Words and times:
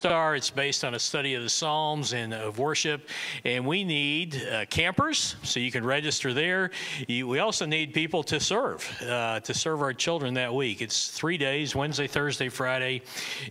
Star. 0.00 0.36
It's 0.36 0.48
based 0.48 0.84
on 0.84 0.94
a 0.94 0.98
study 1.00 1.34
of 1.34 1.42
the 1.42 1.48
Psalms 1.48 2.12
and 2.12 2.32
of 2.32 2.60
worship. 2.60 3.08
And 3.44 3.66
we 3.66 3.82
need 3.82 4.40
uh, 4.46 4.64
campers, 4.66 5.34
so 5.42 5.58
you 5.58 5.72
can 5.72 5.84
register 5.84 6.32
there. 6.32 6.70
You, 7.08 7.26
we 7.26 7.40
also 7.40 7.66
need 7.66 7.92
people 7.92 8.22
to 8.22 8.38
serve, 8.38 8.88
uh, 9.02 9.40
to 9.40 9.52
serve 9.52 9.82
our 9.82 9.92
children 9.92 10.34
that 10.34 10.54
week. 10.54 10.82
It's 10.82 11.08
three 11.10 11.36
days 11.36 11.74
Wednesday, 11.74 12.06
Thursday, 12.06 12.48
Friday 12.48 13.02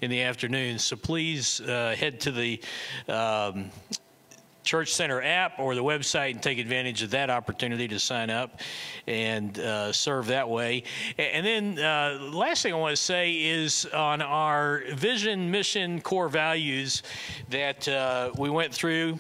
in 0.02 0.10
the 0.10 0.21
afternoon. 0.21 0.79
So 0.79 0.96
please 0.96 1.60
uh, 1.60 1.94
head 1.99 2.21
to 2.21 2.31
the 2.31 2.61
um, 3.09 3.70
Church 4.68 4.93
Center 4.93 5.21
app 5.21 5.59
or 5.59 5.75
the 5.75 5.83
website 5.83 6.31
and 6.31 6.43
take 6.43 6.59
advantage 6.59 7.02
of 7.02 7.11
that 7.11 7.29
opportunity 7.29 7.88
to 7.88 7.97
sign 7.97 8.29
up 8.29 8.59
and 9.07 9.57
uh, 9.59 9.93
serve 9.93 10.27
that 10.27 10.50
way. 10.50 10.83
And 11.18 11.45
then, 11.45 11.79
uh, 11.79 12.20
last 12.33 12.63
thing 12.63 12.73
I 12.73 12.75
want 12.75 12.91
to 12.91 13.01
say 13.01 13.32
is 13.32 13.86
on 13.93 14.21
our 14.21 14.83
vision, 14.93 15.50
mission, 15.50 16.01
core 16.01 16.27
values 16.27 17.01
that 17.47 17.88
uh, 17.88 18.32
we 18.38 18.50
went 18.50 18.73
through 18.73 19.19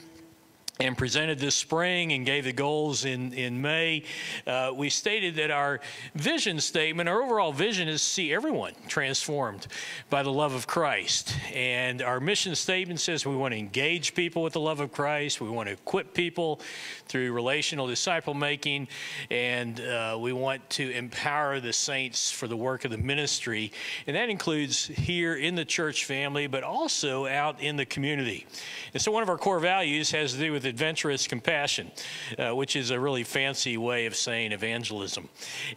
and 0.79 0.97
presented 0.97 1.39
this 1.39 1.55
spring 1.55 2.13
and 2.13 2.25
gave 2.25 2.43
the 2.43 2.53
goals 2.53 3.05
in, 3.05 3.33
in 3.33 3.61
May, 3.61 4.03
uh, 4.45 4.71
we 4.75 4.89
stated 4.89 5.35
that 5.35 5.51
our 5.51 5.79
vision 6.15 6.59
statement, 6.59 7.09
our 7.09 7.21
overall 7.21 7.51
vision 7.51 7.87
is 7.87 8.01
to 8.01 8.07
see 8.07 8.33
everyone 8.33 8.73
transformed 8.87 9.67
by 10.09 10.23
the 10.23 10.31
love 10.31 10.53
of 10.53 10.67
Christ. 10.67 11.35
And 11.53 12.01
our 12.01 12.19
mission 12.19 12.55
statement 12.55 12.99
says 12.99 13.25
we 13.25 13.35
want 13.35 13.53
to 13.53 13.57
engage 13.57 14.13
people 14.13 14.43
with 14.43 14.53
the 14.53 14.59
love 14.59 14.79
of 14.79 14.91
Christ, 14.91 15.41
we 15.41 15.49
want 15.49 15.67
to 15.67 15.73
equip 15.73 16.13
people 16.13 16.59
through 17.07 17.31
relational 17.33 17.87
disciple 17.87 18.33
making, 18.33 18.87
and 19.31 19.79
uh, 19.79 20.17
we 20.19 20.33
want 20.33 20.67
to 20.71 20.91
empower 20.91 21.59
the 21.59 21.73
saints 21.73 22.31
for 22.31 22.47
the 22.47 22.57
work 22.57 22.85
of 22.85 22.91
the 22.91 22.97
ministry. 22.97 23.71
And 24.05 24.15
that 24.15 24.29
includes 24.29 24.87
here 24.87 25.35
in 25.35 25.55
the 25.55 25.65
church 25.65 26.05
family, 26.05 26.47
but 26.47 26.63
also 26.63 27.25
out 27.25 27.61
in 27.61 27.77
the 27.77 27.85
community. 27.85 28.45
And 28.93 29.01
so 29.01 29.11
one 29.11 29.23
of 29.23 29.29
our 29.29 29.37
core 29.37 29.59
values 29.59 30.11
has 30.11 30.33
to 30.33 30.39
do 30.39 30.51
with 30.51 30.66
adventurous 30.67 31.27
compassion, 31.27 31.91
uh, 32.37 32.55
which 32.55 32.75
is 32.75 32.91
a 32.91 32.99
really 32.99 33.23
fancy 33.23 33.77
way 33.77 34.05
of 34.05 34.15
saying 34.15 34.51
evangelism. 34.51 35.29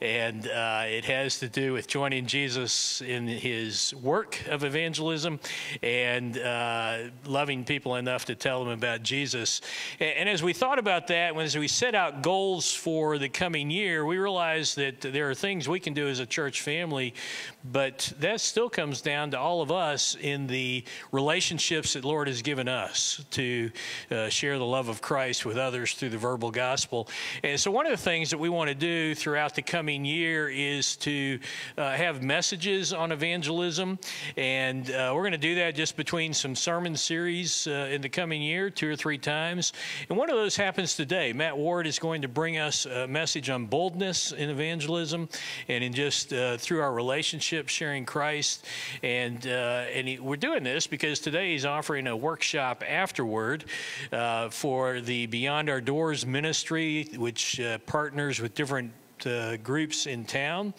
And 0.02 0.46
uh, 0.46 0.84
it 0.86 1.04
has 1.06 1.38
to 1.38 1.48
do 1.48 1.72
with 1.72 1.86
joining 1.86 2.26
Jesus 2.26 3.00
in 3.00 3.26
his 3.26 3.94
work 3.94 4.38
of 4.48 4.64
evangelism 4.64 5.40
and 5.82 6.36
uh, 6.36 6.98
loving 7.24 7.64
people 7.64 7.96
enough 7.96 8.26
to 8.26 8.34
tell 8.34 8.62
them 8.64 8.72
about 8.72 9.02
Jesus. 9.02 9.60
And, 9.98 10.10
and 10.10 10.28
as 10.28 10.42
we 10.42 10.52
thought 10.52 10.78
about 10.78 11.06
that, 11.06 11.36
as 11.36 11.56
we 11.56 11.68
set 11.68 11.94
out 11.94 12.22
goals 12.22 12.74
for 12.74 13.18
the 13.18 13.28
coming 13.28 13.70
year, 13.70 14.04
we 14.04 14.18
realized 14.18 14.76
that 14.76 15.00
there 15.00 15.30
are 15.30 15.34
things 15.34 15.68
we 15.68 15.80
can 15.80 15.94
do 15.94 16.08
as 16.08 16.18
a 16.18 16.26
church 16.26 16.62
family, 16.62 17.14
but 17.64 18.12
that 18.18 18.40
still 18.40 18.68
comes 18.68 19.00
down 19.00 19.30
to 19.30 19.38
all 19.38 19.62
of 19.62 19.70
us 19.70 20.16
in 20.20 20.46
the 20.46 20.84
relationships 21.12 21.94
that 21.94 22.04
Lord 22.04 22.28
has 22.28 22.42
given 22.42 22.68
us 22.68 23.24
to 23.32 23.70
uh, 24.10 24.28
share 24.28 24.58
the 24.58 24.64
love 24.64 24.79
love 24.80 24.88
of 24.88 25.02
Christ 25.02 25.44
with 25.44 25.58
others 25.58 25.92
through 25.92 26.08
the 26.08 26.16
verbal 26.16 26.50
gospel. 26.50 27.06
And 27.42 27.60
so, 27.60 27.70
one 27.70 27.84
of 27.84 27.92
the 27.92 27.98
things 27.98 28.30
that 28.30 28.38
we 28.38 28.48
want 28.48 28.68
to 28.68 28.74
do 28.74 29.14
throughout 29.14 29.54
the 29.54 29.60
coming 29.60 30.06
year 30.06 30.48
is 30.48 30.96
to 30.96 31.38
uh, 31.76 31.90
have 31.90 32.22
messages 32.22 32.94
on 32.94 33.12
evangelism. 33.12 33.98
And 34.38 34.90
uh, 34.90 35.12
we're 35.14 35.20
going 35.20 35.32
to 35.32 35.38
do 35.38 35.56
that 35.56 35.74
just 35.74 35.98
between 35.98 36.32
some 36.32 36.56
sermon 36.56 36.96
series 36.96 37.66
uh, 37.66 37.90
in 37.92 38.00
the 38.00 38.08
coming 38.08 38.40
year, 38.40 38.70
two 38.70 38.88
or 38.90 38.96
three 38.96 39.18
times. 39.18 39.74
And 40.08 40.16
one 40.16 40.30
of 40.30 40.36
those 40.36 40.56
happens 40.56 40.96
today. 40.96 41.34
Matt 41.34 41.58
Ward 41.58 41.86
is 41.86 41.98
going 41.98 42.22
to 42.22 42.28
bring 42.28 42.56
us 42.56 42.86
a 42.86 43.06
message 43.06 43.50
on 43.50 43.66
boldness 43.66 44.32
in 44.32 44.48
evangelism 44.48 45.28
and 45.68 45.84
in 45.84 45.92
just 45.92 46.32
uh, 46.32 46.56
through 46.56 46.80
our 46.80 46.94
relationship 46.94 47.68
sharing 47.68 48.06
Christ. 48.06 48.64
And, 49.02 49.46
uh, 49.46 49.84
and 49.92 50.08
he, 50.08 50.18
we're 50.18 50.36
doing 50.36 50.62
this 50.62 50.86
because 50.86 51.20
today 51.20 51.52
he's 51.52 51.66
offering 51.66 52.06
a 52.06 52.16
workshop 52.16 52.82
afterward 52.88 53.66
uh, 54.10 54.48
for 54.48 54.69
for 54.70 55.00
the 55.00 55.26
Beyond 55.26 55.68
Our 55.68 55.80
Doors 55.80 56.24
ministry, 56.24 57.08
which 57.16 57.58
uh, 57.58 57.78
partners 57.86 58.40
with 58.40 58.54
different 58.54 58.92
uh, 59.26 59.56
groups 59.58 60.06
in 60.06 60.24
town 60.24 60.74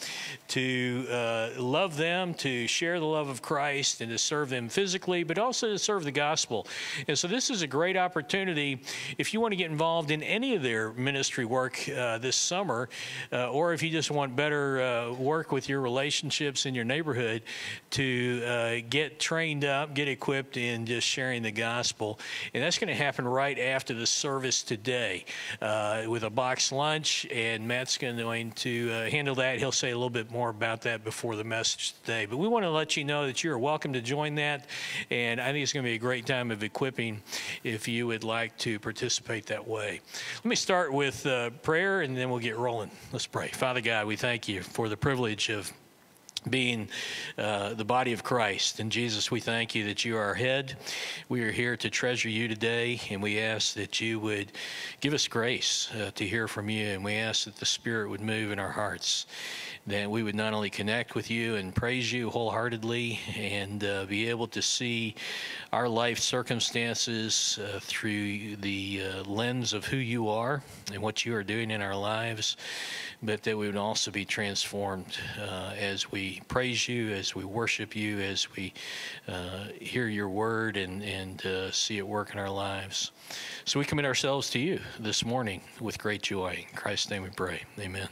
to 0.48 1.06
uh, 1.10 1.50
love 1.58 1.98
them, 1.98 2.34
to 2.34 2.68
share 2.68 3.00
the 3.00 3.06
love 3.06 3.30
of 3.30 3.42
Christ, 3.42 4.02
and 4.02 4.12
to 4.12 4.18
serve 4.18 4.50
them 4.50 4.70
physically, 4.70 5.24
but 5.24 5.38
also 5.38 5.70
to 5.70 5.80
serve 5.80 6.04
the 6.04 6.12
gospel. 6.12 6.68
And 7.08 7.18
so, 7.18 7.28
this 7.28 7.50
is 7.50 7.62
a 7.62 7.68
great 7.68 7.98
opportunity 7.98 8.82
if 9.18 9.34
you 9.34 9.40
want 9.40 9.52
to 9.52 9.56
get 9.56 9.72
involved 9.72 10.12
in 10.12 10.24
any 10.24 10.56
of 10.56 10.64
their 10.64 10.94
ministry 10.94 11.46
work 11.46 11.88
uh, 11.90 12.18
this 12.18 12.36
summer, 12.36 12.90
uh, 13.32 13.52
or 13.52 13.74
if 13.74 13.84
you 13.84 13.90
just 13.90 14.12
want 14.12 14.36
better 14.36 14.82
uh, 14.82 15.14
work 15.14 15.52
with 15.52 15.70
your 15.70 15.82
relationships 15.82 16.66
in 16.66 16.76
your 16.76 16.86
neighborhood, 16.86 17.44
to 17.92 18.44
uh, 18.46 18.76
get 18.90 19.20
trained 19.20 19.66
up, 19.66 19.94
get 19.94 20.08
equipped 20.08 20.58
in 20.58 20.86
just 20.86 21.08
sharing 21.08 21.44
the 21.44 21.52
gospel. 21.52 22.20
And 22.54 22.64
that's 22.64 22.78
going 22.78 22.88
to 22.90 22.96
happen 22.96 23.28
right 23.28 23.58
after 23.58 23.94
the 23.94 24.08
service 24.08 24.64
today 24.64 25.26
with 25.62 26.24
a 26.24 26.30
box 26.30 26.72
lunch, 26.72 27.26
and 27.32 27.68
Matt's 27.68 27.98
going 27.98 28.16
to 28.16 28.31
to 28.32 28.92
uh, 28.92 29.10
handle 29.10 29.36
that. 29.36 29.60
He'll 29.60 29.72
say 29.72 29.92
a 29.92 29.96
little 29.96 30.10
bit 30.10 30.32
more 30.32 30.50
about 30.50 30.82
that 30.84 31.04
before 31.04 31.36
the 31.36 31.44
message 31.44 31.94
today. 32.02 32.26
But 32.26 32.38
we 32.38 32.48
want 32.48 32.64
to 32.64 32.70
let 32.70 32.96
you 32.96 33.04
know 33.04 33.26
that 33.26 33.44
you're 33.44 33.60
welcome 33.60 33.94
to 33.94 34.02
join 34.02 34.36
that. 34.36 34.68
And 35.10 35.42
I 35.42 35.52
think 35.52 35.64
it's 35.64 35.74
going 35.74 35.84
to 35.84 35.90
be 35.90 35.96
a 35.96 36.00
great 36.00 36.26
time 36.26 36.50
of 36.50 36.64
equipping 36.64 37.22
if 37.64 37.88
you 37.88 38.08
would 38.08 38.24
like 38.24 38.58
to 38.60 38.80
participate 38.80 39.46
that 39.48 39.68
way. 39.68 40.02
Let 40.38 40.46
me 40.46 40.56
start 40.56 40.94
with 40.94 41.26
uh, 41.26 41.50
prayer 41.62 42.02
and 42.02 42.18
then 42.18 42.30
we'll 42.30 42.40
get 42.40 42.58
rolling. 42.58 42.92
Let's 43.12 43.28
pray. 43.28 43.50
Father 43.50 43.82
God, 43.82 44.08
we 44.08 44.16
thank 44.16 44.48
you 44.48 44.64
for 44.64 44.88
the 44.88 44.98
privilege 44.98 45.50
of 45.50 45.72
being 46.50 46.90
uh, 47.38 47.74
the 47.74 47.86
body 47.86 48.14
of 48.14 48.24
Christ. 48.24 48.80
And 48.80 48.92
Jesus, 48.92 49.30
we 49.30 49.40
thank 49.40 49.76
you 49.76 49.86
that 49.86 50.04
you 50.04 50.18
are 50.18 50.24
our 50.24 50.34
head. 50.34 50.76
We 51.30 51.44
are 51.44 51.52
here 51.52 51.78
to 51.78 51.90
treasure 51.90 52.30
you 52.30 52.48
today, 52.48 53.00
and 53.10 53.22
we 53.22 53.40
ask 53.40 53.76
that 53.76 54.02
you 54.02 54.20
would 54.20 54.52
give 55.02 55.14
us 55.14 55.28
grace 55.28 55.90
uh, 55.94 56.12
to 56.16 56.26
hear 56.26 56.48
from 56.48 56.70
you, 56.70 56.88
and 56.88 57.04
we 57.04 57.16
ask 57.16 57.46
that 57.46 57.58
the 57.58 57.66
Spirit 57.66 58.10
would 58.10 58.22
move 58.22 58.52
in 58.52 58.60
our 58.60 58.72
hearts, 58.72 59.28
that 59.86 60.10
we 60.10 60.24
would 60.24 60.36
not 60.36 60.54
only 60.54 60.70
connect 60.70 61.14
with 61.16 61.30
you 61.30 61.56
and 61.56 61.76
praise 61.76 62.12
you 62.12 62.30
wholeheartedly 62.30 63.20
and 63.36 63.84
uh, 63.84 64.06
be 64.06 64.28
able 64.30 64.48
to 64.48 64.62
see 64.62 65.16
our 65.74 65.88
life 65.88 66.20
circumstances 66.20 67.60
uh, 67.64 67.80
through 67.82 68.56
the 68.58 69.04
uh, 69.04 69.24
lens 69.24 69.74
of 69.74 69.86
who 69.86 69.98
you 69.98 70.30
are 70.30 70.62
and 70.92 71.02
what 71.02 71.26
you 71.26 71.36
are 71.36 71.44
doing 71.44 71.72
in 71.72 71.82
our 71.82 71.96
lives 71.96 72.58
but 73.24 73.44
that 73.44 73.58
we 73.58 73.68
would 73.68 73.78
also 73.78 74.10
be 74.10 74.26
transformed 74.26 75.18
uh, 75.40 75.74
as 75.78 76.12
we 76.12 76.31
praise 76.48 76.88
you, 76.88 77.12
as 77.12 77.36
we 77.36 77.44
worship 77.44 77.96
you, 77.96 78.20
as 78.20 78.48
we 78.56 78.74
uh, 79.28 79.66
hear 79.80 80.08
your 80.08 80.30
word 80.30 80.78
and, 80.78 81.04
and 81.04 81.46
uh, 81.46 81.72
see 81.72 81.98
it 81.98 82.08
work 82.08 82.34
in 82.34 82.40
our 82.40 82.50
lives. 82.50 83.12
So 83.66 83.80
we 83.80 83.86
commit 83.86 84.06
ourselves 84.06 84.50
to 84.52 84.60
you 84.60 84.80
this 85.00 85.26
morning 85.26 85.62
with 85.80 85.98
great 85.98 86.22
joy. 86.22 86.66
In 86.70 86.76
Christ's 86.76 87.10
name 87.10 87.24
we 87.24 87.30
pray. 87.30 87.64
Amen. 87.80 88.08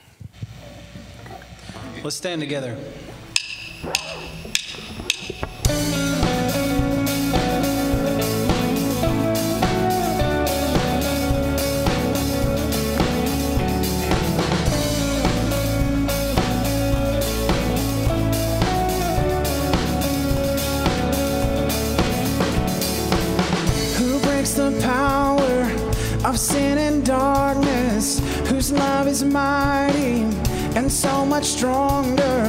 Let's 2.04 2.16
stand 2.16 2.42
together. 2.42 2.78
Of 26.30 26.38
sin 26.38 26.78
and 26.78 27.04
darkness, 27.04 28.20
whose 28.48 28.72
love 28.72 29.08
is 29.08 29.24
mighty 29.24 30.22
and 30.78 30.92
so 30.92 31.26
much 31.26 31.46
stronger. 31.46 32.44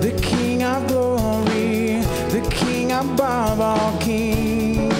The 0.00 0.18
King 0.20 0.64
of 0.64 0.88
glory, 0.88 2.00
the 2.34 2.44
King 2.50 2.90
above 2.90 3.60
all 3.60 3.96
kings. 4.00 4.90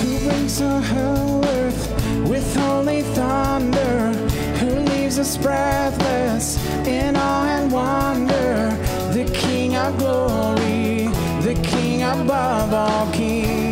Who 0.00 0.18
brings 0.28 0.60
whole 0.60 1.44
earth 1.46 1.82
with 2.28 2.56
holy 2.56 3.02
thunder, 3.18 4.12
who 4.60 4.70
leaves 4.92 5.18
us 5.18 5.36
breathless 5.36 6.56
in 6.86 7.16
awe 7.16 7.46
and 7.46 7.72
wonder. 7.72 8.78
The 9.12 9.24
King 9.34 9.74
of 9.74 9.98
glory, 9.98 11.08
the 11.42 11.60
King 11.64 12.04
above 12.04 12.72
all 12.72 13.12
kings. 13.12 13.63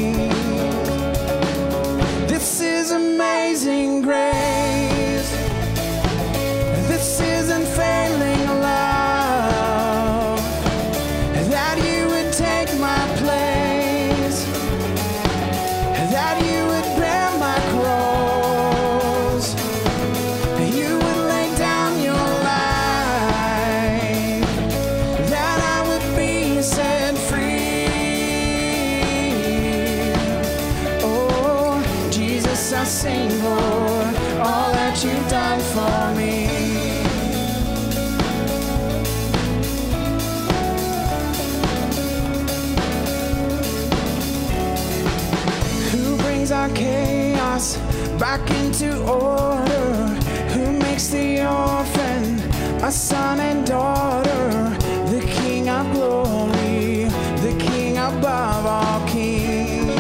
back 48.39 48.51
into 48.63 48.91
order. 49.03 50.07
Who 50.55 50.73
makes 50.79 51.09
the 51.09 51.45
orphan 51.47 52.41
a 52.83 52.91
son 52.91 53.41
and 53.41 53.67
daughter? 53.67 54.71
The 55.15 55.21
King 55.39 55.69
of 55.69 55.85
glory, 55.93 57.11
the 57.47 57.55
King 57.59 57.99
above 57.99 58.65
all 58.65 59.07
kings. 59.07 59.93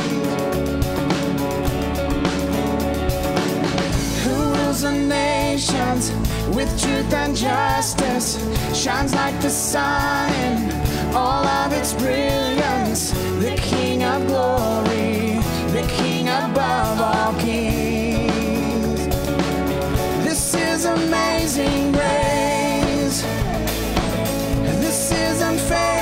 Who 4.24 4.36
rules 4.54 4.80
the 4.80 4.92
nations 4.92 6.10
with 6.56 6.70
truth 6.80 7.12
and 7.12 7.36
justice? 7.36 8.28
Shines 8.72 9.14
like 9.14 9.38
the 9.42 9.50
sun 9.50 10.32
in 10.46 11.14
all 11.14 11.44
of 11.46 11.72
its 11.74 11.92
brilliance. 11.92 13.10
The 13.44 13.54
King 13.56 14.04
of 14.04 14.26
glory, 14.26 15.38
the 15.76 15.84
King 15.98 16.28
above 16.28 16.98
all 16.98 17.34
kings 17.38 17.91
amazing 20.84 21.92
grace. 21.92 23.22
This 24.80 25.12
is 25.12 25.42
unfair. 25.42 26.01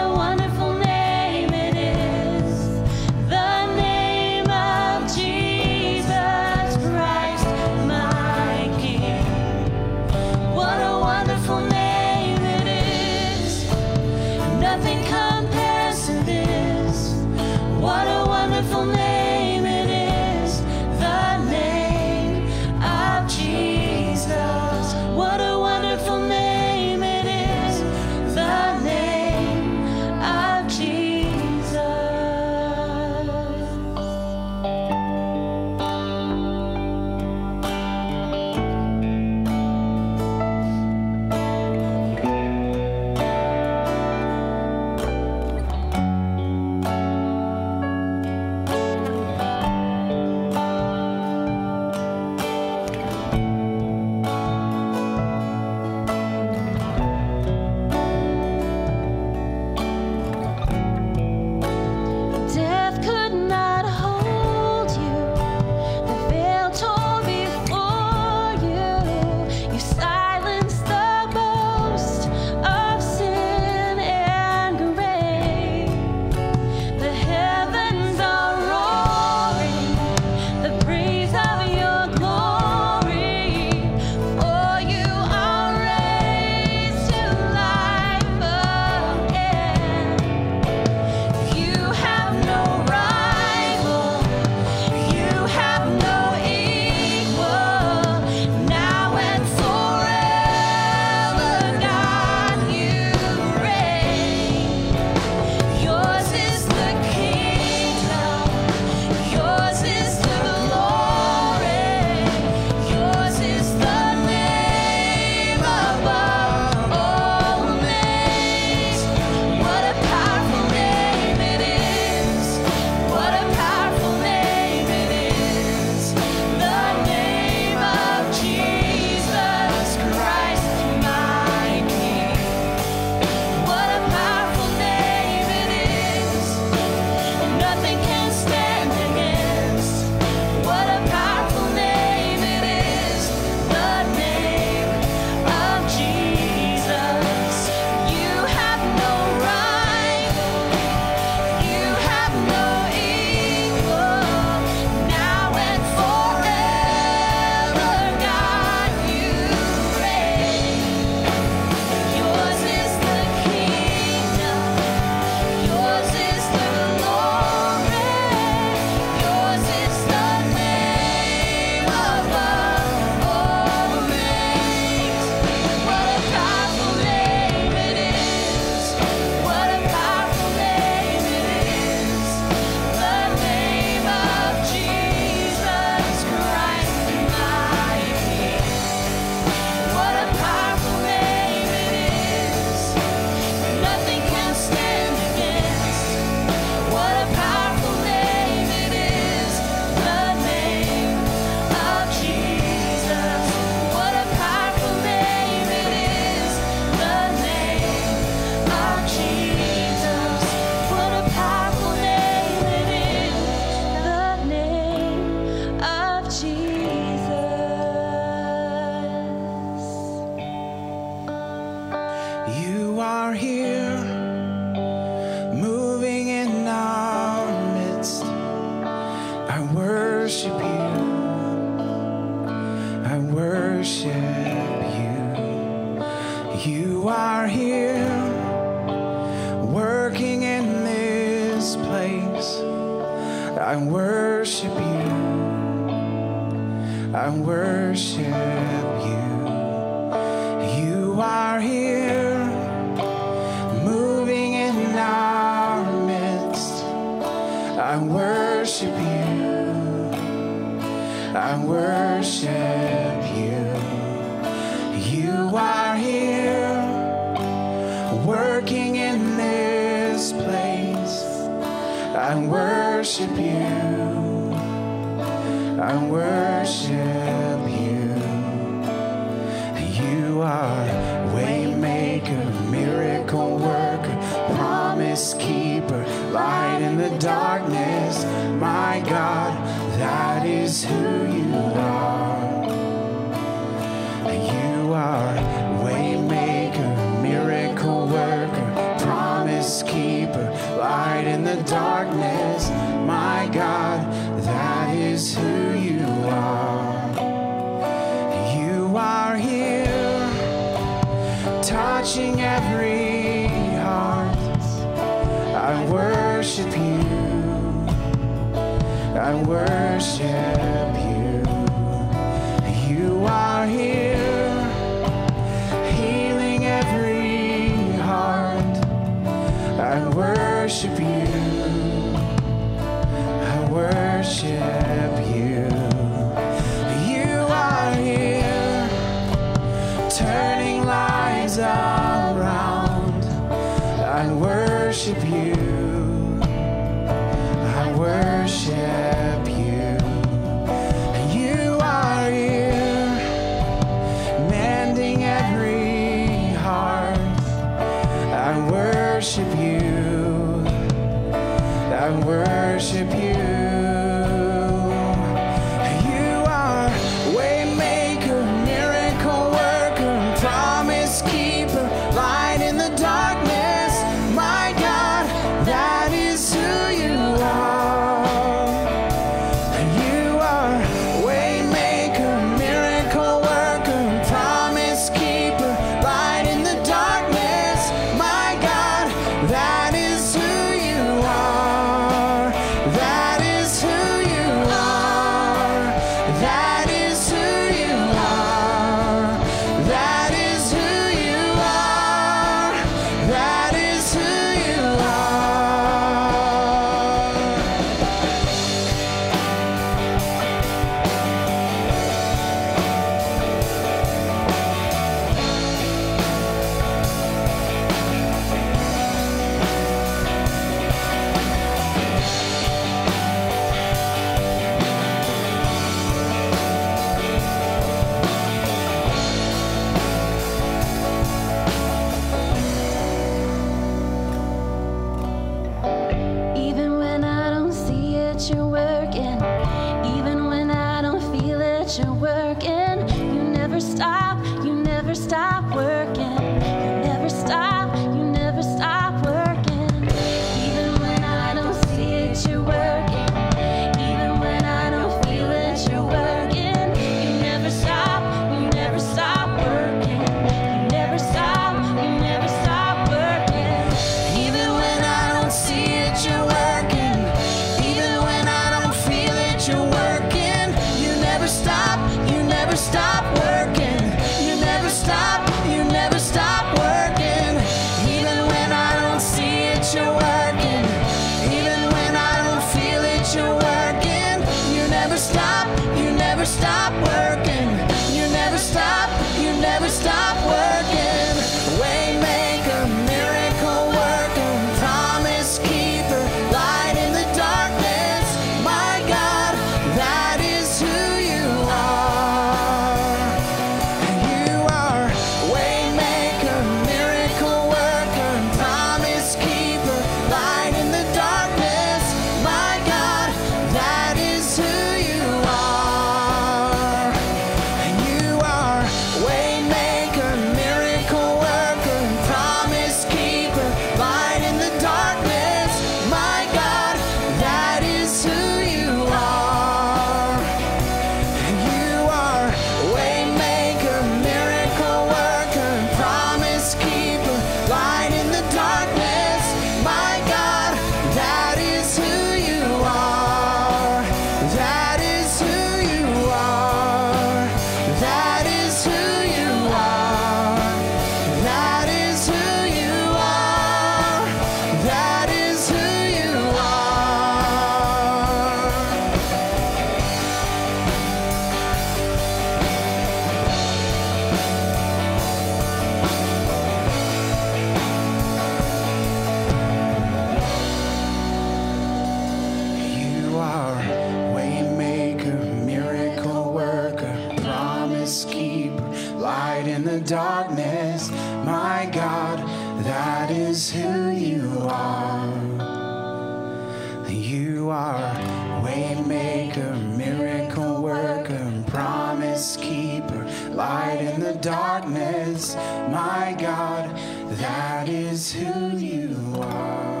Light 593.60 594.00
in 594.00 594.20
the 594.20 594.32
darkness. 594.36 595.54
My 595.54 596.34
God, 596.40 596.96
that 597.36 597.90
is 597.90 598.32
who 598.32 598.78
you 598.78 599.14
are. 599.36 600.00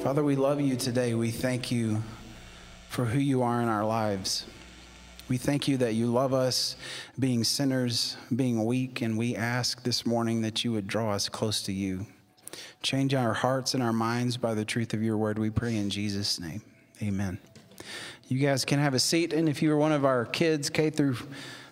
Father, 0.00 0.22
we 0.22 0.36
love 0.36 0.60
you 0.60 0.76
today. 0.76 1.14
We 1.14 1.32
thank 1.32 1.72
you 1.72 2.04
for 2.88 3.04
who 3.04 3.18
you 3.18 3.42
are 3.42 3.60
in 3.60 3.66
our 3.66 3.84
lives. 3.84 4.46
We 5.28 5.38
thank 5.38 5.66
you 5.66 5.76
that 5.78 5.94
you 5.94 6.06
love 6.06 6.32
us 6.32 6.76
being 7.18 7.42
sinners, 7.42 8.16
being 8.36 8.64
weak, 8.64 9.02
and 9.02 9.18
we 9.18 9.34
ask 9.34 9.82
this 9.82 10.06
morning 10.06 10.42
that 10.42 10.62
you 10.62 10.70
would 10.70 10.86
draw 10.86 11.10
us 11.10 11.28
close 11.28 11.62
to 11.62 11.72
you. 11.72 12.06
Change 12.84 13.12
our 13.12 13.34
hearts 13.34 13.74
and 13.74 13.82
our 13.82 13.92
minds 13.92 14.36
by 14.36 14.54
the 14.54 14.64
truth 14.64 14.94
of 14.94 15.02
your 15.02 15.16
word. 15.16 15.36
We 15.36 15.50
pray 15.50 15.76
in 15.76 15.90
Jesus' 15.90 16.38
name. 16.38 16.62
Amen. 17.02 17.40
You 18.30 18.38
guys 18.38 18.64
can 18.64 18.78
have 18.78 18.94
a 18.94 18.98
seat, 19.00 19.32
and 19.32 19.48
if 19.48 19.60
you 19.60 19.72
are 19.72 19.76
one 19.76 19.90
of 19.90 20.04
our 20.04 20.24
kids, 20.24 20.70
K 20.70 20.88
through 20.88 21.16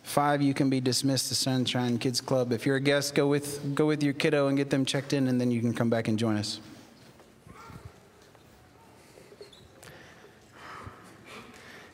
five, 0.02 0.42
you 0.42 0.52
can 0.52 0.68
be 0.68 0.80
dismissed 0.80 1.28
to 1.28 1.36
Sunshine 1.36 1.98
Kids 1.98 2.20
Club. 2.20 2.50
If 2.50 2.66
you're 2.66 2.74
a 2.74 2.80
guest, 2.80 3.14
go 3.14 3.28
with 3.28 3.76
go 3.76 3.86
with 3.86 4.02
your 4.02 4.12
kiddo 4.12 4.48
and 4.48 4.56
get 4.56 4.68
them 4.68 4.84
checked 4.84 5.12
in, 5.12 5.28
and 5.28 5.40
then 5.40 5.52
you 5.52 5.60
can 5.60 5.72
come 5.72 5.88
back 5.88 6.08
and 6.08 6.18
join 6.18 6.36
us. 6.36 6.58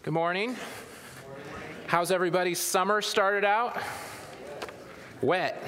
Good 0.02 0.14
morning. 0.14 0.56
How's 1.86 2.10
everybody's 2.10 2.58
summer 2.58 3.02
started 3.02 3.44
out? 3.44 3.76
Wet. 5.20 5.62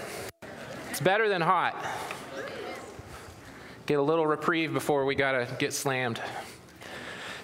It's 0.91 1.03
better 1.03 1.29
than 1.29 1.43
hot. 1.43 1.77
Get 3.85 3.99
a 3.99 4.03
little 4.03 4.27
reprieve 4.27 4.73
before 4.73 5.05
we 5.05 5.15
got 5.15 5.33
to 5.33 5.55
get 5.59 5.75
slammed. 5.75 6.19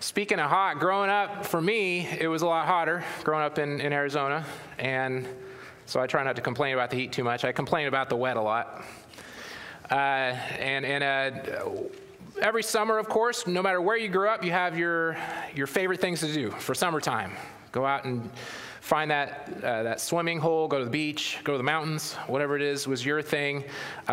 Speaking 0.02 0.40
of 0.40 0.50
hot, 0.50 0.80
growing 0.80 1.10
up, 1.10 1.46
for 1.46 1.60
me, 1.60 2.08
it 2.18 2.26
was 2.26 2.42
a 2.42 2.46
lot 2.46 2.66
hotter 2.66 3.04
growing 3.22 3.44
up 3.44 3.60
in, 3.60 3.80
in 3.80 3.92
Arizona. 3.92 4.44
And 4.76 5.28
so 5.86 6.00
I 6.00 6.08
try 6.08 6.24
not 6.24 6.34
to 6.34 6.42
complain 6.42 6.74
about 6.74 6.90
the 6.90 6.96
heat 6.96 7.12
too 7.12 7.22
much. 7.22 7.44
I 7.44 7.52
complain 7.52 7.86
about 7.86 8.08
the 8.08 8.16
wet 8.16 8.36
a 8.36 8.40
lot. 8.40 8.84
Uh, 9.88 9.94
and 9.94 10.84
and 10.84 11.04
uh, 11.04 11.70
every 12.40 12.64
summer, 12.64 12.98
of 12.98 13.08
course, 13.08 13.46
no 13.46 13.62
matter 13.62 13.80
where 13.80 13.96
you 13.96 14.08
grew 14.08 14.28
up, 14.28 14.44
you 14.44 14.50
have 14.50 14.76
your, 14.76 15.16
your 15.54 15.68
favorite 15.68 16.00
things 16.00 16.18
to 16.18 16.32
do 16.32 16.50
for 16.50 16.74
summertime. 16.74 17.30
Go 17.70 17.86
out 17.86 18.04
and 18.04 18.28
find 18.82 19.12
that, 19.12 19.48
uh, 19.62 19.84
that 19.84 20.00
swimming 20.00 20.40
hole, 20.40 20.66
go 20.66 20.80
to 20.80 20.84
the 20.84 20.90
beach, 20.90 21.38
go 21.44 21.52
to 21.52 21.56
the 21.56 21.62
mountains, 21.62 22.14
whatever 22.26 22.56
it 22.56 22.62
is 22.62 22.88
was 22.88 23.06
your 23.06 23.22
thing. 23.22 23.62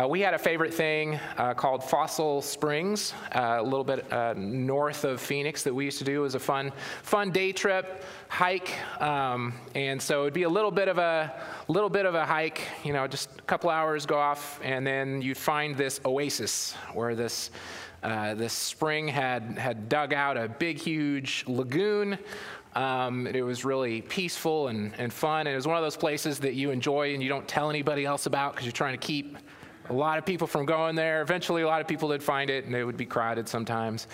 Uh, 0.00 0.06
we 0.06 0.20
had 0.20 0.32
a 0.32 0.38
favorite 0.38 0.72
thing 0.72 1.18
uh, 1.38 1.52
called 1.54 1.82
Fossil 1.82 2.40
Springs, 2.40 3.12
uh, 3.34 3.56
a 3.58 3.62
little 3.62 3.82
bit 3.82 4.10
uh, 4.12 4.32
north 4.36 5.04
of 5.04 5.20
Phoenix 5.20 5.64
that 5.64 5.74
we 5.74 5.84
used 5.84 5.98
to 5.98 6.04
do. 6.04 6.20
It 6.20 6.22
was 6.22 6.36
a 6.36 6.40
fun, 6.40 6.70
fun 7.02 7.32
day 7.32 7.50
trip, 7.50 8.04
hike, 8.28 8.72
um, 9.02 9.54
and 9.74 10.00
so 10.00 10.22
it'd 10.22 10.34
be 10.34 10.44
a 10.44 10.48
little 10.48 10.70
bit 10.70 10.86
of 10.86 10.98
a 10.98 11.34
little 11.66 11.90
bit 11.90 12.06
of 12.06 12.14
a 12.14 12.24
hike, 12.24 12.62
you 12.84 12.92
know, 12.92 13.08
just 13.08 13.40
a 13.40 13.42
couple 13.42 13.70
hours 13.70 14.06
go 14.06 14.20
off, 14.20 14.60
and 14.62 14.86
then 14.86 15.20
you'd 15.20 15.36
find 15.36 15.76
this 15.76 16.00
oasis 16.04 16.74
where 16.94 17.16
this 17.16 17.50
uh, 18.02 18.34
this 18.34 18.52
spring 18.52 19.08
had, 19.08 19.58
had 19.58 19.88
dug 19.88 20.14
out 20.14 20.38
a 20.38 20.48
big, 20.48 20.78
huge 20.78 21.44
lagoon. 21.46 22.18
Um, 22.74 23.26
it 23.26 23.42
was 23.42 23.64
really 23.64 24.02
peaceful 24.02 24.68
and, 24.68 24.92
and 24.98 25.12
fun. 25.12 25.46
And 25.46 25.48
it 25.48 25.56
was 25.56 25.66
one 25.66 25.76
of 25.76 25.82
those 25.82 25.96
places 25.96 26.38
that 26.40 26.54
you 26.54 26.70
enjoy 26.70 27.14
and 27.14 27.22
you 27.22 27.28
don't 27.28 27.48
tell 27.48 27.68
anybody 27.70 28.04
else 28.04 28.26
about 28.26 28.52
because 28.52 28.64
you're 28.64 28.72
trying 28.72 28.98
to 28.98 29.06
keep 29.06 29.36
a 29.88 29.92
lot 29.92 30.18
of 30.18 30.24
people 30.24 30.46
from 30.46 30.66
going 30.66 30.94
there. 30.94 31.20
Eventually, 31.20 31.62
a 31.62 31.66
lot 31.66 31.80
of 31.80 31.88
people 31.88 32.08
did 32.10 32.22
find 32.22 32.48
it, 32.48 32.64
and 32.64 32.74
it 32.76 32.84
would 32.84 32.96
be 32.96 33.04
crowded 33.04 33.48
sometimes. 33.48 34.06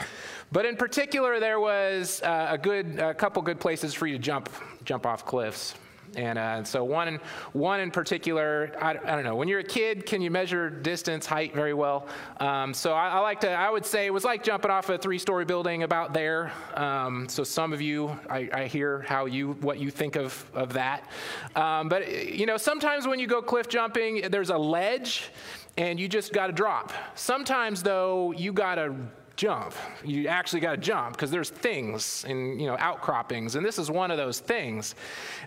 But 0.51 0.65
in 0.65 0.75
particular, 0.75 1.39
there 1.39 1.61
was 1.61 2.23
uh, 2.23 2.49
a 2.51 2.57
good, 2.57 2.99
a 2.99 3.13
couple 3.13 3.43
good 3.43 3.61
places 3.61 3.93
for 3.93 4.07
you 4.07 4.17
to 4.17 4.23
jump, 4.23 4.49
jump 4.85 5.05
off 5.05 5.27
cliffs. 5.27 5.75
And 6.15 6.39
uh, 6.39 6.65
so 6.65 6.85
one 6.85 7.21
one 7.53 7.81
in 7.81 7.91
particular, 7.91 8.73
I, 8.81 8.91
I, 8.91 8.95
don't 8.95 9.25
know, 9.25 9.37
when 9.37 9.49
you're 9.49 9.61
a 9.61 9.65
kid, 9.65 10.07
can 10.07 10.21
you 10.21 10.31
measure 10.31 10.71
distance, 10.71 11.27
height 11.27 11.55
very 11.55 11.75
well? 11.75 12.07
Um, 12.39 12.73
so 12.73 12.93
I, 12.93 13.09
I, 13.09 13.19
like 13.21 13.41
to, 13.41 13.51
I 13.51 13.71
would 13.71 13.85
say 13.85 14.07
it 14.07 14.13
was 14.13 14.25
like 14.25 14.43
jumping 14.43 14.71
off 14.71 14.89
a 14.89 14.99
three-story 14.99 15.45
building 15.45 15.83
about 15.83 16.13
there. 16.13 16.53
Um, 16.75 17.29
so 17.29 17.45
some 17.45 17.73
of 17.73 17.81
you, 17.81 18.19
I, 18.31 18.49
I, 18.53 18.67
hear 18.67 19.03
how 19.03 19.27
you, 19.27 19.53
what 19.61 19.79
you 19.79 19.91
think 19.91 20.17
of, 20.17 20.45
of 20.55 20.73
that. 20.75 21.11
Um, 21.55 21.89
but, 21.89 22.33
you 22.33 22.47
know, 22.47 22.57
sometimes 22.57 23.07
when 23.07 23.19
you 23.19 23.27
go 23.27 23.43
cliff 23.43 23.69
jumping, 23.69 24.31
there's 24.31 24.51
a 24.51 24.59
ledge 24.59 25.31
and 25.77 26.01
you 26.01 26.09
just 26.09 26.33
got 26.33 26.47
to 26.47 26.53
drop. 26.53 26.93
Sometimes, 27.15 27.83
though, 27.83 28.33
you 28.33 28.53
got 28.53 28.77
to 28.77 28.95
jump. 29.37 29.75
You 30.05 30.29
actually 30.29 30.61
got 30.61 30.73
to 30.73 30.77
jump 30.79 31.17
because 31.17 31.31
there's 31.31 31.51
things 31.51 32.25
and 32.27 32.61
you 32.61 32.67
know 32.67 32.77
outcroppings, 32.79 33.55
and 33.55 33.65
this 33.65 33.79
is 33.79 33.91
one 33.91 34.11
of 34.11 34.17
those 34.17 34.41
things 34.41 34.95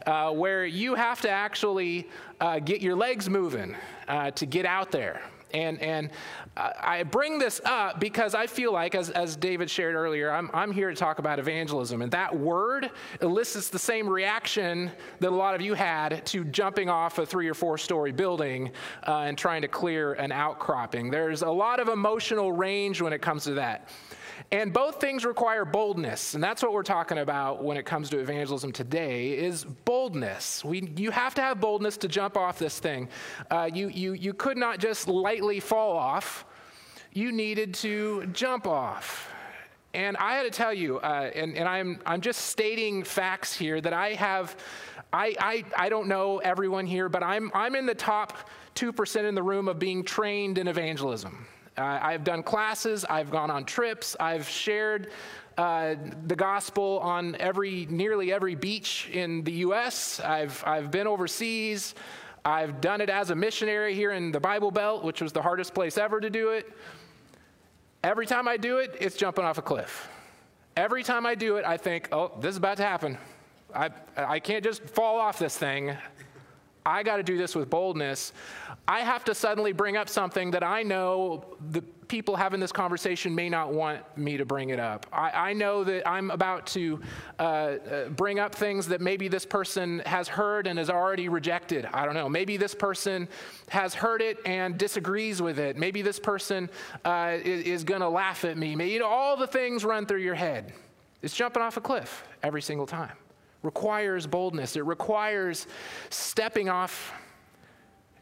uh, 0.06 0.32
where 0.32 0.66
you 0.66 0.96
have 0.96 1.22
to 1.22 1.30
actually 1.30 2.08
uh, 2.40 2.60
get 2.60 2.82
your 2.82 2.96
legs 2.96 3.30
moving 3.30 3.76
uh, 4.08 4.32
to 4.32 4.46
get 4.46 4.66
out 4.66 4.92
there. 4.92 5.22
And, 5.54 5.82
and 5.82 6.12
I 6.56 7.04
bring 7.04 7.40
this 7.40 7.62
up 7.66 8.00
because 8.00 8.36
I 8.36 8.48
feel 8.48 8.72
like, 8.72 8.96
as, 8.96 9.10
as 9.10 9.36
David 9.36 9.70
shared 9.70 9.96
earlier, 9.96 10.32
I'm, 10.32 10.50
I'm 10.54 10.72
here 10.72 10.90
to 10.90 10.96
talk 10.96 11.20
about 11.20 11.40
evangelism. 11.40 12.02
And 12.02 12.12
that 12.12 12.38
word 12.38 12.92
elicits 13.22 13.70
the 13.70 13.80
same 13.80 14.08
reaction 14.08 14.92
that 15.20 15.30
a 15.30 15.36
lot 15.36 15.56
of 15.56 15.62
you 15.62 15.74
had 15.74 16.26
to 16.28 16.44
jumping 16.46 16.90
off 16.90 17.18
a 17.18 17.26
three 17.26 17.48
or 17.48 17.54
four 17.54 17.78
story 17.78 18.12
building 18.12 18.72
uh, 19.08 19.20
and 19.20 19.38
trying 19.38 19.62
to 19.62 19.68
clear 19.68 20.14
an 20.14 20.32
outcropping. 20.32 21.10
There's 21.10 21.42
a 21.42 21.50
lot 21.50 21.80
of 21.80 21.88
emotional 21.88 22.52
range 22.52 23.02
when 23.02 23.14
it 23.14 23.22
comes 23.22 23.44
to 23.46 23.54
that. 23.56 23.90
And 24.52 24.74
both 24.74 25.00
things 25.00 25.26
require 25.26 25.66
boldness, 25.66 26.34
and 26.34 26.44
that's 26.44 26.64
what 26.64 26.74
we're 26.74 26.84
talking 26.84 27.20
about 27.20 27.64
when 27.64 27.78
it 27.78 27.86
comes 27.86 28.10
to 28.10 28.20
evangelism 28.20 28.72
today 28.72 29.38
is 29.38 29.64
boldness. 29.64 30.64
We, 30.66 30.92
you 30.96 31.12
have 31.12 31.36
to 31.36 31.42
have 31.42 31.60
boldness 31.60 31.98
to 31.98 32.08
jump 32.08 32.38
off 32.38 32.58
this 32.58 32.80
thing. 32.80 33.10
Uh, 33.52 33.70
you, 33.72 33.90
you, 33.90 34.14
you 34.14 34.34
could 34.34 34.58
not 34.58 34.80
just 34.80 35.08
lightly 35.08 35.60
fall 35.60 35.96
off. 35.96 36.46
You 37.14 37.32
needed 37.32 37.74
to 37.76 38.28
jump 38.28 38.66
off. 38.66 39.30
And 39.94 40.18
I 40.18 40.36
had 40.36 40.44
to 40.44 40.52
tell 40.52 40.74
you, 40.74 41.00
uh, 41.00 41.32
and, 41.34 41.56
and 41.58 41.68
I'm, 41.68 42.00
I'm 42.06 42.22
just 42.22 42.46
stating 42.46 43.04
facts 43.04 43.56
here 43.56 43.82
that 43.82 43.94
I 43.94 44.14
have, 44.14 44.56
I, 45.12 45.36
I, 45.40 45.66
I 45.76 45.90
don't 45.90 46.08
know 46.08 46.38
everyone 46.38 46.86
here, 46.86 47.10
but 47.10 47.24
I'm, 47.24 47.52
I'm 47.56 47.76
in 47.76 47.88
the 47.88 47.96
top 47.96 48.38
2% 48.76 49.28
in 49.28 49.34
the 49.34 49.42
room 49.42 49.68
of 49.68 49.80
being 49.80 50.04
trained 50.04 50.60
in 50.60 50.68
evangelism. 50.68 51.48
Uh, 51.80 51.98
I've 52.02 52.26
done 52.26 52.44
classes, 52.44 53.06
I've 53.06 53.32
gone 53.32 53.50
on 53.50 53.64
trips, 53.64 54.18
I've 54.20 54.50
shared 54.50 55.12
uh, 55.58 55.96
the 56.28 56.36
gospel 56.36 57.00
on 57.00 57.38
every, 57.40 57.88
nearly 57.90 58.34
every 58.34 58.54
beach 58.54 59.10
in 59.14 59.46
the 59.46 59.54
U.S. 59.54 60.20
I've, 60.20 60.62
I've 60.68 60.92
been 60.92 61.08
overseas. 61.08 61.96
I've 62.44 62.82
done 62.82 63.00
it 63.00 63.10
as 63.10 63.30
a 63.30 63.36
missionary 63.36 63.96
here 63.96 64.12
in 64.12 64.34
the 64.34 64.42
Bible 64.42 64.72
Belt, 64.72 65.06
which 65.06 65.22
was 65.22 65.32
the 65.32 65.42
hardest 65.42 65.74
place 65.74 65.98
ever 65.98 66.20
to 66.20 66.30
do 66.30 66.50
it. 66.50 66.70
Every 68.04 68.26
time 68.26 68.48
I 68.48 68.58
do 68.58 68.80
it, 68.80 68.98
it's 69.00 69.16
jumping 69.16 69.46
off 69.46 69.58
a 69.58 69.62
cliff. 69.62 70.10
Every 70.76 71.04
time 71.04 71.26
I 71.26 71.34
do 71.34 71.56
it, 71.58 71.66
I 71.66 71.78
think, 71.78 72.10
oh, 72.12 72.32
this 72.42 72.52
is 72.52 72.58
about 72.58 72.78
to 72.78 72.84
happen. 72.84 73.18
I, 73.74 73.90
I 74.18 74.40
can't 74.40 74.66
just 74.66 74.84
fall 74.84 75.18
off 75.18 75.40
this 75.40 75.58
thing. 75.58 75.96
I 76.86 77.04
got 77.04 77.18
to 77.18 77.24
do 77.24 77.38
this 77.38 77.56
with 77.56 77.70
boldness. 77.70 78.34
I 78.90 79.02
have 79.02 79.24
to 79.26 79.36
suddenly 79.36 79.72
bring 79.72 79.98
up 79.98 80.10
something 80.10 80.50
that 80.50 80.64
I 80.64 80.82
know 80.82 81.46
the 81.70 81.84
people 82.08 82.36
having 82.36 82.60
this 82.60 82.72
conversation 82.72 83.36
may 83.36 83.48
not 83.48 83.72
want 83.72 84.02
me 84.18 84.36
to 84.38 84.46
bring 84.46 84.70
it 84.70 84.80
up. 84.80 85.06
I, 85.14 85.52
I 85.52 85.54
know 85.54 85.84
that 85.84 86.10
I'm 86.10 86.32
about 86.32 86.66
to 86.68 87.00
uh, 87.38 87.44
uh, 87.44 88.10
bring 88.10 88.40
up 88.40 88.56
things 88.56 88.88
that 88.88 89.00
maybe 89.00 89.28
this 89.28 89.46
person 89.46 90.00
has 90.08 90.28
heard 90.28 90.66
and 90.66 90.80
has 90.80 90.90
already 90.90 91.30
rejected. 91.30 91.88
I 91.94 92.04
don't 92.04 92.16
know. 92.16 92.28
Maybe 92.28 92.58
this 92.58 92.74
person 92.74 93.28
has 93.68 93.94
heard 93.94 94.24
it 94.24 94.40
and 94.44 94.76
disagrees 94.76 95.40
with 95.40 95.60
it. 95.60 95.78
Maybe 95.78 96.02
this 96.02 96.20
person 96.20 96.68
uh, 97.06 97.38
is, 97.44 97.66
is 97.66 97.84
going 97.84 98.02
to 98.02 98.10
laugh 98.10 98.44
at 98.44 98.58
me. 98.58 98.76
Maybe, 98.76 98.90
you 98.90 99.00
know, 99.02 99.08
all 99.08 99.38
the 99.38 99.46
things 99.46 99.86
run 99.86 100.08
through 100.08 100.22
your 100.22 100.34
head. 100.34 100.74
It's 101.22 101.36
jumping 101.36 101.62
off 101.62 101.78
a 101.78 101.82
cliff 101.82 102.24
every 102.42 102.64
single 102.64 102.88
time. 102.88 103.14
Requires 103.62 104.26
boldness. 104.26 104.76
It 104.76 104.84
requires 104.84 105.68
stepping 106.10 106.70
off 106.70 107.14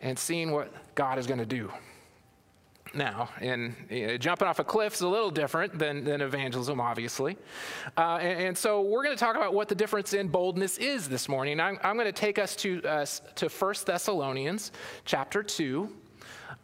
and 0.02 0.18
seeing 0.18 0.52
what 0.52 0.72
God 0.96 1.20
is 1.20 1.28
going 1.28 1.40
to 1.40 1.46
do. 1.46 1.72
Now, 2.94 3.30
and 3.42 3.76
you 3.90 4.08
know, 4.08 4.18
jumping 4.18 4.48
off 4.48 4.60
a 4.60 4.64
cliff 4.64 4.96
is 4.96 5.02
a 5.02 5.08
little 5.08 5.30
different 5.30 5.78
than, 5.78 6.04
than 6.04 6.22
evangelism, 6.22 6.80
obviously. 6.80 7.38
Uh, 7.98 8.18
and, 8.22 8.48
and, 8.48 8.58
so 8.58 8.82
we're 8.82 9.04
going 9.04 9.16
to 9.16 9.20
talk 9.20 9.36
about 9.36 9.54
what 9.54 9.68
the 9.68 9.76
difference 9.76 10.14
in 10.14 10.28
boldness 10.30 10.78
is 10.78 11.10
this 11.10 11.28
morning. 11.28 11.60
I'm, 11.60 11.78
I'm 11.84 11.96
going 11.96 12.08
to 12.08 12.12
take 12.12 12.40
us 12.40 12.56
to, 12.58 12.82
uh, 12.84 13.06
to 13.36 13.50
1 13.50 13.76
Thessalonians 13.86 14.72
chapter 15.06 15.44
2. 15.44 15.90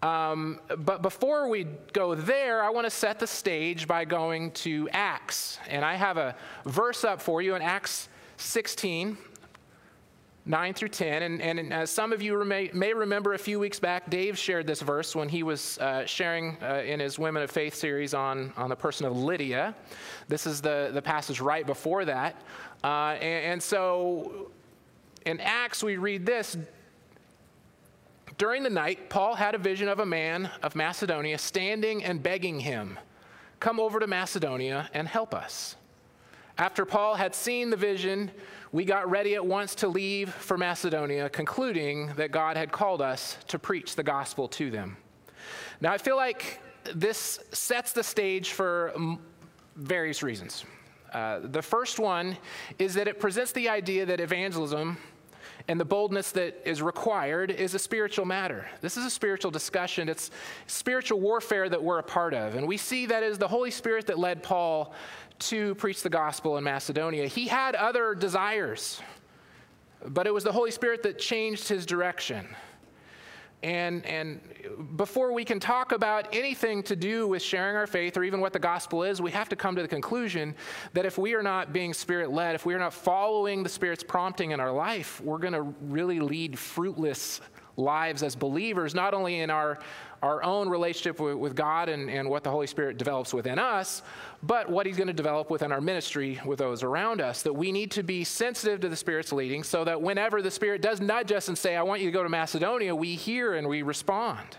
Um, 0.02 0.60
but 0.78 1.02
before 1.02 1.48
we 1.48 1.68
go 1.94 2.16
there, 2.16 2.62
I 2.62 2.70
want 2.70 2.86
to 2.86 2.92
set 2.92 3.20
the 3.20 3.28
stage 3.28 3.88
by 3.88 4.06
going 4.06 4.52
to 4.52 4.90
Acts. 4.92 5.60
And 5.70 5.86
I 5.86 5.96
have 5.96 6.18
a 6.18 6.36
verse 6.66 7.04
up 7.04 7.22
for 7.22 7.42
you 7.42 7.56
in 7.56 7.62
Acts 7.62 8.10
16, 8.38 9.18
9 10.46 10.74
through 10.74 10.90
10. 10.90 11.24
And, 11.24 11.42
and 11.42 11.74
as 11.74 11.90
some 11.90 12.12
of 12.12 12.22
you 12.22 12.44
may, 12.44 12.70
may 12.74 12.94
remember 12.94 13.34
a 13.34 13.38
few 13.38 13.60
weeks 13.60 13.80
back, 13.80 14.10
Dave 14.10 14.38
shared 14.38 14.68
this 14.68 14.82
verse 14.82 15.16
when 15.16 15.30
he 15.30 15.42
was 15.42 15.78
uh, 15.78 16.06
sharing 16.06 16.58
uh, 16.62 16.84
in 16.86 17.00
his 17.00 17.18
Women 17.18 17.44
of 17.44 17.52
Faith 17.52 17.76
series 17.76 18.14
on, 18.14 18.52
on 18.58 18.70
the 18.70 18.76
person 18.76 19.06
of 19.06 19.16
Lydia. 19.16 19.74
This 20.28 20.46
is 20.46 20.62
the, 20.62 20.92
the 20.94 21.02
passage 21.02 21.40
right 21.40 21.66
before 21.66 22.04
that. 22.06 22.36
Uh, 22.84 23.16
and, 23.22 23.54
and 23.54 23.64
so 23.64 24.52
in 25.26 25.40
Acts, 25.40 25.82
we 25.82 25.96
read 25.96 26.26
this. 26.26 26.58
During 28.38 28.64
the 28.64 28.70
night, 28.70 29.10
Paul 29.10 29.36
had 29.36 29.56
a 29.56 29.60
vision 29.60 29.88
of 29.88 30.00
a 30.00 30.06
man 30.06 30.50
of 30.62 30.76
Macedonia 30.76 31.38
standing 31.38 32.04
and 32.04 32.22
begging 32.22 32.60
him, 32.60 33.00
Come 33.60 33.80
over 33.80 34.00
to 34.02 34.08
Macedonia 34.08 34.90
and 34.94 35.08
help 35.08 35.34
us. 35.34 35.78
After 36.58 36.86
Paul 36.86 37.16
had 37.16 37.34
seen 37.34 37.70
the 37.70 37.78
vision, 37.78 38.32
we 38.74 38.86
got 38.86 39.08
ready 39.08 39.36
at 39.36 39.46
once 39.46 39.76
to 39.76 39.88
leave 39.88 40.34
for 40.34 40.58
Macedonia, 40.58 41.30
concluding 41.30 42.08
that 42.16 42.32
God 42.32 42.58
had 42.58 42.72
called 42.72 43.04
us 43.04 43.38
to 43.50 43.60
preach 43.60 43.96
the 43.96 44.02
gospel 44.02 44.48
to 44.48 44.72
them. 44.72 44.98
Now, 45.80 45.94
I 45.94 46.00
feel 46.00 46.16
like 46.16 46.60
this 46.96 47.40
sets 47.52 47.94
the 47.94 48.02
stage 48.02 48.52
for 48.52 48.92
various 49.76 50.24
reasons. 50.24 50.66
Uh, 51.14 51.42
the 51.44 51.62
first 51.62 52.00
one 52.00 52.36
is 52.80 52.96
that 52.96 53.08
it 53.08 53.20
presents 53.20 53.52
the 53.52 53.70
idea 53.70 54.08
that 54.08 54.20
evangelism 54.20 54.98
and 55.68 55.80
the 55.80 55.86
boldness 55.86 56.32
that 56.32 56.62
is 56.66 56.82
required 56.82 57.52
is 57.52 57.74
a 57.74 57.80
spiritual 57.80 58.26
matter. 58.26 58.66
This 58.82 58.98
is 58.98 59.06
a 59.06 59.10
spiritual 59.10 59.52
discussion. 59.52 60.10
It's 60.10 60.32
spiritual 60.68 61.20
warfare 61.22 61.70
that 61.70 61.82
we're 61.82 62.00
a 62.00 62.04
part 62.04 62.34
of. 62.34 62.56
And 62.56 62.68
we 62.68 62.76
see 62.76 63.06
that 63.06 63.24
as 63.24 63.38
the 63.38 63.48
Holy 63.48 63.72
Spirit 63.72 64.08
that 64.08 64.20
led 64.20 64.44
Paul 64.44 64.94
to 65.50 65.76
preach 65.76 66.04
the 66.04 66.10
gospel 66.10 66.58
in 66.58 66.64
Macedonia. 66.64 67.28
He 67.28 67.48
had 67.48 67.76
other 67.76 68.16
desires, 68.16 69.02
but 70.06 70.28
it 70.28 70.34
was 70.34 70.44
the 70.44 70.52
Holy 70.52 70.72
Spirit 70.72 71.04
that 71.04 71.20
changed 71.20 71.68
his 71.68 71.86
direction. 71.86 72.48
And, 73.64 74.06
and 74.06 74.42
before 74.98 75.32
we 75.32 75.46
can 75.46 75.58
talk 75.58 75.94
about 75.94 76.28
anything 76.36 76.84
to 76.84 76.98
do 76.98 77.28
with 77.30 77.42
sharing 77.42 77.78
our 77.78 77.88
faith 77.88 78.18
or 78.18 78.26
even 78.26 78.42
what 78.42 78.52
the 78.52 78.60
gospel 78.60 79.04
is, 79.04 79.22
we 79.22 79.32
have 79.32 79.48
to 79.50 79.56
come 79.56 79.78
to 79.78 79.82
the 79.82 79.88
conclusion 79.88 80.54
that 80.92 81.06
if 81.06 81.18
we 81.18 81.34
are 81.34 81.42
not 81.42 81.72
being 81.72 81.94
spirit 81.94 82.30
led, 82.30 82.56
if 82.56 82.66
we 82.66 82.74
are 82.74 82.80
not 82.80 82.94
following 82.94 83.64
the 83.64 83.70
Spirit's 83.70 84.04
prompting 84.04 84.52
in 84.52 84.60
our 84.60 84.72
life, 84.72 85.22
we're 85.22 85.38
going 85.38 85.54
to 85.54 85.62
really 85.82 86.20
lead 86.20 86.60
fruitless 86.60 87.40
lives 87.78 88.24
as 88.24 88.36
believers, 88.36 88.94
not 88.94 89.14
only 89.14 89.40
in 89.40 89.50
our, 89.50 89.80
our 90.22 90.44
own 90.44 90.70
relationship 90.70 91.20
with, 91.20 91.36
with 91.36 91.56
God 91.56 91.90
and, 91.90 92.10
and 92.10 92.30
what 92.30 92.44
the 92.44 92.52
Holy 92.52 92.68
Spirit 92.68 92.98
develops 92.98 93.34
within 93.34 93.60
us, 93.60 94.04
but 94.44 94.70
what 94.70 94.86
He's 94.86 94.98
going 94.98 95.08
to 95.08 95.14
develop 95.14 95.50
within 95.50 95.72
our 95.72 95.82
ministry 95.82 96.40
with 96.46 96.60
those 96.60 96.84
around 96.84 97.22
us. 97.22 97.42
That 97.42 97.54
we 97.54 97.72
need 97.72 97.92
to 97.92 98.04
be 98.04 98.24
sensitive 98.24 98.80
to 98.82 98.90
the 98.90 98.96
Spirit's 98.96 99.32
leading 99.32 99.64
so 99.64 99.84
that 99.84 100.02
whenever 100.02 100.42
the 100.42 100.52
Spirit 100.52 100.82
does 100.82 101.02
nudge 101.02 101.32
us 101.32 101.48
and 101.48 101.58
say, 101.58 101.76
I 101.76 101.84
want 101.84 102.02
you 102.02 102.08
to 102.08 102.14
go 102.14 102.24
to 102.24 102.30
Macedonia, 102.30 102.96
we 102.96 103.16
hear 103.16 103.56
and 103.56 103.68
we 103.68 103.82
respond. 103.82 104.58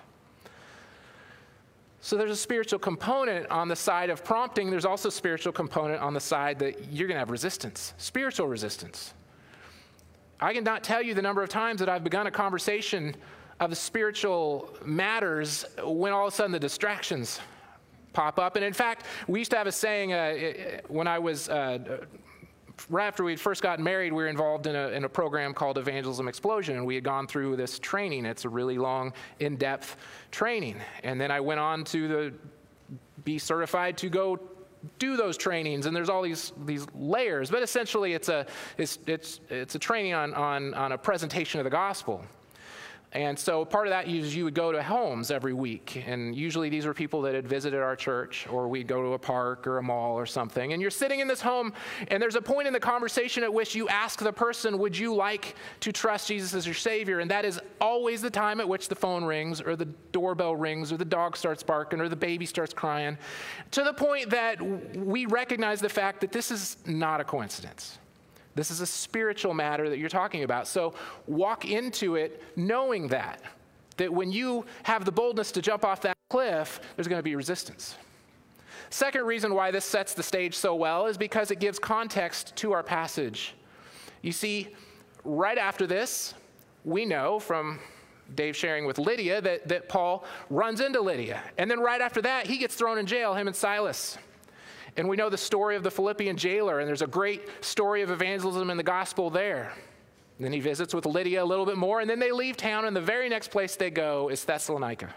So 2.01 2.19
there's 2.19 2.33
a 2.33 2.37
spiritual 2.37 2.79
component 2.79 3.49
on 3.51 3.69
the 3.69 3.77
side 3.77 4.11
of 4.11 4.23
prompting. 4.23 4.71
There's 4.71 4.85
also 4.85 5.09
a 5.09 5.13
spiritual 5.13 5.55
component 5.55 6.03
on 6.03 6.13
the 6.13 6.21
side 6.21 6.59
that 6.59 6.93
you're 6.93 7.09
going 7.09 7.17
to 7.17 7.21
have 7.21 7.31
resistance, 7.31 7.95
spiritual 7.97 8.47
resistance. 8.47 9.15
I 10.45 10.53
cannot 10.53 10.85
tell 10.85 11.01
you 11.01 11.15
the 11.15 11.23
number 11.23 11.43
of 11.43 11.49
times 11.49 11.81
that 11.81 11.89
I've 11.89 12.05
begun 12.05 12.27
a 12.27 12.31
conversation 12.31 13.17
of 13.61 13.75
spiritual 13.79 14.77
matters 14.85 15.65
when 15.83 16.13
all 16.13 16.27
of 16.27 16.35
a 16.35 16.37
sudden 16.37 16.53
the 16.53 16.61
distractions 16.61 17.41
pop 18.13 18.39
up. 18.39 18.55
And 18.57 18.63
in 18.63 18.75
fact, 18.75 19.07
we 19.27 19.39
used 19.39 19.51
to 19.53 19.57
have 19.57 19.67
a 19.67 19.73
saying 19.73 20.13
uh, 20.13 20.81
when 20.89 21.07
I 21.07 21.19
was. 21.19 21.49
Uh, 21.49 22.05
right 22.91 23.07
after 23.07 23.25
we'd 23.25 23.41
first 23.41 23.63
gotten 23.63 23.85
married, 23.85 24.13
we 24.13 24.23
were 24.23 24.29
involved 24.29 24.67
in 24.67 24.77
a, 24.77 24.89
in 24.89 25.05
a 25.05 25.09
program 25.09 25.55
called 25.55 25.79
Evangelism 25.79 26.29
Explosion, 26.29 26.77
and 26.77 26.85
we 26.85 26.97
had 26.97 27.05
gone 27.05 27.27
through 27.27 27.57
this 27.57 27.79
training. 27.79 28.27
It's 28.27 28.45
a 28.45 28.49
really 28.49 28.77
long, 28.77 29.15
in 29.39 29.57
depth 29.57 29.97
training. 30.31 30.77
And 31.05 31.19
then 31.19 31.31
I 31.31 31.41
went 31.41 31.61
on 31.61 31.85
to 31.85 32.09
the, 32.09 32.35
be 33.25 33.39
certified 33.39 33.97
to 33.99 34.11
go 34.11 34.41
do 34.99 35.17
those 35.17 35.37
trainings 35.37 35.87
and 35.87 35.95
there's 35.95 36.09
all 36.09 36.23
these, 36.23 36.53
these 36.65 36.87
layers 36.95 37.51
but 37.51 37.63
essentially 37.63 38.15
it's 38.15 38.29
a, 38.29 38.47
it's, 38.79 38.99
it's, 39.07 39.41
it's 39.49 39.75
a 39.75 39.79
training 39.79 40.15
on, 40.15 40.35
on, 40.35 40.75
on 40.75 40.93
a 40.93 40.99
presentation 40.99 41.61
of 41.61 41.65
the 41.65 41.71
gospel 41.71 42.25
and 43.15 43.39
so 43.39 43.65
part 43.65 43.87
of 43.87 43.93
that 43.93 44.09
is 44.09 44.35
you 44.35 44.43
would 44.43 44.55
go 44.55 44.73
to 44.73 44.83
homes 44.83 45.31
every 45.31 45.53
week. 45.53 46.03
And 46.05 46.35
usually 46.35 46.69
these 46.69 46.85
were 46.85 46.93
people 46.93 47.23
that 47.23 47.35
had 47.35 47.47
visited 47.47 47.81
our 47.81 47.95
church, 47.95 48.49
or 48.51 48.67
we'd 48.67 48.89
go 48.89 49.03
to 49.03 49.13
a 49.13 49.19
park 49.19 49.69
or 49.69 49.79
a 49.79 49.83
mall 49.83 50.19
or 50.19 50.27
something. 50.27 50.73
And 50.73 50.83
you're 50.83 50.91
sitting 50.91 51.21
in 51.21 51.29
this 51.29 51.41
home, 51.41 51.73
and 52.09 52.21
there's 52.21 52.35
a 52.35 52.43
point 52.43 52.67
in 52.67 52.73
the 52.73 52.81
conversation 52.81 53.45
at 53.45 53.53
which 53.53 53.73
you 53.77 53.89
ask 53.89 54.19
the 54.19 54.33
person, 54.33 54.79
Would 54.79 54.99
you 54.99 55.15
like 55.15 55.55
to 55.81 55.93
trust 55.93 56.27
Jesus 56.27 56.55
as 56.55 56.67
your 56.67 56.75
Savior? 56.75 57.21
And 57.21 57.31
that 57.31 57.45
is 57.45 57.61
always 57.81 58.21
the 58.21 58.31
time 58.31 58.59
at 58.59 58.69
which 58.69 58.89
the 58.89 58.97
phone 58.97 59.25
rings, 59.25 59.61
or 59.61 59.77
the 59.77 59.87
doorbell 60.11 60.57
rings, 60.57 60.91
or 60.91 60.97
the 60.97 61.05
dog 61.05 61.37
starts 61.37 61.63
barking, 61.63 62.01
or 62.01 62.09
the 62.09 62.17
baby 62.17 62.47
starts 62.47 62.75
crying, 62.75 63.17
to 63.71 63.85
the 63.85 63.93
point 63.93 64.31
that 64.31 64.61
we 64.97 65.27
recognize 65.27 65.81
the 65.81 65.89
fact 65.89 66.21
that 66.21 66.33
this 66.33 66.51
is 66.51 66.79
not 66.85 67.21
a 67.21 67.25
coincidence. 67.25 68.01
This 68.55 68.71
is 68.71 68.81
a 68.81 68.87
spiritual 68.87 69.55
matter 69.55 69.89
that 69.89 69.99
you're 69.99 70.09
talking 70.09 70.45
about. 70.45 70.69
So 70.69 70.95
walk 71.27 71.65
into 71.65 72.17
it 72.17 72.43
knowing 72.57 73.09
that. 73.09 73.43
That 73.97 74.13
when 74.13 74.33
you 74.33 74.67
have 74.83 75.05
the 75.05 75.13
boldness 75.13 75.53
to 75.53 75.63
jump 75.63 75.85
off 75.85 76.01
that 76.03 76.17
cliff, 76.31 76.81
there's 76.97 77.09
going 77.09 77.19
to 77.19 77.23
be 77.23 77.37
resistance. 77.37 77.97
Second 78.91 79.25
reason 79.25 79.55
why 79.55 79.71
this 79.71 79.85
sets 79.85 80.15
the 80.15 80.23
stage 80.23 80.55
so 80.55 80.75
well 80.75 81.07
is 81.07 81.17
because 81.17 81.51
it 81.51 81.61
gives 81.61 81.79
context 81.79 82.55
to 82.57 82.73
our 82.73 82.83
passage. 82.83 83.55
You 84.23 84.33
see, 84.33 84.69
right 85.25 85.59
after 85.59 85.87
this, 85.87 86.35
we 86.85 87.05
know 87.05 87.39
from 87.39 87.79
Dave 88.35 88.57
sharing 88.57 88.87
with 88.87 88.99
Lydia 88.99 89.41
that, 89.41 89.69
that 89.69 89.89
Paul 89.89 90.25
runs 90.51 90.81
into 90.81 91.01
Lydia. 91.01 91.43
And 91.59 91.71
then 91.71 91.81
right 91.81 92.01
after 92.01 92.23
that, 92.23 92.47
he 92.47 92.59
gets 92.59 92.75
thrown 92.75 92.99
in 92.99 93.07
jail, 93.07 93.35
him 93.35 93.47
and 93.47 93.57
Silas. 93.57 94.19
And 94.97 95.09
we 95.09 95.17
know 95.17 95.29
the 95.29 95.39
story 95.39 95.77
of 95.77 95.83
the 95.83 95.91
Philippian 95.91 96.37
jailer, 96.37 96.79
and 96.79 96.89
there's 96.89 97.03
a 97.03 97.07
great 97.07 97.49
story 97.65 98.03
of 98.03 98.11
evangelism 98.11 98.71
in 98.71 98.77
the 98.77 98.83
gospel 98.83 99.29
there. 99.29 99.73
And 100.39 100.45
then 100.45 100.53
he 100.53 100.61
visits 100.61 100.95
with 100.95 101.07
Lydia 101.07 101.43
a 101.43 101.45
little 101.45 101.67
bit 101.67 101.77
more, 101.77 102.01
and 102.01 102.09
then 102.09 102.19
they 102.19 102.33
leave 102.33 102.57
town, 102.57 102.85
and 102.85 102.95
the 102.95 103.01
very 103.01 103.29
next 103.29 103.51
place 103.51 103.77
they 103.77 103.91
go 103.91 104.29
is 104.29 104.45
Thessalonica. 104.45 105.13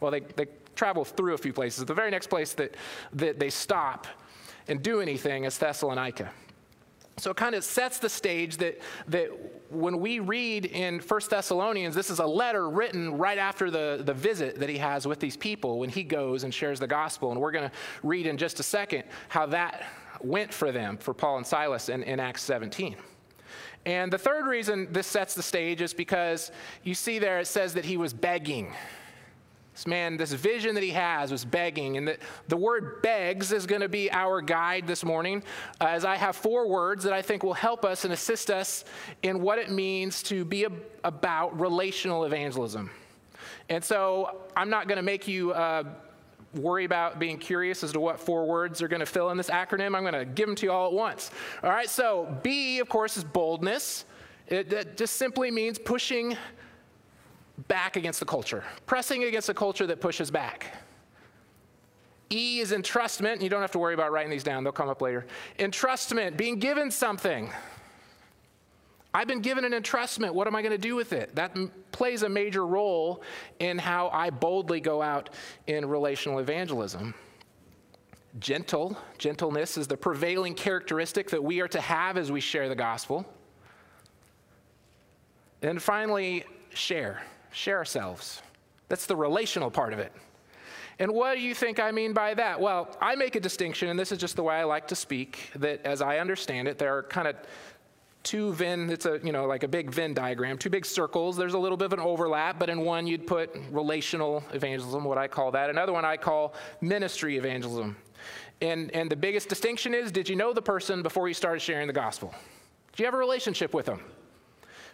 Well, 0.00 0.10
they, 0.10 0.20
they 0.20 0.46
travel 0.74 1.04
through 1.04 1.34
a 1.34 1.38
few 1.38 1.52
places. 1.52 1.84
The 1.84 1.94
very 1.94 2.10
next 2.10 2.28
place 2.28 2.52
that, 2.54 2.76
that 3.14 3.38
they 3.38 3.50
stop 3.50 4.06
and 4.68 4.82
do 4.82 5.00
anything 5.00 5.44
is 5.44 5.58
Thessalonica. 5.58 6.30
So 7.16 7.30
it 7.30 7.36
kind 7.36 7.54
of 7.54 7.64
sets 7.64 7.98
the 7.98 8.08
stage 8.08 8.58
that, 8.58 8.78
that 9.08 9.30
when 9.70 10.00
we 10.00 10.18
read 10.18 10.64
in 10.66 10.98
1 11.00 11.20
Thessalonians, 11.28 11.94
this 11.94 12.10
is 12.10 12.18
a 12.18 12.26
letter 12.26 12.68
written 12.70 13.18
right 13.18 13.38
after 13.38 13.70
the, 13.70 14.02
the 14.04 14.14
visit 14.14 14.58
that 14.60 14.68
he 14.68 14.78
has 14.78 15.06
with 15.06 15.20
these 15.20 15.36
people 15.36 15.78
when 15.78 15.90
he 15.90 16.02
goes 16.02 16.44
and 16.44 16.52
shares 16.52 16.80
the 16.80 16.86
gospel. 16.86 17.32
And 17.32 17.40
we're 17.40 17.50
going 17.50 17.68
to 17.68 17.76
read 18.02 18.26
in 18.26 18.38
just 18.38 18.60
a 18.60 18.62
second 18.62 19.04
how 19.28 19.46
that 19.46 19.86
went 20.20 20.52
for 20.52 20.72
them, 20.72 20.96
for 20.96 21.12
Paul 21.12 21.36
and 21.36 21.46
Silas 21.46 21.88
in, 21.88 22.02
in 22.02 22.18
Acts 22.18 22.42
17. 22.42 22.96
And 23.84 24.12
the 24.12 24.18
third 24.18 24.46
reason 24.46 24.88
this 24.90 25.06
sets 25.06 25.34
the 25.34 25.42
stage 25.42 25.80
is 25.80 25.94
because 25.94 26.50
you 26.82 26.94
see 26.94 27.18
there 27.18 27.40
it 27.40 27.46
says 27.46 27.74
that 27.74 27.84
he 27.84 27.96
was 27.96 28.12
begging. 28.12 28.74
This 29.78 29.86
man, 29.86 30.16
this 30.16 30.32
vision 30.32 30.74
that 30.74 30.82
he 30.82 30.90
has 30.90 31.30
was 31.30 31.44
begging. 31.44 31.98
And 31.98 32.08
the, 32.08 32.18
the 32.48 32.56
word 32.56 33.00
begs 33.00 33.52
is 33.52 33.64
going 33.64 33.80
to 33.80 33.88
be 33.88 34.10
our 34.10 34.40
guide 34.40 34.88
this 34.88 35.04
morning, 35.04 35.44
uh, 35.80 35.84
as 35.84 36.04
I 36.04 36.16
have 36.16 36.34
four 36.34 36.66
words 36.68 37.04
that 37.04 37.12
I 37.12 37.22
think 37.22 37.44
will 37.44 37.54
help 37.54 37.84
us 37.84 38.04
and 38.04 38.12
assist 38.12 38.50
us 38.50 38.84
in 39.22 39.40
what 39.40 39.60
it 39.60 39.70
means 39.70 40.20
to 40.24 40.44
be 40.44 40.66
about 41.04 41.60
relational 41.60 42.24
evangelism. 42.24 42.90
And 43.68 43.84
so 43.84 44.40
I'm 44.56 44.68
not 44.68 44.88
going 44.88 44.96
to 44.96 45.02
make 45.02 45.28
you. 45.28 45.52
Uh, 45.52 45.84
worry 46.54 46.86
about 46.86 47.18
being 47.18 47.36
curious 47.36 47.84
as 47.84 47.92
to 47.92 48.00
what 48.00 48.18
four 48.18 48.46
words 48.46 48.80
are 48.80 48.88
going 48.88 49.00
to 49.00 49.06
fill 49.06 49.28
in 49.28 49.36
this 49.36 49.50
acronym. 49.50 49.94
I'm 49.94 50.02
going 50.02 50.14
to 50.14 50.24
give 50.24 50.46
them 50.46 50.56
to 50.56 50.66
you 50.66 50.72
all 50.72 50.86
at 50.86 50.94
once. 50.94 51.30
All 51.62 51.68
right, 51.68 51.90
so 51.90 52.38
B, 52.42 52.78
of 52.78 52.88
course, 52.88 53.18
is 53.18 53.22
boldness. 53.22 54.06
It, 54.46 54.72
it, 54.72 54.96
just 54.96 55.16
simply 55.16 55.50
means 55.50 55.78
pushing 55.78 56.38
back 57.66 57.96
against 57.96 58.20
the 58.20 58.26
culture, 58.26 58.62
pressing 58.86 59.24
against 59.24 59.48
a 59.48 59.54
culture 59.54 59.86
that 59.86 60.00
pushes 60.00 60.30
back. 60.30 60.72
E 62.30 62.60
is 62.60 62.72
entrustment. 62.72 63.40
You 63.40 63.48
don't 63.48 63.62
have 63.62 63.72
to 63.72 63.78
worry 63.78 63.94
about 63.94 64.12
writing 64.12 64.30
these 64.30 64.44
down, 64.44 64.62
they'll 64.62 64.72
come 64.72 64.88
up 64.88 65.02
later. 65.02 65.26
Entrustment, 65.58 66.36
being 66.36 66.58
given 66.58 66.90
something. 66.90 67.50
I've 69.14 69.26
been 69.26 69.40
given 69.40 69.64
an 69.64 69.72
entrustment. 69.72 70.32
What 70.32 70.46
am 70.46 70.54
I 70.54 70.60
going 70.60 70.72
to 70.72 70.78
do 70.78 70.94
with 70.94 71.14
it? 71.14 71.34
That 71.34 71.56
m- 71.56 71.72
plays 71.92 72.22
a 72.22 72.28
major 72.28 72.66
role 72.66 73.22
in 73.58 73.78
how 73.78 74.10
I 74.10 74.28
boldly 74.28 74.80
go 74.80 75.00
out 75.00 75.30
in 75.66 75.86
relational 75.86 76.38
evangelism. 76.38 77.14
Gentle, 78.38 78.96
gentleness 79.16 79.78
is 79.78 79.86
the 79.86 79.96
prevailing 79.96 80.54
characteristic 80.54 81.30
that 81.30 81.42
we 81.42 81.60
are 81.60 81.68
to 81.68 81.80
have 81.80 82.18
as 82.18 82.30
we 82.30 82.40
share 82.40 82.68
the 82.68 82.76
gospel. 82.76 83.26
And 85.62 85.82
finally, 85.82 86.44
share 86.74 87.22
share 87.50 87.78
ourselves. 87.78 88.42
That's 88.88 89.06
the 89.06 89.16
relational 89.16 89.70
part 89.70 89.92
of 89.92 89.98
it. 89.98 90.12
And 90.98 91.12
what 91.12 91.34
do 91.34 91.40
you 91.40 91.54
think 91.54 91.78
I 91.78 91.92
mean 91.92 92.12
by 92.12 92.34
that? 92.34 92.60
Well, 92.60 92.96
I 93.00 93.14
make 93.14 93.36
a 93.36 93.40
distinction, 93.40 93.88
and 93.88 93.98
this 93.98 94.10
is 94.10 94.18
just 94.18 94.34
the 94.34 94.42
way 94.42 94.56
I 94.56 94.64
like 94.64 94.88
to 94.88 94.96
speak, 94.96 95.50
that 95.56 95.84
as 95.84 96.02
I 96.02 96.18
understand 96.18 96.66
it, 96.66 96.76
there 96.76 96.96
are 96.96 97.04
kind 97.04 97.28
of 97.28 97.36
two 98.24 98.52
Venn, 98.52 98.90
it's 98.90 99.06
a, 99.06 99.20
you 99.22 99.30
know, 99.30 99.46
like 99.46 99.62
a 99.62 99.68
big 99.68 99.90
Venn 99.90 100.12
diagram, 100.12 100.58
two 100.58 100.70
big 100.70 100.84
circles. 100.84 101.36
There's 101.36 101.54
a 101.54 101.58
little 101.58 101.76
bit 101.76 101.86
of 101.86 101.92
an 101.92 102.00
overlap, 102.00 102.58
but 102.58 102.68
in 102.68 102.80
one 102.80 103.06
you'd 103.06 103.26
put 103.26 103.56
relational 103.70 104.42
evangelism, 104.52 105.04
what 105.04 105.18
I 105.18 105.28
call 105.28 105.52
that. 105.52 105.70
Another 105.70 105.92
one 105.92 106.04
I 106.04 106.16
call 106.16 106.54
ministry 106.80 107.36
evangelism. 107.36 107.96
And, 108.60 108.90
and 108.90 109.08
the 109.08 109.16
biggest 109.16 109.48
distinction 109.48 109.94
is 109.94 110.10
did 110.10 110.28
you 110.28 110.34
know 110.34 110.52
the 110.52 110.62
person 110.62 111.02
before 111.02 111.28
you 111.28 111.34
started 111.34 111.60
sharing 111.60 111.86
the 111.86 111.92
gospel? 111.92 112.34
Do 112.96 113.02
you 113.02 113.06
have 113.06 113.14
a 113.14 113.18
relationship 113.18 113.72
with 113.72 113.86
them? 113.86 114.00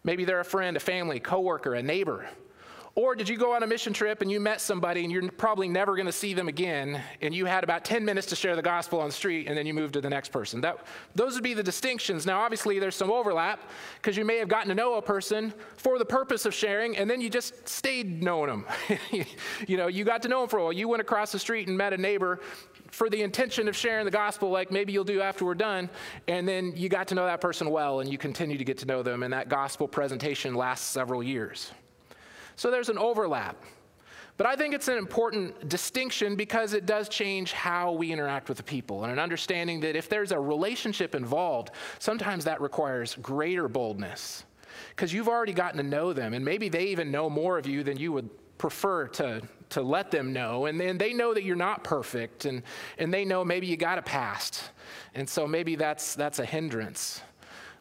Maybe 0.04 0.24
they're 0.24 0.40
a 0.40 0.44
friend, 0.44 0.76
a 0.76 0.80
family, 0.80 1.18
coworker, 1.18 1.74
a 1.74 1.82
neighbor. 1.82 2.28
Or 2.96 3.16
did 3.16 3.28
you 3.28 3.37
go 3.37 3.52
on 3.52 3.64
a 3.64 3.66
mission 3.66 3.92
trip 3.92 4.22
and 4.22 4.30
you 4.30 4.38
met 4.38 4.61
somebody 4.61 5.02
and 5.02 5.11
you're 5.11 5.28
probably 5.33 5.68
never 5.68 5.96
going 5.96 6.07
to 6.07 6.12
see 6.12 6.33
them 6.33 6.46
again 6.46 7.02
and 7.20 7.35
you 7.35 7.44
had 7.44 7.64
about 7.64 7.85
10 7.85 8.04
minutes 8.04 8.28
to 8.28 8.37
share 8.37 8.54
the 8.54 8.62
gospel 8.62 9.00
on 9.00 9.09
the 9.09 9.12
street 9.12 9.48
and 9.48 9.59
then 9.59 9.66
you 9.66 9.74
moved 9.74 9.94
to 9.94 10.00
the 10.00 10.09
next 10.09 10.28
person? 10.28 10.61
That, 10.61 10.78
those 11.16 11.35
would 11.35 11.42
be 11.42 11.54
the 11.54 11.62
distinctions. 11.62 12.24
Now, 12.24 12.40
obviously, 12.40 12.78
there's 12.78 12.94
some 12.94 13.11
overlap 13.11 13.68
because 14.00 14.16
you 14.16 14.24
may 14.24 14.37
have 14.37 14.46
gotten 14.46 14.68
to 14.68 14.76
know 14.76 14.94
a 14.94 15.02
person 15.02 15.52
for 15.76 15.98
the 15.98 16.04
purpose 16.04 16.46
of 16.46 16.54
sharing 16.54 16.96
and 16.96 17.11
then 17.11 17.20
you 17.20 17.28
just 17.28 17.68
stayed 17.68 18.22
knowing 18.22 18.48
them. 18.48 18.66
you 19.66 19.76
know, 19.76 19.88
you 19.88 20.04
got 20.04 20.22
to 20.22 20.28
know 20.28 20.40
them 20.40 20.48
for 20.48 20.61
a 20.61 20.62
while. 20.62 20.72
You 20.72 20.87
went 20.87 21.00
across 21.00 21.33
the 21.33 21.38
street 21.40 21.66
and 21.66 21.76
met 21.76 21.92
a 21.92 21.98
neighbor 21.98 22.38
for 22.92 23.11
the 23.11 23.22
intention 23.22 23.66
of 23.66 23.74
sharing 23.74 24.04
the 24.04 24.11
gospel, 24.12 24.50
like 24.50 24.70
maybe 24.70 24.92
you'll 24.92 25.02
do 25.02 25.20
after 25.20 25.44
we're 25.44 25.54
done, 25.54 25.90
and 26.28 26.46
then 26.46 26.72
you 26.76 26.88
got 26.88 27.09
to 27.09 27.16
know 27.16 27.26
that 27.26 27.40
person 27.40 27.68
well 27.70 27.98
and 27.98 28.09
you 28.09 28.16
continue 28.16 28.57
to 28.57 28.64
get 28.64 28.78
to 28.78 28.87
know 28.87 29.02
them, 29.02 29.24
and 29.24 29.33
that 29.33 29.48
gospel 29.48 29.88
presentation 29.88 30.54
lasts 30.54 30.87
several 30.87 31.20
years. 31.20 31.72
So 32.56 32.70
there's 32.70 32.88
an 32.88 32.98
overlap. 32.98 33.62
But 34.36 34.48
I 34.48 34.56
think 34.56 34.74
it's 34.74 34.88
an 34.88 34.98
important 34.98 35.68
distinction 35.68 36.34
because 36.34 36.72
it 36.72 36.86
does 36.86 37.08
change 37.08 37.52
how 37.52 37.92
we 37.92 38.10
interact 38.10 38.48
with 38.48 38.56
the 38.56 38.64
people 38.64 39.04
and 39.04 39.12
an 39.12 39.18
understanding 39.18 39.80
that 39.80 39.94
if 39.94 40.08
there's 40.08 40.32
a 40.32 40.38
relationship 40.38 41.14
involved, 41.14 41.70
sometimes 42.00 42.44
that 42.44 42.60
requires 42.60 43.14
greater 43.22 43.68
boldness 43.68 44.44
because 44.90 45.12
you've 45.12 45.28
already 45.28 45.52
gotten 45.52 45.76
to 45.76 45.84
know 45.84 46.12
them 46.12 46.34
and 46.34 46.44
maybe 46.44 46.68
they 46.68 46.86
even 46.86 47.12
know 47.12 47.30
more 47.30 47.58
of 47.58 47.66
you 47.66 47.84
than 47.84 47.96
you 47.96 48.10
would 48.10 48.28
prefer 48.58 49.06
to, 49.06 49.40
to 49.68 49.82
let 49.82 50.10
them 50.10 50.32
know. 50.32 50.66
And 50.66 50.80
then 50.80 50.98
they 50.98 51.12
know 51.12 51.32
that 51.34 51.44
you're 51.44 51.54
not 51.54 51.84
perfect 51.84 52.44
and, 52.44 52.62
and 52.98 53.14
they 53.14 53.24
know 53.24 53.44
maybe 53.44 53.68
you 53.68 53.76
got 53.76 53.98
a 53.98 54.02
past. 54.02 54.70
And 55.14 55.28
so 55.28 55.46
maybe 55.46 55.76
that's, 55.76 56.16
that's 56.16 56.40
a 56.40 56.44
hindrance. 56.44 57.20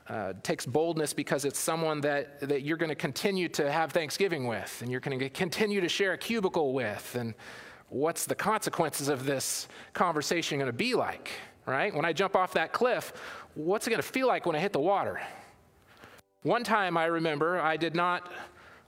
Uh, 0.09 0.33
takes 0.43 0.65
boldness 0.65 1.13
because 1.13 1.45
it's 1.45 1.57
someone 1.57 2.01
that, 2.01 2.37
that 2.41 2.63
you're 2.63 2.75
going 2.75 2.89
to 2.89 2.95
continue 2.95 3.47
to 3.47 3.71
have 3.71 3.93
Thanksgiving 3.93 4.47
with 4.47 4.81
and 4.81 4.91
you're 4.91 4.99
going 4.99 5.17
to 5.17 5.29
continue 5.29 5.79
to 5.79 5.87
share 5.87 6.11
a 6.11 6.17
cubicle 6.17 6.73
with. 6.73 7.15
And 7.15 7.33
what's 7.87 8.25
the 8.25 8.35
consequences 8.35 9.07
of 9.07 9.25
this 9.25 9.69
conversation 9.93 10.57
going 10.57 10.67
to 10.67 10.73
be 10.73 10.93
like, 10.93 11.31
right? 11.65 11.95
When 11.95 12.03
I 12.03 12.11
jump 12.11 12.35
off 12.35 12.51
that 12.53 12.73
cliff, 12.73 13.13
what's 13.55 13.87
it 13.87 13.91
going 13.91 14.01
to 14.01 14.07
feel 14.07 14.27
like 14.27 14.45
when 14.45 14.57
I 14.57 14.59
hit 14.59 14.73
the 14.73 14.81
water? 14.81 15.21
One 16.41 16.65
time 16.65 16.97
I 16.97 17.05
remember 17.05 17.61
I 17.61 17.77
did 17.77 17.95
not 17.95 18.29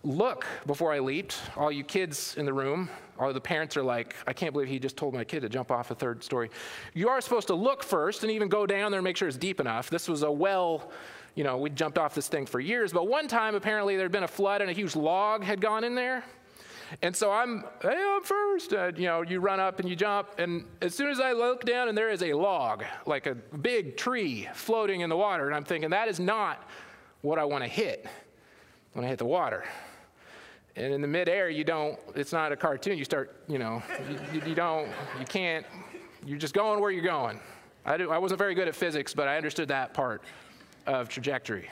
look 0.06 0.46
before 0.66 0.94
I 0.94 1.00
leaped. 1.00 1.38
All 1.58 1.72
you 1.72 1.84
kids 1.84 2.36
in 2.38 2.46
the 2.46 2.54
room, 2.54 2.90
all 3.20 3.34
the 3.34 3.42
parents 3.42 3.76
are 3.76 3.84
like, 3.84 4.16
I 4.28 4.34
can't 4.34 4.54
believe 4.54 4.68
he 4.68 4.80
just 4.80 4.98
told 4.98 5.14
my 5.14 5.24
kid 5.24 5.42
to 5.42 5.50
jump 5.50 5.72
off 5.72 5.92
a 5.92 5.96
third 5.96 6.24
story. 6.24 6.52
You 6.94 7.10
are 7.10 7.20
supposed 7.22 7.48
to 7.48 7.56
look 7.56 7.84
first 7.84 8.24
and 8.24 8.32
even 8.32 8.48
go 8.48 8.66
down 8.66 8.92
there 8.92 9.00
and 9.00 9.04
make 9.04 9.18
sure 9.18 9.28
it's 9.28 9.38
deep 9.38 9.60
enough. 9.60 9.90
This 9.90 10.08
was 10.08 10.24
a 10.24 10.32
well, 10.32 10.92
you 11.34 11.44
know, 11.44 11.58
we 11.58 11.70
jumped 11.70 11.98
off 11.98 12.14
this 12.14 12.28
thing 12.28 12.46
for 12.46 12.60
years, 12.60 12.94
but 12.94 13.08
one 13.08 13.28
time 13.28 13.56
apparently 13.56 13.96
there 13.96 14.06
had 14.06 14.12
been 14.12 14.24
a 14.24 14.28
flood 14.28 14.62
and 14.62 14.70
a 14.70 14.74
huge 14.74 14.96
log 14.96 15.44
had 15.44 15.60
gone 15.60 15.84
in 15.84 15.96
there. 15.96 16.24
And 17.02 17.16
so 17.16 17.32
I'm, 17.32 17.64
hey, 17.82 18.14
I'm 18.16 18.24
first. 18.24 18.74
Uh, 18.74 18.92
you 18.96 19.06
know, 19.06 19.24
you 19.24 19.40
run 19.40 19.60
up 19.60 19.80
and 19.80 19.90
you 19.90 19.96
jump, 19.96 20.30
and 20.38 20.66
as 20.82 20.94
soon 20.94 21.10
as 21.10 21.20
I 21.20 21.32
look 21.32 21.66
down, 21.66 21.90
and 21.90 21.98
there 21.98 22.10
is 22.10 22.22
a 22.22 22.34
log, 22.34 22.84
like 23.08 23.26
a 23.26 23.34
big 23.34 23.98
tree 23.98 24.48
floating 24.54 25.02
in 25.02 25.10
the 25.10 25.18
water, 25.18 25.48
and 25.48 25.56
I'm 25.56 25.64
thinking 25.64 25.90
that 25.90 26.08
is 26.08 26.20
not 26.20 26.70
what 27.22 27.40
I 27.40 27.46
want 27.46 27.64
to 27.64 27.68
hit 27.68 28.06
when 28.94 29.04
I 29.04 29.08
hit 29.08 29.18
the 29.18 29.26
water. 29.26 29.66
And 30.78 30.94
in 30.94 31.02
the 31.02 31.08
midair, 31.08 31.50
you 31.50 31.64
don't, 31.64 31.98
it's 32.16 32.34
not 32.34 32.52
a 32.52 32.56
cartoon. 32.56 32.98
You 32.98 33.06
start, 33.06 33.44
you 33.48 33.58
know, 33.58 33.82
you, 34.34 34.42
you, 34.48 34.56
don't, 34.56 34.88
you 35.20 35.26
can't, 35.26 35.66
you're 36.26 36.38
just 36.38 36.54
going 36.54 36.82
where 36.82 36.92
you're 36.92 37.04
going. 37.04 37.40
I, 37.86 37.98
do, 37.98 38.12
I 38.12 38.18
wasn't 38.18 38.40
very 38.40 38.56
good 38.56 38.68
at 38.68 38.76
physics, 38.76 39.14
but 39.14 39.28
I 39.28 39.38
understood 39.38 39.70
that 39.70 39.94
part 39.94 40.22
of 40.86 41.08
trajectory. 41.08 41.70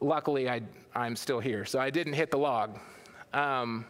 Luckily, 0.00 0.48
I, 0.48 0.62
I'm 0.94 1.14
still 1.14 1.38
here, 1.38 1.64
so 1.64 1.78
I 1.78 1.90
didn't 1.90 2.14
hit 2.14 2.30
the 2.32 2.38
log. 2.38 2.78
Um, 3.32 3.84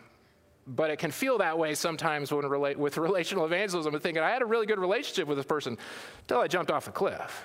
but 0.66 0.90
it 0.90 0.98
can 0.98 1.11
feel 1.11 1.38
that 1.38 1.56
way 1.56 1.74
sometimes 1.74 2.30
when 2.30 2.44
relate, 2.44 2.78
with 2.78 2.98
relational 2.98 3.46
evangelism. 3.46 3.94
I'm 3.94 4.00
thinking, 4.00 4.22
I 4.22 4.30
had 4.30 4.42
a 4.42 4.46
really 4.46 4.66
good 4.66 4.78
relationship 4.78 5.26
with 5.26 5.38
this 5.38 5.46
person 5.46 5.78
until 6.22 6.40
I 6.40 6.46
jumped 6.46 6.70
off 6.70 6.88
a 6.88 6.92
cliff. 6.92 7.44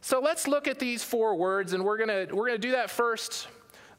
So 0.00 0.20
let's 0.20 0.46
look 0.46 0.68
at 0.68 0.78
these 0.78 1.02
four 1.02 1.34
words, 1.34 1.72
and 1.72 1.84
we're 1.84 1.96
going 1.96 2.28
to 2.28 2.34
we're 2.34 2.46
gonna 2.46 2.58
do 2.58 2.72
that 2.72 2.90
first 2.90 3.48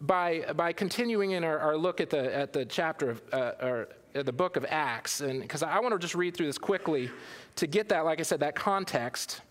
by, 0.02 0.46
by 0.56 0.74
continuing 0.74 1.32
in 1.32 1.44
our, 1.44 1.60
our 1.60 1.78
look 1.78 2.02
at 2.02 2.10
the, 2.10 2.36
at 2.36 2.54
the 2.54 2.66
chapter 2.66 3.12
of, 3.12 3.22
uh, 3.32 3.52
or 3.62 3.90
the 4.14 4.32
book 4.32 4.56
of 4.56 4.66
Acts, 4.70 5.22
and 5.22 5.42
because 5.42 5.62
I 5.62 5.80
want 5.80 5.94
to 5.94 6.00
just 6.00 6.16
read 6.16 6.36
through 6.36 6.46
this 6.46 6.58
quickly 6.58 7.10
to 7.58 7.68
get 7.68 7.90
that, 7.90 8.06
like 8.06 8.20
I 8.20 8.24
said, 8.24 8.40
that 8.40 8.56
context. 8.56 9.42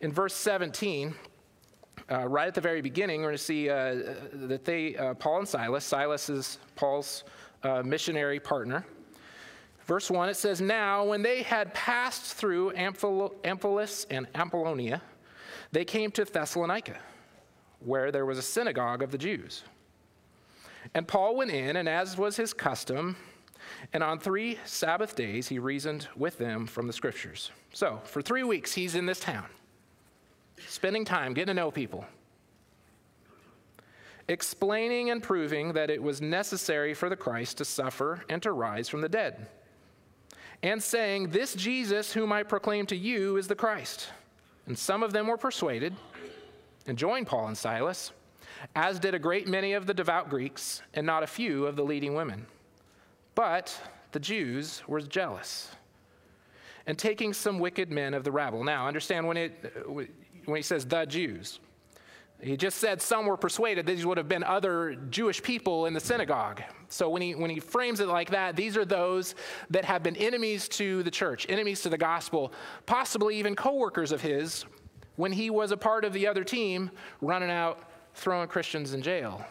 In 0.00 0.12
verse 0.12 0.34
17, 0.34 1.14
uh, 2.10 2.26
right 2.26 2.48
at 2.48 2.54
the 2.54 2.60
very 2.60 2.80
beginning, 2.80 3.20
we're 3.20 3.28
going 3.28 3.36
to 3.36 3.42
see 3.42 3.70
uh, 3.70 4.14
that 4.32 4.64
they, 4.64 4.96
uh, 4.96 5.14
Paul 5.14 5.40
and 5.40 5.48
Silas, 5.48 5.84
Silas 5.84 6.28
is 6.28 6.58
Paul's 6.74 7.24
uh, 7.62 7.82
missionary 7.84 8.40
partner. 8.40 8.84
Verse 9.86 10.10
1, 10.10 10.28
it 10.28 10.36
says, 10.36 10.60
Now, 10.60 11.04
when 11.04 11.22
they 11.22 11.42
had 11.42 11.72
passed 11.74 12.34
through 12.34 12.72
Amphipolis 12.72 14.06
and 14.10 14.26
Apollonia, 14.34 15.02
they 15.72 15.84
came 15.84 16.10
to 16.12 16.24
Thessalonica, 16.24 16.98
where 17.80 18.10
there 18.10 18.26
was 18.26 18.38
a 18.38 18.42
synagogue 18.42 19.02
of 19.02 19.10
the 19.10 19.18
Jews. 19.18 19.64
And 20.94 21.06
Paul 21.06 21.36
went 21.36 21.50
in, 21.50 21.76
and 21.76 21.88
as 21.88 22.18
was 22.18 22.36
his 22.36 22.52
custom, 22.52 23.16
and 23.92 24.02
on 24.02 24.18
three 24.18 24.58
Sabbath 24.64 25.14
days 25.14 25.48
he 25.48 25.58
reasoned 25.58 26.08
with 26.16 26.38
them 26.38 26.66
from 26.66 26.86
the 26.86 26.92
scriptures. 26.92 27.50
So, 27.72 28.00
for 28.04 28.20
three 28.20 28.42
weeks, 28.42 28.72
he's 28.72 28.94
in 28.94 29.06
this 29.06 29.20
town, 29.20 29.46
spending 30.66 31.04
time 31.04 31.34
getting 31.34 31.54
to 31.54 31.54
know 31.54 31.70
people, 31.70 32.04
explaining 34.26 35.10
and 35.10 35.22
proving 35.22 35.72
that 35.74 35.90
it 35.90 36.02
was 36.02 36.20
necessary 36.20 36.94
for 36.94 37.08
the 37.08 37.16
Christ 37.16 37.58
to 37.58 37.64
suffer 37.64 38.24
and 38.28 38.42
to 38.42 38.52
rise 38.52 38.88
from 38.88 39.00
the 39.00 39.08
dead, 39.08 39.46
and 40.62 40.82
saying, 40.82 41.30
This 41.30 41.54
Jesus 41.54 42.12
whom 42.12 42.32
I 42.32 42.42
proclaim 42.42 42.86
to 42.86 42.96
you 42.96 43.36
is 43.36 43.46
the 43.46 43.54
Christ. 43.54 44.08
And 44.66 44.78
some 44.78 45.02
of 45.02 45.12
them 45.12 45.26
were 45.26 45.38
persuaded 45.38 45.94
and 46.86 46.98
joined 46.98 47.26
Paul 47.26 47.48
and 47.48 47.58
Silas 47.58 48.12
as 48.74 48.98
did 48.98 49.14
a 49.14 49.18
great 49.18 49.48
many 49.48 49.72
of 49.72 49.86
the 49.86 49.94
devout 49.94 50.30
Greeks, 50.30 50.82
and 50.94 51.06
not 51.06 51.22
a 51.22 51.26
few 51.26 51.66
of 51.66 51.76
the 51.76 51.84
leading 51.84 52.14
women. 52.14 52.46
But 53.34 53.78
the 54.12 54.20
Jews 54.20 54.82
were 54.86 55.00
jealous, 55.00 55.70
and 56.86 56.98
taking 56.98 57.32
some 57.32 57.58
wicked 57.58 57.90
men 57.90 58.14
of 58.14 58.24
the 58.24 58.32
rabble. 58.32 58.64
Now, 58.64 58.86
understand 58.86 59.26
when, 59.26 59.36
it, 59.36 59.74
when 59.86 60.56
he 60.56 60.62
says 60.62 60.84
the 60.84 61.04
Jews, 61.04 61.60
he 62.42 62.56
just 62.56 62.78
said 62.78 63.02
some 63.02 63.26
were 63.26 63.36
persuaded. 63.36 63.86
These 63.86 64.06
would 64.06 64.16
have 64.16 64.28
been 64.28 64.42
other 64.42 64.96
Jewish 65.10 65.42
people 65.42 65.86
in 65.86 65.92
the 65.92 66.00
synagogue. 66.00 66.62
So 66.88 67.10
when 67.10 67.20
he, 67.20 67.34
when 67.34 67.50
he 67.50 67.60
frames 67.60 68.00
it 68.00 68.08
like 68.08 68.30
that, 68.30 68.56
these 68.56 68.76
are 68.76 68.84
those 68.84 69.34
that 69.68 69.84
have 69.84 70.02
been 70.02 70.16
enemies 70.16 70.66
to 70.70 71.02
the 71.02 71.10
church, 71.10 71.46
enemies 71.48 71.82
to 71.82 71.90
the 71.90 71.98
gospel, 71.98 72.52
possibly 72.86 73.38
even 73.38 73.54
co 73.54 73.74
workers 73.74 74.10
of 74.10 74.22
his 74.22 74.64
when 75.16 75.32
he 75.32 75.50
was 75.50 75.70
a 75.70 75.76
part 75.76 76.04
of 76.04 76.14
the 76.14 76.26
other 76.26 76.42
team 76.42 76.90
running 77.20 77.50
out 77.50 77.89
throwing 78.14 78.48
Christians 78.48 78.94
in 78.94 79.02
jail. 79.02 79.44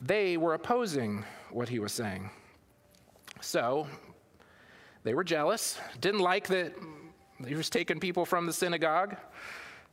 They 0.00 0.36
were 0.36 0.54
opposing 0.54 1.24
what 1.50 1.68
he 1.68 1.78
was 1.78 1.92
saying. 1.92 2.30
So 3.40 3.86
they 5.02 5.14
were 5.14 5.24
jealous, 5.24 5.78
didn't 6.00 6.20
like 6.20 6.46
that 6.48 6.74
he 7.46 7.54
was 7.54 7.70
taking 7.70 8.00
people 8.00 8.24
from 8.24 8.46
the 8.46 8.52
synagogue, 8.52 9.16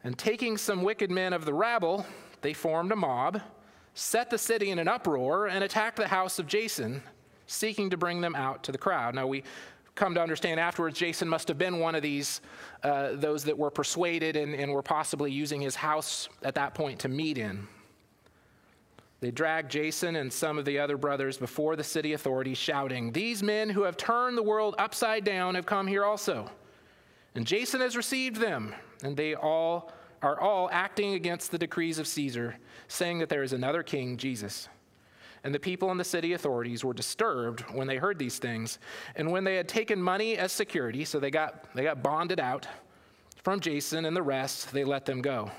and 0.03 0.17
taking 0.17 0.57
some 0.57 0.83
wicked 0.83 1.09
men 1.09 1.33
of 1.33 1.45
the 1.45 1.53
rabble, 1.53 2.05
they 2.41 2.53
formed 2.53 2.91
a 2.91 2.95
mob, 2.95 3.41
set 3.93 4.29
the 4.29 4.37
city 4.37 4.69
in 4.69 4.79
an 4.79 4.87
uproar, 4.87 5.47
and 5.47 5.63
attacked 5.63 5.97
the 5.97 6.07
house 6.07 6.39
of 6.39 6.47
Jason, 6.47 7.01
seeking 7.47 7.89
to 7.89 7.97
bring 7.97 8.21
them 8.21 8.35
out 8.35 8.63
to 8.63 8.71
the 8.71 8.77
crowd. 8.77 9.15
Now, 9.15 9.27
we 9.27 9.43
come 9.97 10.15
to 10.15 10.21
understand 10.21 10.59
afterwards, 10.59 10.97
Jason 10.97 11.27
must 11.27 11.47
have 11.47 11.57
been 11.57 11.79
one 11.79 11.95
of 11.95 12.01
these, 12.01 12.41
uh, 12.83 13.09
those 13.13 13.43
that 13.43 13.57
were 13.57 13.71
persuaded 13.71 14.35
and, 14.35 14.55
and 14.55 14.71
were 14.71 14.81
possibly 14.81 15.31
using 15.31 15.59
his 15.59 15.75
house 15.75 16.29
at 16.43 16.55
that 16.55 16.73
point 16.73 16.99
to 16.99 17.09
meet 17.09 17.37
in. 17.37 17.67
They 19.19 19.31
dragged 19.31 19.71
Jason 19.71 20.15
and 20.15 20.31
some 20.31 20.59
of 20.59 20.65
the 20.65 20.77
other 20.77 20.95
brothers 20.95 21.37
before 21.37 21.75
the 21.75 21.83
city 21.83 22.13
authorities, 22.13 22.57
shouting, 22.57 23.11
These 23.11 23.41
men 23.41 23.69
who 23.69 23.83
have 23.83 23.97
turned 23.97 24.37
the 24.37 24.43
world 24.43 24.75
upside 24.77 25.23
down 25.23 25.55
have 25.55 25.65
come 25.65 25.87
here 25.87 26.05
also. 26.05 26.49
And 27.33 27.45
Jason 27.45 27.81
has 27.81 27.97
received 27.97 28.37
them, 28.37 28.75
and 29.03 29.17
they 29.17 29.33
all 29.35 29.91
are 30.21 30.39
all 30.39 30.69
acting 30.71 31.13
against 31.13 31.51
the 31.51 31.57
decrees 31.57 31.99
of 31.99 32.07
Caesar, 32.07 32.57
saying 32.87 33.19
that 33.19 33.29
there 33.29 33.43
is 33.43 33.53
another 33.53 33.83
king, 33.83 34.17
Jesus. 34.17 34.69
And 35.47 35.55
the 35.55 35.59
people 35.59 35.91
and 35.91 35.97
the 35.97 36.03
city 36.03 36.33
authorities 36.33 36.83
were 36.83 36.93
disturbed 36.93 37.61
when 37.71 37.87
they 37.87 37.95
heard 37.95 38.19
these 38.19 38.37
things. 38.37 38.79
And 39.15 39.31
when 39.31 39.45
they 39.45 39.55
had 39.55 39.69
taken 39.69 39.97
money 40.03 40.37
as 40.37 40.51
security, 40.51 41.05
so 41.05 41.21
they 41.21 41.31
got, 41.31 41.73
they 41.73 41.83
got 41.83 42.03
bonded 42.03 42.41
out 42.41 42.67
from 43.45 43.61
Jason 43.61 44.03
and 44.03 44.13
the 44.13 44.21
rest, 44.21 44.73
they 44.73 44.83
let 44.83 45.05
them 45.05 45.21
go. 45.21 45.49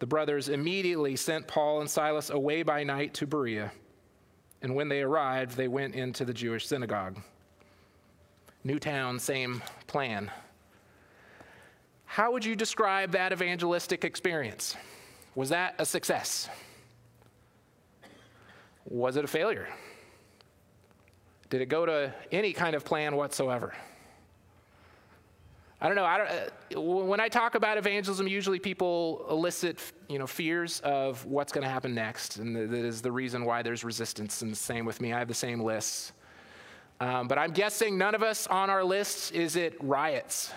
The 0.00 0.06
brothers 0.08 0.48
immediately 0.48 1.14
sent 1.14 1.46
Paul 1.46 1.80
and 1.80 1.88
Silas 1.88 2.30
away 2.30 2.64
by 2.64 2.82
night 2.82 3.14
to 3.14 3.26
Berea. 3.28 3.70
And 4.62 4.74
when 4.74 4.88
they 4.88 5.02
arrived, 5.02 5.56
they 5.56 5.68
went 5.68 5.94
into 5.94 6.24
the 6.24 6.34
Jewish 6.34 6.66
synagogue. 6.66 7.22
New 8.64 8.80
town, 8.80 9.20
same 9.20 9.62
plan. 9.86 10.28
How 12.04 12.32
would 12.32 12.44
you 12.44 12.56
describe 12.56 13.12
that 13.12 13.32
evangelistic 13.32 14.04
experience? 14.04 14.76
Was 15.36 15.50
that 15.50 15.76
a 15.78 15.86
success? 15.86 16.48
Was 18.88 19.16
it 19.16 19.24
a 19.24 19.28
failure? 19.28 19.68
Did 21.50 21.60
it 21.60 21.66
go 21.66 21.86
to 21.86 22.12
any 22.32 22.52
kind 22.52 22.74
of 22.74 22.84
plan 22.84 23.16
whatsoever? 23.16 23.74
I 25.80 25.86
don't 25.86 25.94
know. 25.94 26.04
I 26.04 26.18
don't, 26.18 26.28
uh, 26.76 26.80
when 26.80 27.20
I 27.20 27.28
talk 27.28 27.54
about 27.54 27.78
evangelism, 27.78 28.26
usually 28.26 28.58
people 28.58 29.24
elicit, 29.30 29.80
you 30.08 30.18
know, 30.18 30.26
fears 30.26 30.80
of 30.80 31.24
what's 31.24 31.52
going 31.52 31.62
to 31.62 31.70
happen 31.70 31.94
next, 31.94 32.38
and 32.38 32.56
that 32.56 32.84
is 32.84 33.00
the 33.00 33.12
reason 33.12 33.44
why 33.44 33.62
there's 33.62 33.84
resistance. 33.84 34.42
And 34.42 34.50
the 34.50 34.56
same 34.56 34.84
with 34.84 35.00
me. 35.00 35.12
I 35.12 35.20
have 35.20 35.28
the 35.28 35.34
same 35.34 35.60
lists. 35.60 36.12
Um, 37.00 37.28
but 37.28 37.38
I'm 37.38 37.52
guessing 37.52 37.96
none 37.96 38.16
of 38.16 38.24
us 38.24 38.48
on 38.48 38.70
our 38.70 38.82
lists 38.82 39.30
is 39.30 39.54
it 39.54 39.76
riots. 39.80 40.52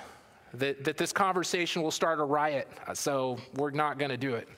That, 0.55 0.83
that 0.83 0.97
this 0.97 1.13
conversation 1.13 1.81
will 1.81 1.91
start 1.91 2.19
a 2.19 2.23
riot, 2.23 2.67
so 2.93 3.37
we're 3.55 3.71
not 3.71 3.97
going 3.97 4.11
to 4.11 4.17
do 4.17 4.35
it. 4.35 4.49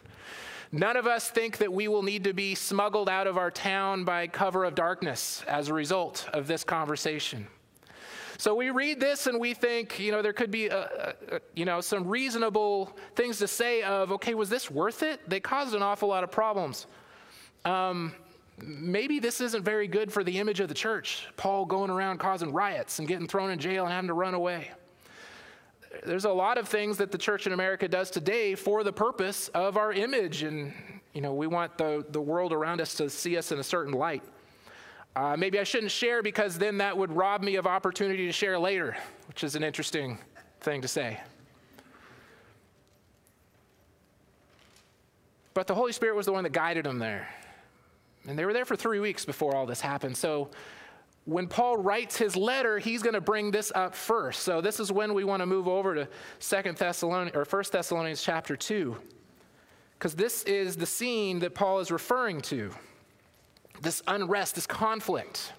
None 0.75 0.97
of 0.97 1.05
us 1.05 1.29
think 1.29 1.59
that 1.59 1.71
we 1.71 1.87
will 1.87 2.01
need 2.01 2.23
to 2.23 2.33
be 2.33 2.55
smuggled 2.55 3.07
out 3.07 3.27
of 3.27 3.37
our 3.37 3.51
town 3.51 4.05
by 4.05 4.25
cover 4.25 4.65
of 4.65 4.73
darkness 4.73 5.43
as 5.47 5.67
a 5.67 5.73
result 5.73 6.27
of 6.33 6.47
this 6.47 6.63
conversation. 6.63 7.45
So 8.39 8.55
we 8.55 8.71
read 8.71 8.99
this 8.99 9.27
and 9.27 9.39
we 9.39 9.53
think, 9.53 9.99
you 9.99 10.11
know, 10.11 10.23
there 10.23 10.33
could 10.33 10.49
be, 10.49 10.65
a, 10.65 11.13
a, 11.29 11.41
you 11.53 11.65
know, 11.65 11.79
some 11.79 12.07
reasonable 12.07 12.97
things 13.15 13.37
to 13.37 13.47
say 13.47 13.83
of, 13.83 14.11
okay, 14.13 14.33
was 14.33 14.49
this 14.49 14.71
worth 14.71 15.03
it? 15.03 15.21
They 15.29 15.39
caused 15.39 15.75
an 15.75 15.83
awful 15.83 16.09
lot 16.09 16.23
of 16.23 16.31
problems. 16.31 16.87
Um, 17.65 18.15
maybe 18.59 19.19
this 19.19 19.41
isn't 19.41 19.63
very 19.63 19.87
good 19.87 20.11
for 20.11 20.23
the 20.23 20.39
image 20.39 20.59
of 20.59 20.69
the 20.69 20.73
church. 20.73 21.27
Paul 21.37 21.65
going 21.65 21.91
around 21.91 22.17
causing 22.17 22.51
riots 22.51 22.97
and 22.97 23.07
getting 23.07 23.27
thrown 23.27 23.51
in 23.51 23.59
jail 23.59 23.83
and 23.83 23.93
having 23.93 24.07
to 24.07 24.15
run 24.15 24.33
away. 24.33 24.71
There's 26.01 26.25
a 26.25 26.31
lot 26.31 26.57
of 26.57 26.67
things 26.67 26.97
that 26.97 27.11
the 27.11 27.17
church 27.17 27.45
in 27.45 27.53
America 27.53 27.87
does 27.87 28.09
today 28.09 28.55
for 28.55 28.83
the 28.83 28.91
purpose 28.91 29.49
of 29.49 29.77
our 29.77 29.93
image. 29.93 30.41
And, 30.41 30.73
you 31.13 31.21
know, 31.21 31.33
we 31.33 31.45
want 31.45 31.77
the, 31.77 32.03
the 32.09 32.21
world 32.21 32.51
around 32.51 32.81
us 32.81 32.95
to 32.95 33.09
see 33.09 33.37
us 33.37 33.51
in 33.51 33.59
a 33.59 33.63
certain 33.63 33.93
light. 33.93 34.23
Uh, 35.15 35.35
maybe 35.37 35.59
I 35.59 35.63
shouldn't 35.63 35.91
share 35.91 36.23
because 36.23 36.57
then 36.57 36.79
that 36.79 36.97
would 36.97 37.11
rob 37.11 37.43
me 37.43 37.55
of 37.55 37.67
opportunity 37.67 38.25
to 38.25 38.31
share 38.31 38.57
later, 38.57 38.97
which 39.27 39.43
is 39.43 39.55
an 39.55 39.63
interesting 39.63 40.17
thing 40.61 40.81
to 40.81 40.87
say. 40.87 41.19
But 45.53 45.67
the 45.67 45.75
Holy 45.75 45.91
Spirit 45.91 46.15
was 46.15 46.25
the 46.25 46.33
one 46.33 46.43
that 46.43 46.53
guided 46.53 46.85
them 46.85 46.97
there. 46.97 47.29
And 48.27 48.39
they 48.39 48.45
were 48.45 48.53
there 48.53 48.65
for 48.65 48.75
three 48.75 48.99
weeks 48.99 49.25
before 49.25 49.55
all 49.55 49.67
this 49.67 49.81
happened. 49.81 50.17
So 50.17 50.49
when 51.25 51.47
Paul 51.47 51.77
writes 51.77 52.17
his 52.17 52.35
letter, 52.35 52.79
he's 52.79 53.01
going 53.01 53.13
to 53.13 53.21
bring 53.21 53.51
this 53.51 53.71
up 53.73 53.95
first. 53.95 54.41
So 54.41 54.59
this 54.59 54.79
is 54.79 54.91
when 54.91 55.13
we 55.13 55.23
want 55.23 55.41
to 55.41 55.45
move 55.45 55.67
over 55.67 55.95
to 55.95 56.07
Second 56.39 56.77
Thessalonians 56.77 57.35
or 57.35 57.45
First 57.45 57.71
Thessalonians 57.71 58.21
chapter 58.21 58.57
2. 58.57 58.97
Because 59.97 60.15
this 60.15 60.43
is 60.43 60.75
the 60.75 60.85
scene 60.85 61.39
that 61.39 61.55
Paul 61.55 61.79
is 61.79 61.91
referring 61.91 62.41
to 62.41 62.71
this 63.81 64.01
unrest, 64.07 64.55
this 64.55 64.67
conflict. 64.67 65.53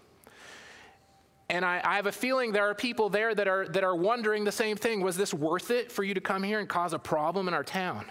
And 1.48 1.64
I, 1.64 1.80
I, 1.82 1.96
have 1.96 2.06
a 2.06 2.12
feeling 2.12 2.52
there 2.52 2.68
are 2.68 2.74
people 2.74 3.08
there 3.08 3.34
that 3.34 3.48
are, 3.48 3.68
that 3.68 3.84
are 3.84 3.96
wondering 3.96 4.44
the 4.44 4.52
same 4.52 4.76
thing. 4.76 5.00
Was 5.00 5.16
this 5.16 5.32
worth 5.32 5.70
it 5.70 5.90
for 5.90 6.02
you 6.02 6.14
to 6.14 6.20
come 6.20 6.42
here 6.42 6.58
and 6.58 6.68
cause 6.68 6.92
a 6.92 6.98
problem 6.98 7.48
in 7.48 7.54
our 7.54 7.64
town? 7.64 8.06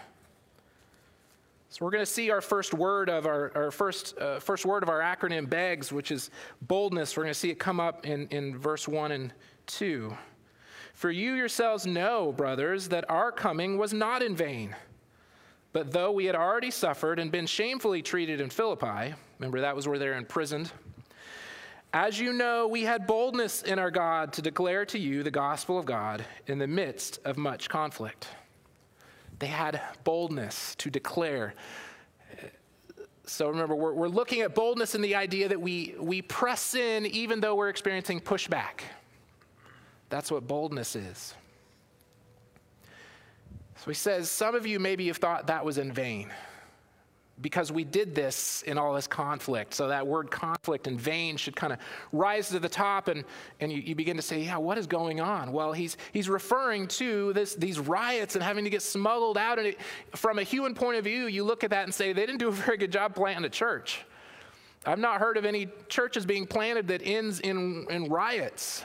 So 1.74 1.84
we're 1.84 1.90
going 1.90 2.06
to 2.06 2.12
see 2.12 2.30
our 2.30 2.40
first 2.40 2.76
word 2.76 3.10
of 3.10 3.26
our, 3.26 3.52
our 3.56 3.72
first, 3.72 4.16
uh, 4.20 4.40
first 4.40 4.64
word 4.64 4.84
of 4.84 4.90
our 4.90 5.00
acronym 5.00 5.50
BEGS, 5.50 5.92
which 5.92 6.12
is 6.12 6.30
boldness. 6.62 7.18
We're 7.18 7.24
going 7.24 7.34
to 7.34 7.40
see 7.40 7.50
it 7.50 7.58
come 7.58 7.80
up 7.80 8.06
in, 8.06 8.28
in 8.28 8.56
verse 8.56 8.88
1 8.88 9.12
and 9.12 9.34
2. 9.66 10.16
For 10.94 11.10
you 11.10 11.34
yourselves 11.34 11.88
know, 11.88 12.32
brothers, 12.32 12.90
that 12.90 13.10
our 13.10 13.32
coming 13.32 13.80
was 13.80 13.92
not 13.92 14.22
in 14.22 14.36
vain. 14.36 14.76
But 15.72 15.92
though 15.92 16.12
we 16.12 16.26
had 16.26 16.36
already 16.36 16.70
suffered 16.70 17.18
and 17.18 17.32
been 17.32 17.48
shamefully 17.48 18.04
treated 18.04 18.40
in 18.40 18.52
Philippi, 18.52 19.16
remember 19.40 19.62
that 19.62 19.76
was 19.76 19.88
where 19.88 19.98
they're 19.98 20.14
imprisoned, 20.14 20.72
as 21.92 22.20
you 22.20 22.34
know, 22.34 22.68
we 22.68 22.84
had 22.84 23.08
boldness 23.08 23.64
in 23.64 23.80
our 23.80 23.90
God 23.90 24.32
to 24.34 24.44
declare 24.44 24.86
to 24.86 25.00
you 25.00 25.24
the 25.24 25.32
gospel 25.32 25.80
of 25.80 25.86
God 25.86 26.24
in 26.46 26.60
the 26.60 26.68
midst 26.68 27.20
of 27.26 27.36
much 27.36 27.68
conflict. 27.68 28.28
They 29.44 29.50
had 29.50 29.82
boldness 30.06 30.74
to 30.76 30.90
declare. 30.90 31.54
So 33.26 33.50
remember, 33.50 33.76
we're, 33.76 33.92
we're 33.92 34.08
looking 34.08 34.40
at 34.40 34.56
boldness 34.56 34.96
in 34.96 35.02
the 35.02 35.16
idea 35.16 35.50
that 35.50 35.60
we, 35.60 35.96
we 36.00 36.22
press 36.22 36.76
in 36.76 37.06
even 37.08 37.42
though 37.42 37.54
we're 37.54 37.68
experiencing 37.68 38.22
pushback. 38.22 38.84
That's 40.08 40.32
what 40.32 40.48
boldness 40.48 40.96
is. 40.96 41.36
So 43.76 43.92
he 43.92 43.96
says, 43.96 44.32
Some 44.32 44.56
of 44.56 44.66
you 44.66 44.80
maybe 44.80 45.08
have 45.08 45.18
thought 45.18 45.48
that 45.48 45.66
was 45.66 45.78
in 45.78 45.92
vain 45.92 46.32
because 47.42 47.72
we 47.72 47.84
did 47.84 48.14
this 48.14 48.62
in 48.64 48.78
all 48.78 48.94
this 48.94 49.08
conflict. 49.08 49.74
So 49.74 49.88
that 49.88 50.06
word 50.06 50.30
conflict 50.30 50.88
and 50.88 51.00
vain 51.00 51.36
should 51.36 51.56
kind 51.56 51.74
of 51.74 51.80
rise 52.12 52.50
to 52.50 52.60
the 52.60 52.70
top, 52.70 53.08
and, 53.08 53.24
and 53.60 53.72
you, 53.72 53.80
you, 53.80 53.96
begin 53.96 54.16
to 54.18 54.22
say, 54.22 54.42
Yeah, 54.44 54.58
what 54.58 54.78
is 54.78 54.88
going 54.88 55.20
on? 55.20 55.52
Well, 55.52 55.74
he's, 55.74 55.98
he's 56.12 56.30
referring 56.30 56.88
to 56.90 57.34
this, 57.34 57.56
these 57.56 57.80
riots 57.80 58.36
and 58.36 58.44
having 58.44 58.64
to 58.64 58.70
get 58.70 58.82
smuggled 58.82 59.38
out. 59.38 59.58
And 59.58 59.70
it, 59.70 59.80
from 60.16 60.40
a 60.40 60.44
human 60.44 60.76
point 60.76 60.98
of 60.98 61.04
view, 61.04 61.26
you 61.26 61.44
look 61.44 61.64
at 61.64 61.72
that 61.72 61.84
and 61.84 61.94
say, 61.94 62.14
They 62.14 62.26
didn't 62.26 62.40
do 62.40 62.50
a 62.50 62.52
very 62.52 62.78
good 62.78 62.92
job 62.92 63.16
planting 63.16 63.46
a 63.46 63.50
church. 63.50 64.06
I've 64.86 65.00
not 65.00 65.20
heard 65.20 65.38
of 65.38 65.46
any 65.46 65.70
churches 65.88 66.26
being 66.26 66.46
planted 66.46 66.90
that 66.90 67.02
ends 67.04 67.40
in, 67.40 67.88
in 67.90 68.10
riots. 68.10 68.84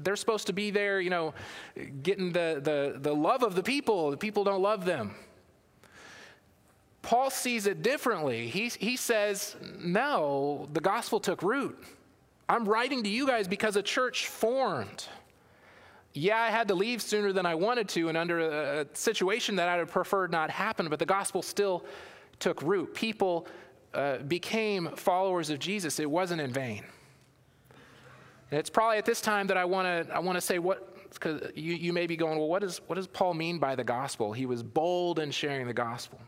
They're 0.00 0.16
supposed 0.16 0.48
to 0.48 0.52
be 0.52 0.72
there, 0.72 1.00
you 1.00 1.10
know, 1.10 1.32
getting 2.02 2.32
the, 2.32 2.60
the, 2.62 2.98
the 2.98 3.14
love 3.14 3.44
of 3.44 3.54
the 3.54 3.62
people. 3.62 4.10
The 4.10 4.16
people 4.16 4.42
don't 4.42 4.60
love 4.60 4.84
them. 4.84 5.14
Paul 7.06 7.30
sees 7.30 7.68
it 7.68 7.82
differently. 7.82 8.48
He, 8.48 8.66
he 8.66 8.96
says, 8.96 9.54
No, 9.78 10.68
the 10.72 10.80
gospel 10.80 11.20
took 11.20 11.40
root. 11.40 11.78
I'm 12.48 12.64
writing 12.64 13.04
to 13.04 13.08
you 13.08 13.28
guys 13.28 13.46
because 13.46 13.76
a 13.76 13.82
church 13.82 14.26
formed. 14.26 15.06
Yeah, 16.14 16.36
I 16.36 16.48
had 16.48 16.66
to 16.66 16.74
leave 16.74 17.00
sooner 17.00 17.32
than 17.32 17.46
I 17.46 17.54
wanted 17.54 17.88
to, 17.90 18.08
and 18.08 18.18
under 18.18 18.40
a, 18.80 18.86
situation 18.94 19.54
that 19.54 19.68
I 19.68 19.76
would 19.76 19.82
have 19.82 19.92
preferred 19.92 20.32
not 20.32 20.50
happen, 20.50 20.88
but 20.88 20.98
the 20.98 21.06
gospel 21.06 21.42
still 21.42 21.84
took 22.40 22.60
root. 22.60 22.92
People 22.92 23.46
uh, 23.94 24.18
became 24.18 24.90
followers 24.96 25.48
of 25.48 25.60
Jesus. 25.60 26.00
It 26.00 26.10
wasn't 26.10 26.40
in 26.40 26.52
vain. 26.52 26.82
And 28.50 28.58
it's 28.58 28.70
probably 28.70 28.98
at 28.98 29.04
this 29.04 29.20
time 29.20 29.46
that 29.46 29.56
I 29.56 29.64
want 29.64 30.08
to 30.08 30.12
I 30.12 30.18
want 30.18 30.36
to 30.36 30.40
say 30.40 30.58
what 30.58 31.08
because 31.10 31.52
you, 31.54 31.72
you 31.74 31.92
may 31.92 32.08
be 32.08 32.16
going, 32.16 32.36
well, 32.36 32.48
what, 32.48 32.64
is, 32.64 32.80
what 32.88 32.96
does 32.96 33.06
Paul 33.06 33.34
mean 33.34 33.60
by 33.60 33.76
the 33.76 33.84
gospel? 33.84 34.32
He 34.32 34.44
was 34.44 34.64
bold 34.64 35.20
in 35.20 35.30
sharing 35.30 35.68
the 35.68 35.72
gospel. 35.72 36.18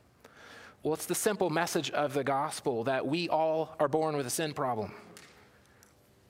Well, 0.83 0.95
it's 0.95 1.07
the 1.07 1.15
simple 1.15 1.51
message 1.51 1.91
of 1.91 2.15
the 2.15 2.25
gospel 2.25 2.85
that 2.85 3.07
we 3.07 3.29
all 3.29 3.75
are 3.81 3.89
born 3.89 4.17
with 4.17 4.27
a 4.27 4.31
sin 4.31 4.55
problem. 4.55 4.93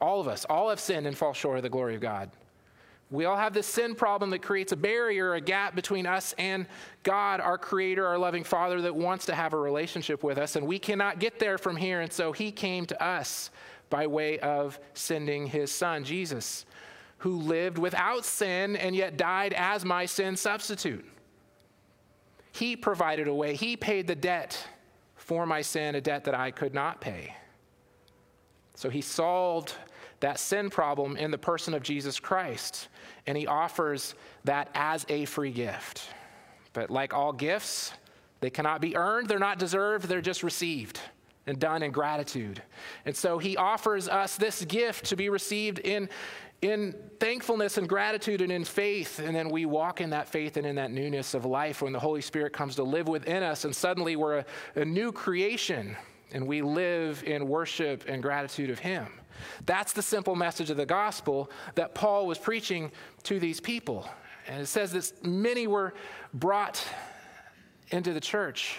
All 0.00 0.20
of 0.20 0.28
us, 0.28 0.44
all 0.48 0.70
have 0.70 0.80
sinned 0.80 1.06
and 1.06 1.16
fall 1.16 1.32
short 1.32 1.58
of 1.58 1.62
the 1.62 1.68
glory 1.68 1.94
of 1.94 2.00
God. 2.00 2.30
We 3.10 3.24
all 3.24 3.36
have 3.36 3.54
this 3.54 3.66
sin 3.66 3.94
problem 3.94 4.30
that 4.30 4.42
creates 4.42 4.72
a 4.72 4.76
barrier, 4.76 5.34
a 5.34 5.40
gap 5.40 5.74
between 5.74 6.06
us 6.06 6.34
and 6.38 6.66
God, 7.02 7.40
our 7.40 7.56
Creator, 7.56 8.06
our 8.06 8.18
loving 8.18 8.44
Father 8.44 8.82
that 8.82 8.94
wants 8.94 9.26
to 9.26 9.34
have 9.34 9.54
a 9.54 9.58
relationship 9.58 10.22
with 10.22 10.36
us. 10.36 10.56
And 10.56 10.66
we 10.66 10.78
cannot 10.78 11.18
get 11.18 11.38
there 11.38 11.56
from 11.56 11.76
here. 11.76 12.00
And 12.02 12.12
so 12.12 12.32
He 12.32 12.52
came 12.52 12.84
to 12.86 13.02
us 13.02 13.50
by 13.90 14.06
way 14.06 14.38
of 14.40 14.78
sending 14.94 15.46
his 15.46 15.70
son, 15.70 16.04
Jesus, 16.04 16.66
who 17.18 17.38
lived 17.38 17.78
without 17.78 18.24
sin 18.24 18.76
and 18.76 18.94
yet 18.94 19.16
died 19.16 19.52
as 19.54 19.84
my 19.84 20.06
sin 20.06 20.36
substitute. 20.36 21.04
He 22.58 22.74
provided 22.74 23.28
a 23.28 23.34
way, 23.34 23.54
he 23.54 23.76
paid 23.76 24.08
the 24.08 24.16
debt 24.16 24.66
for 25.14 25.46
my 25.46 25.62
sin, 25.62 25.94
a 25.94 26.00
debt 26.00 26.24
that 26.24 26.34
I 26.34 26.50
could 26.50 26.74
not 26.74 27.00
pay. 27.00 27.36
So 28.74 28.90
he 28.90 29.00
solved 29.00 29.74
that 30.18 30.40
sin 30.40 30.68
problem 30.68 31.16
in 31.16 31.30
the 31.30 31.38
person 31.38 31.72
of 31.72 31.84
Jesus 31.84 32.18
Christ, 32.18 32.88
and 33.28 33.38
he 33.38 33.46
offers 33.46 34.16
that 34.42 34.70
as 34.74 35.06
a 35.08 35.24
free 35.26 35.52
gift. 35.52 36.08
But 36.72 36.90
like 36.90 37.14
all 37.14 37.32
gifts, 37.32 37.92
they 38.40 38.50
cannot 38.50 38.80
be 38.80 38.96
earned, 38.96 39.28
they're 39.28 39.38
not 39.38 39.60
deserved, 39.60 40.08
they're 40.08 40.20
just 40.20 40.42
received 40.42 40.98
and 41.46 41.60
done 41.60 41.84
in 41.84 41.92
gratitude. 41.92 42.60
And 43.04 43.16
so 43.16 43.38
he 43.38 43.56
offers 43.56 44.08
us 44.08 44.36
this 44.36 44.64
gift 44.64 45.06
to 45.06 45.16
be 45.16 45.28
received 45.28 45.78
in, 45.78 46.08
in 46.60 46.94
thankfulness 47.20 47.78
and 47.78 47.88
gratitude 47.88 48.40
and 48.40 48.50
in 48.50 48.64
faith. 48.64 49.20
And 49.20 49.34
then 49.34 49.48
we 49.48 49.66
walk 49.66 50.00
in 50.00 50.10
that 50.10 50.28
faith 50.28 50.56
and 50.56 50.66
in 50.66 50.76
that 50.76 50.90
newness 50.90 51.34
of 51.34 51.44
life 51.44 51.82
when 51.82 51.92
the 51.92 52.00
Holy 52.00 52.20
Spirit 52.20 52.52
comes 52.52 52.74
to 52.76 52.82
live 52.82 53.08
within 53.08 53.42
us. 53.42 53.64
And 53.64 53.74
suddenly 53.74 54.16
we're 54.16 54.38
a, 54.38 54.44
a 54.76 54.84
new 54.84 55.12
creation 55.12 55.96
and 56.32 56.46
we 56.46 56.62
live 56.62 57.22
in 57.24 57.48
worship 57.48 58.04
and 58.08 58.22
gratitude 58.22 58.70
of 58.70 58.78
Him. 58.78 59.06
That's 59.66 59.92
the 59.92 60.02
simple 60.02 60.34
message 60.34 60.68
of 60.70 60.76
the 60.76 60.86
gospel 60.86 61.50
that 61.74 61.94
Paul 61.94 62.26
was 62.26 62.38
preaching 62.38 62.90
to 63.24 63.38
these 63.38 63.60
people. 63.60 64.08
And 64.48 64.62
it 64.62 64.66
says 64.66 64.92
that 64.92 65.24
many 65.24 65.66
were 65.66 65.94
brought 66.34 66.84
into 67.90 68.12
the 68.12 68.20
church. 68.20 68.78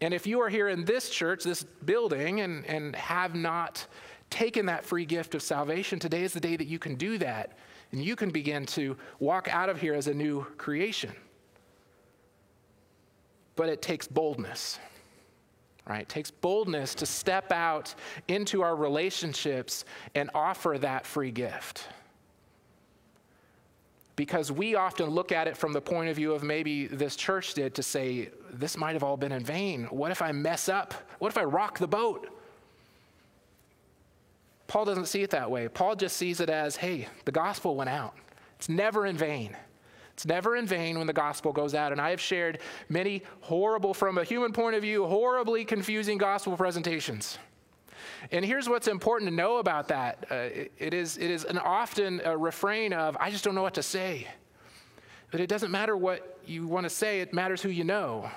And 0.00 0.14
if 0.14 0.26
you 0.26 0.40
are 0.40 0.48
here 0.48 0.68
in 0.68 0.84
this 0.84 1.10
church, 1.10 1.44
this 1.44 1.64
building, 1.84 2.40
and, 2.40 2.64
and 2.66 2.94
have 2.96 3.34
not 3.34 3.86
taken 4.30 4.66
that 4.66 4.84
free 4.84 5.04
gift 5.04 5.34
of 5.34 5.42
salvation, 5.42 5.98
today 5.98 6.22
is 6.22 6.32
the 6.32 6.40
day 6.40 6.56
that 6.56 6.66
you 6.66 6.78
can 6.78 6.94
do 6.96 7.18
that. 7.18 7.56
And 7.92 8.02
you 8.02 8.16
can 8.16 8.30
begin 8.30 8.66
to 8.66 8.96
walk 9.18 9.48
out 9.50 9.68
of 9.68 9.80
here 9.80 9.94
as 9.94 10.08
a 10.08 10.14
new 10.14 10.44
creation. 10.56 11.12
But 13.56 13.68
it 13.70 13.80
takes 13.80 14.06
boldness, 14.06 14.78
right? 15.88 16.02
It 16.02 16.08
takes 16.08 16.30
boldness 16.30 16.94
to 16.96 17.06
step 17.06 17.50
out 17.50 17.94
into 18.28 18.62
our 18.62 18.76
relationships 18.76 19.84
and 20.14 20.30
offer 20.34 20.76
that 20.78 21.06
free 21.06 21.30
gift 21.30 21.88
because 24.18 24.50
we 24.50 24.74
often 24.74 25.10
look 25.10 25.30
at 25.30 25.46
it 25.46 25.56
from 25.56 25.72
the 25.72 25.80
point 25.80 26.10
of 26.10 26.16
view 26.16 26.32
of 26.32 26.42
maybe 26.42 26.88
this 26.88 27.14
church 27.14 27.54
did 27.54 27.72
to 27.76 27.84
say, 27.84 28.30
this 28.52 28.76
might 28.76 28.94
have 28.94 29.04
all 29.04 29.16
been 29.16 29.30
in 29.30 29.44
vain. 29.44 29.84
What 29.84 30.10
if 30.10 30.20
I 30.20 30.32
mess 30.32 30.68
up? 30.68 30.92
What 31.20 31.28
if 31.28 31.38
I 31.38 31.44
rock 31.44 31.78
the 31.78 31.86
boat? 31.86 32.28
Paul 34.68 34.84
doesn't 34.84 35.06
see 35.06 35.22
it 35.22 35.30
that 35.30 35.50
way. 35.50 35.66
Paul 35.66 35.96
just 35.96 36.16
sees 36.16 36.40
it 36.40 36.50
as, 36.50 36.76
hey, 36.76 37.08
the 37.24 37.32
gospel 37.32 37.74
went 37.74 37.90
out. 37.90 38.14
It's 38.56 38.68
never 38.68 39.06
in 39.06 39.16
vain. 39.16 39.56
It's 40.12 40.26
never 40.26 40.56
in 40.56 40.66
vain 40.66 40.98
when 40.98 41.06
the 41.06 41.12
gospel 41.12 41.52
goes 41.52 41.74
out. 41.74 41.90
And 41.90 42.00
I 42.00 42.10
have 42.10 42.20
shared 42.20 42.58
many 42.88 43.22
horrible, 43.40 43.94
from 43.94 44.18
a 44.18 44.24
human 44.24 44.52
point 44.52 44.76
of 44.76 44.82
view, 44.82 45.06
horribly 45.06 45.64
confusing 45.64 46.18
gospel 46.18 46.56
presentations. 46.56 47.38
And 48.30 48.44
here's 48.44 48.68
what's 48.68 48.88
important 48.88 49.30
to 49.30 49.34
know 49.34 49.56
about 49.56 49.88
that 49.88 50.26
uh, 50.30 50.34
it, 50.34 50.72
it, 50.76 50.92
is, 50.92 51.16
it 51.16 51.30
is 51.30 51.44
an 51.44 51.56
often 51.56 52.20
a 52.24 52.36
refrain 52.36 52.92
of, 52.92 53.16
I 53.18 53.30
just 53.30 53.44
don't 53.44 53.54
know 53.54 53.62
what 53.62 53.74
to 53.74 53.82
say. 53.82 54.26
But 55.30 55.40
it 55.40 55.48
doesn't 55.48 55.70
matter 55.70 55.96
what 55.96 56.40
you 56.46 56.66
want 56.66 56.84
to 56.84 56.90
say, 56.90 57.20
it 57.20 57.32
matters 57.32 57.62
who 57.62 57.70
you 57.70 57.84
know. 57.84 58.30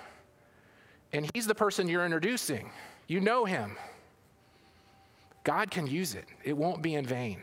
And 1.12 1.30
he's 1.34 1.48
the 1.48 1.56
person 1.56 1.90
you're 1.90 2.06
introducing. 2.06 2.70
You 3.08 3.20
know 3.20 3.44
him. 3.44 3.76
God 5.44 5.72
can 5.72 5.88
use 5.88 6.16
it, 6.16 6.26
it 6.44 6.56
won't 6.56 6.82
be 6.82 6.96
in 6.96 7.06
vain. 7.06 7.42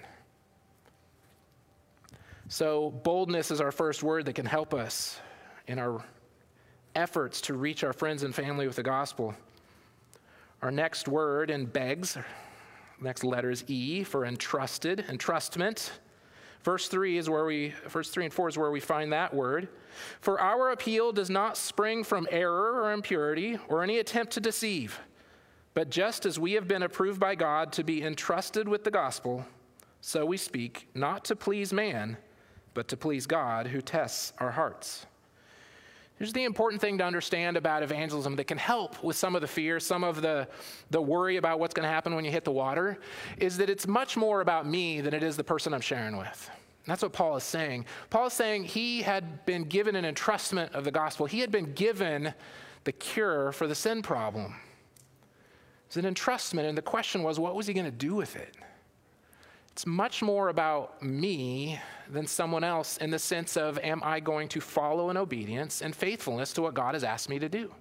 So, 2.51 2.91
boldness 2.91 3.51
is 3.51 3.61
our 3.61 3.73
first 3.73 4.03
word 4.03 4.25
that 4.25 4.35
can 4.35 4.47
help 4.47 4.73
us 4.73 5.21
in 5.67 5.79
our 5.79 6.03
efforts 6.95 7.41
to 7.43 7.55
reach 7.55 7.85
our 7.85 7.93
friends 7.93 8.23
and 8.23 8.35
family 8.35 8.67
with 8.67 8.77
the 8.77 8.83
gospel. 8.83 9.35
Our 10.63 10.71
next 10.71 11.09
word 11.09 11.51
in 11.51 11.67
begs, 11.67 12.17
next 13.01 13.23
letter 13.23 13.51
is 13.51 13.65
E 13.69 14.03
for 14.03 14.25
entrusted, 14.25 15.05
entrustment. 15.09 15.91
Verse 16.65 16.89
3 16.89 17.19
is 17.19 17.31
where 17.31 17.45
we, 17.45 17.75
verse 17.89 18.11
3 18.11 18.25
and 18.25 18.35
4 18.35 18.49
is 18.49 18.59
where 18.59 18.71
we 18.71 18.81
find 18.81 19.13
that 19.13 19.33
word. 19.33 19.69
For 20.21 20.41
our 20.41 20.73
appeal 20.73 21.13
does 21.13 21.31
not 21.31 21.57
spring 21.57 22.03
from 22.03 22.27
error 22.31 22.83
or 22.83 22.93
impurity 22.93 23.59
or 23.69 23.83
any 23.83 23.99
attempt 23.99 24.33
to 24.33 24.41
deceive, 24.41 24.99
but 25.79 25.91
just 25.91 26.27
as 26.27 26.41
we 26.41 26.55
have 26.55 26.67
been 26.67 26.83
approved 26.83 27.21
by 27.21 27.37
God 27.37 27.71
to 27.75 27.85
be 27.85 28.03
entrusted 28.03 28.69
with 28.69 28.83
the 28.83 28.91
gospel, 28.91 29.47
so 30.01 30.27
we 30.27 30.37
speak, 30.37 30.89
not 30.93 31.25
to 31.27 31.37
please 31.37 31.73
man, 31.73 32.17
but 32.75 32.89
to 32.89 32.97
please 32.97 33.27
God 33.27 33.69
who 33.69 33.81
tests 33.81 34.33
our 34.39 34.51
hearts. 34.51 35.07
Here's 36.17 36.33
the 36.33 36.43
important 36.43 36.81
thing 36.81 36.99
to 36.99 37.05
understand 37.05 37.57
about 37.57 37.85
evangelism 37.85 38.35
that 38.35 38.49
can 38.49 38.59
help 38.59 39.05
with 39.05 39.15
some 39.15 39.37
of 39.37 39.41
the 39.41 39.47
fear, 39.47 39.79
some 39.79 40.03
of 40.03 40.21
the, 40.21 40.49
the 40.91 41.01
worry 41.01 41.37
about 41.37 41.61
what's 41.61 41.75
going 41.75 41.87
to 41.87 41.95
happen 41.95 42.13
when 42.17 42.25
you 42.25 42.33
hit 42.33 42.43
the 42.43 42.51
water, 42.51 42.99
is 43.37 43.57
that 43.59 43.71
it's 43.71 43.87
much 43.87 44.17
more 44.17 44.41
about 44.41 44.67
me 44.67 45.01
than 45.01 45.15
it 45.15 45.23
is 45.23 45.37
the 45.37 45.45
person 45.45 45.73
I'm 45.73 45.81
sharing 45.81 46.17
with. 46.17 46.51
That's 46.89 47.03
what 47.05 47.13
Paul 47.13 47.37
is 47.37 47.45
saying. 47.45 47.85
Paul 48.11 48.27
is 48.27 48.33
saying 48.33 48.65
he 48.65 49.03
had 49.03 49.47
been 49.47 49.63
given 49.63 49.95
an 49.95 50.13
entrustment 50.13 50.73
of 50.73 50.83
the 50.83 50.91
gospel, 50.91 51.27
he 51.27 51.39
had 51.39 51.53
been 51.53 51.73
given 51.75 52.35
the 52.83 52.91
cure 52.91 53.53
for 53.53 53.69
the 53.69 53.77
sin 53.77 54.03
problem. 54.03 54.57
It's 55.89 55.97
an 55.97 56.05
entrustment, 56.05 56.69
and 56.69 56.77
the 56.77 56.83
question 56.83 57.23
was, 57.23 57.41
what 57.41 57.55
was 57.55 57.67
he 57.67 57.73
going 57.73 57.87
to 57.87 57.91
do 57.91 58.15
with 58.15 58.37
it? 58.37 58.55
It's 59.73 59.87
much 59.87 60.21
more 60.23 60.51
about 60.51 61.03
me 61.03 61.81
than 62.11 62.27
someone 62.27 62.63
else 62.63 62.99
in 62.99 63.09
the 63.09 63.19
sense 63.19 63.57
of, 63.57 63.79
am 63.79 64.03
I 64.05 64.21
going 64.21 64.49
to 64.49 64.61
follow 64.61 65.09
in 65.09 65.17
obedience 65.17 65.81
and 65.81 65.97
faithfulness 65.97 66.53
to 66.55 66.63
what 66.63 66.75
God 66.75 66.93
has 66.93 67.05
asked 67.05 67.31
me 67.31 67.39
to 67.39 67.49
do? 67.49 67.73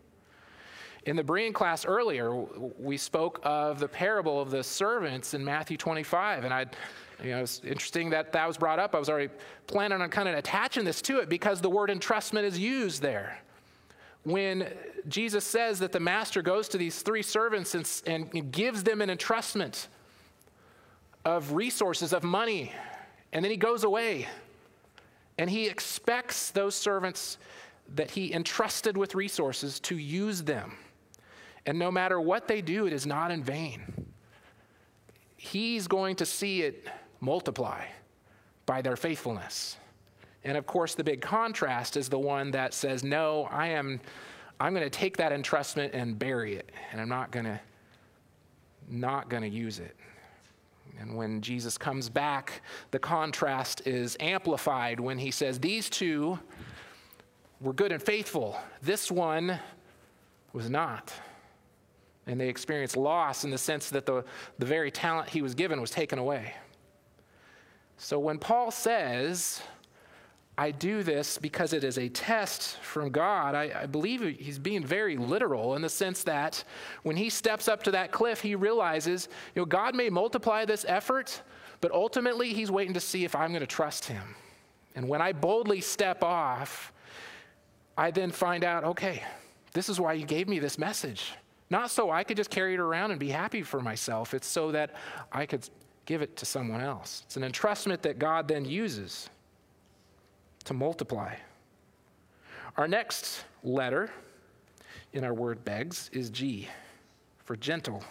In 1.06 1.18
the 1.18 1.24
Brian 1.24 1.52
class 1.52 1.86
earlier, 1.86 2.34
we 2.34 2.96
spoke 2.96 3.42
of 3.44 3.80
the 3.80 3.90
parable 3.90 4.40
of 4.40 4.52
the 4.52 4.64
servants 4.64 5.34
in 5.34 5.44
Matthew 5.44 5.76
25, 5.76 6.46
and 6.46 6.54
I, 6.54 6.66
you 7.22 7.32
know, 7.32 7.42
it's 7.42 7.60
interesting 7.66 8.10
that 8.12 8.32
that 8.32 8.48
was 8.48 8.58
brought 8.58 8.80
up. 8.80 8.96
I 8.96 9.00
was 9.00 9.10
already 9.10 9.34
planning 9.66 10.02
on 10.02 10.10
kind 10.10 10.30
of 10.30 10.36
attaching 10.36 10.86
this 10.86 11.02
to 11.02 11.20
it 11.20 11.28
because 11.28 11.60
the 11.60 11.70
word 11.70 11.90
entrustment 11.90 12.44
is 12.44 12.58
used 12.58 13.02
there. 13.02 13.38
When 14.28 14.68
Jesus 15.08 15.46
says 15.46 15.80
that 15.80 15.94
the 15.94 16.02
master 16.02 16.42
goes 16.42 16.68
to 16.70 16.78
these 16.78 17.02
three 17.02 17.22
servants 17.22 17.74
and, 17.74 18.30
and 18.36 18.52
gives 18.52 18.84
them 18.84 19.02
an 19.02 19.10
entrustment 19.10 19.88
of 21.24 21.54
resources, 21.54 22.12
of 22.12 22.26
money, 22.26 22.74
and 23.32 23.42
then 23.42 23.52
he 23.52 23.56
goes 23.56 23.86
away. 23.86 24.28
And 25.38 25.50
he 25.50 25.68
expects 25.68 26.52
those 26.52 26.76
servants 26.76 27.38
that 27.96 28.12
he 28.12 28.34
entrusted 28.34 28.98
with 28.98 29.16
resources 29.16 29.80
to 29.80 29.98
use 29.98 30.44
them. 30.44 30.76
And 31.66 31.80
no 31.80 31.90
matter 31.90 32.20
what 32.20 32.50
they 32.50 32.62
do, 32.62 32.86
it 32.86 32.92
is 32.92 33.06
not 33.06 33.32
in 33.32 33.46
vain. 33.46 34.08
He's 35.38 35.88
going 35.88 36.18
to 36.18 36.26
see 36.26 36.64
it 36.64 36.86
multiply 37.22 37.86
by 38.66 38.82
their 38.82 38.98
faithfulness. 38.98 39.78
And 40.48 40.56
of 40.56 40.66
course, 40.66 40.96
the 40.96 41.04
big 41.04 41.20
contrast 41.20 41.98
is 41.98 42.08
the 42.08 42.18
one 42.18 42.52
that 42.52 42.74
says, 42.74 43.04
No, 43.04 43.50
I 43.52 43.68
am 43.68 44.00
I'm 44.62 44.74
going 44.74 44.86
to 44.86 44.90
take 44.90 45.18
that 45.18 45.34
entrustment 45.34 45.90
and 45.92 46.18
bury 46.18 46.56
it, 46.56 46.72
and 46.92 47.02
I'm 47.02 47.10
not 47.10 47.32
going 47.32 47.46
to 47.46 47.60
not 48.90 49.30
going 49.30 49.44
to 49.44 49.50
use 49.50 49.80
it. 49.80 49.94
And 51.02 51.18
when 51.18 51.42
Jesus 51.42 51.78
comes 51.78 52.08
back, 52.08 52.62
the 52.92 52.98
contrast 52.98 53.86
is 53.86 54.16
amplified 54.22 55.02
when 55.02 55.18
he 55.18 55.32
says, 55.32 55.60
These 55.60 55.90
two 55.90 56.40
were 57.60 57.74
good 57.74 57.92
and 57.92 58.02
faithful. 58.02 58.58
This 58.82 59.12
one 59.12 59.60
was 60.54 60.70
not. 60.70 61.12
And 62.26 62.40
they 62.40 62.48
experienced 62.48 62.96
loss 62.96 63.44
in 63.44 63.52
the 63.52 63.58
sense 63.58 63.90
that 63.90 64.06
the, 64.06 64.24
the 64.60 64.66
very 64.66 64.92
talent 64.92 65.28
he 65.28 65.42
was 65.42 65.54
given 65.54 65.82
was 65.82 65.92
taken 65.92 66.18
away. 66.18 66.54
So 67.98 68.18
when 68.18 68.38
Paul 68.38 68.72
says, 68.72 69.62
I 70.58 70.72
do 70.72 71.04
this 71.04 71.38
because 71.38 71.72
it 71.72 71.84
is 71.84 72.00
a 72.00 72.10
test 72.10 72.78
from 72.78 73.12
God. 73.12 73.54
I, 73.54 73.82
I, 73.84 73.86
believe 73.86 74.22
he's 74.40 74.58
being 74.58 74.84
very 74.84 75.16
literal 75.16 75.76
in 75.76 75.84
the 75.84 75.90
sense 75.90 76.24
that 76.24 76.64
when 77.04 77.16
he 77.16 77.30
steps 77.30 77.68
up 77.68 77.84
to 77.84 77.92
that 77.92 78.12
cliff, 78.12 78.42
he 78.42 78.56
realizes, 78.56 79.30
you 79.54 79.62
know, 79.62 79.66
God 79.66 79.94
may 79.94 80.10
multiply 80.10 80.66
this 80.66 80.84
effort, 80.88 81.44
but 81.80 81.92
ultimately 81.92 82.54
he's 82.54 82.72
waiting 82.72 82.96
to 82.96 83.00
see 83.00 83.24
if 83.24 83.36
I'm 83.36 83.52
going 83.52 83.62
to 83.62 83.68
trust 83.68 84.06
him. 84.06 84.36
And 84.96 85.08
when 85.08 85.22
I 85.22 85.32
boldly 85.32 85.80
step 85.80 86.24
off, 86.24 86.92
I 87.96 88.10
then 88.10 88.32
find 88.32 88.64
out, 88.64 88.84
okay, 88.84 89.22
this 89.74 89.90
is 89.90 90.00
why 90.00 90.14
you 90.14 90.26
gave 90.26 90.48
me 90.48 90.58
this 90.58 90.80
message. 90.80 91.34
Not 91.70 91.92
so 91.92 92.10
I 92.10 92.24
could 92.24 92.38
just 92.38 92.50
carry 92.50 92.74
it 92.74 92.80
around 92.80 93.12
and 93.12 93.20
be 93.20 93.30
happy 93.30 93.62
for 93.62 93.80
myself. 93.80 94.34
It's 94.34 94.48
so 94.48 94.72
that 94.72 94.96
I 95.32 95.46
could 95.46 95.70
give 96.06 96.24
it 96.24 96.36
to 96.38 96.46
someone 96.46 96.82
else. 96.82 97.22
It's 97.28 97.38
an 97.38 97.44
entrustment 97.44 98.02
that 98.02 98.18
God 98.18 98.48
then 98.48 98.66
uses 98.66 99.30
to 100.68 100.74
multiply. 100.74 101.34
Our 102.76 102.88
next 102.88 103.44
letter 103.64 104.12
in 105.14 105.24
our 105.24 105.34
word 105.34 105.66
begs 105.66 106.10
is 106.14 106.30
G 106.30 106.68
for 107.44 107.56
gentle. 107.56 108.04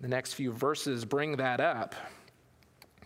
The 0.00 0.08
next 0.08 0.34
few 0.34 0.52
verses 0.52 1.04
bring 1.04 1.36
that 1.36 1.60
up 1.60 1.94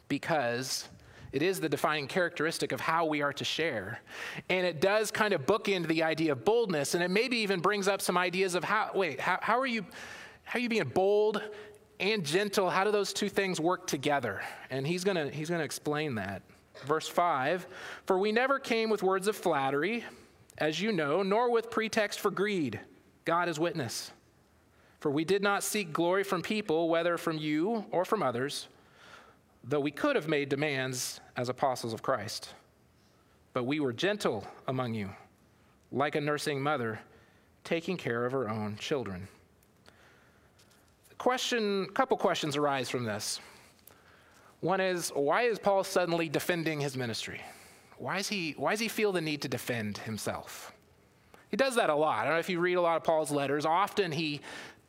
because 0.08 0.88
it 1.32 1.42
is 1.42 1.60
the 1.60 1.68
defining 1.68 2.08
characteristic 2.08 2.72
of 2.72 2.80
how 2.80 3.06
we 3.06 3.22
are 3.22 3.32
to 3.34 3.44
share. 3.44 4.00
And 4.48 4.66
it 4.66 4.80
does 4.80 5.10
kind 5.10 5.32
of 5.32 5.46
bookend 5.46 5.86
the 5.86 6.02
idea 6.02 6.32
of 6.32 6.44
boldness, 6.44 6.94
and 6.94 7.04
it 7.04 7.10
maybe 7.10 7.36
even 7.38 7.60
brings 7.60 7.88
up 7.88 8.00
some 8.00 8.16
ideas 8.16 8.54
of 8.54 8.64
how, 8.64 8.90
wait, 8.94 9.20
how, 9.20 9.38
how 9.40 9.58
are 9.58 9.66
you, 9.66 9.84
how 10.44 10.58
are 10.58 10.62
you 10.62 10.68
being 10.68 10.88
bold 10.88 11.42
and 12.00 12.24
gentle? 12.24 12.70
How 12.70 12.84
do 12.84 12.90
those 12.90 13.12
two 13.12 13.28
things 13.28 13.60
work 13.60 13.86
together? 13.86 14.40
And 14.70 14.86
he's 14.86 15.04
gonna, 15.04 15.30
he's 15.30 15.50
gonna 15.50 15.64
explain 15.64 16.16
that. 16.16 16.42
Verse 16.84 17.08
5 17.08 17.66
For 18.04 18.18
we 18.18 18.32
never 18.32 18.58
came 18.58 18.90
with 18.90 19.02
words 19.02 19.28
of 19.28 19.36
flattery, 19.36 20.04
as 20.58 20.80
you 20.80 20.92
know, 20.92 21.22
nor 21.22 21.50
with 21.50 21.70
pretext 21.70 22.20
for 22.20 22.30
greed. 22.30 22.80
God 23.24 23.48
is 23.48 23.58
witness. 23.58 24.12
For 25.00 25.10
we 25.10 25.24
did 25.24 25.42
not 25.42 25.62
seek 25.62 25.92
glory 25.92 26.24
from 26.24 26.42
people, 26.42 26.88
whether 26.88 27.16
from 27.18 27.38
you 27.38 27.84
or 27.90 28.04
from 28.04 28.22
others, 28.22 28.68
though 29.62 29.80
we 29.80 29.90
could 29.90 30.16
have 30.16 30.28
made 30.28 30.48
demands 30.48 31.20
as 31.36 31.48
apostles 31.48 31.92
of 31.92 32.02
Christ. 32.02 32.54
But 33.52 33.64
we 33.64 33.80
were 33.80 33.92
gentle 33.92 34.46
among 34.68 34.94
you, 34.94 35.10
like 35.92 36.14
a 36.14 36.20
nursing 36.20 36.62
mother 36.62 37.00
taking 37.64 37.96
care 37.96 38.24
of 38.24 38.32
her 38.32 38.48
own 38.48 38.76
children. 38.76 39.28
Question, 41.18 41.86
couple 41.86 42.16
questions 42.16 42.56
arise 42.56 42.88
from 42.88 43.04
this. 43.04 43.40
One 44.66 44.80
is 44.80 45.10
why 45.10 45.42
is 45.42 45.60
Paul 45.60 45.84
suddenly 45.84 46.28
defending 46.28 46.80
his 46.80 46.96
ministry? 46.96 47.40
Why, 47.98 48.18
is 48.18 48.28
he, 48.28 48.52
why 48.56 48.72
does 48.72 48.80
he 48.80 48.88
feel 48.88 49.12
the 49.12 49.20
need 49.20 49.42
to 49.42 49.48
defend 49.48 49.98
himself? 49.98 50.72
He 51.52 51.56
does 51.56 51.76
that 51.76 51.88
a 51.88 51.94
lot. 51.94 52.18
I 52.18 52.24
don't 52.24 52.32
know 52.32 52.40
if 52.40 52.50
you 52.50 52.58
read 52.58 52.74
a 52.74 52.80
lot 52.80 52.96
of 52.96 53.04
Paul's 53.04 53.30
letters. 53.30 53.64
Often 53.64 54.10
he 54.10 54.40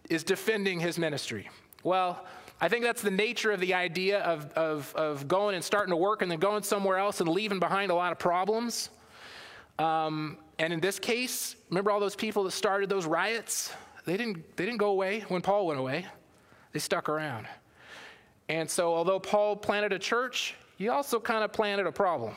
is 0.10 0.24
defending 0.24 0.80
his 0.80 0.98
ministry. 0.98 1.48
Well, 1.84 2.26
I 2.60 2.70
think 2.70 2.86
that's 2.86 3.04
the 3.04 3.12
nature 3.12 3.52
of 3.52 3.60
the 3.60 3.76
idea 3.76 4.22
of, 4.22 4.52
of, 4.54 4.96
of 4.96 5.28
going 5.28 5.54
and 5.54 5.64
starting 5.64 5.92
to 5.92 5.96
work 5.96 6.24
and 6.24 6.32
then 6.32 6.40
going 6.40 6.64
somewhere 6.64 6.98
else 6.98 7.22
and 7.22 7.30
leaving 7.30 7.60
behind 7.60 7.92
a 7.92 7.96
lot 7.96 8.12
of 8.12 8.18
problems. 8.18 8.90
Um, 9.78 10.40
and 10.58 10.74
in 10.74 10.80
this 10.80 10.98
case, 10.98 11.56
remember 11.70 11.92
all 11.92 12.00
those 12.00 12.16
people 12.16 12.44
that 12.46 12.52
started 12.52 12.90
those 12.90 13.06
riots? 13.06 13.72
They 14.06 14.18
didn't, 14.18 14.58
they 14.58 14.66
didn't 14.66 14.80
go 14.80 14.90
away 14.90 15.20
when 15.28 15.44
Paul 15.44 15.68
went 15.68 15.80
away, 15.80 16.08
they 16.72 16.80
stuck 16.80 17.10
around. 17.10 17.46
And 18.50 18.70
so, 18.70 18.94
although 18.94 19.20
Paul 19.20 19.56
planted 19.56 19.94
a 19.94 20.00
church, 20.00 20.56
he 20.78 20.90
also 20.90 21.20
kind 21.20 21.44
of 21.44 21.52
planted 21.52 21.86
a 21.86 21.92
problem 21.92 22.36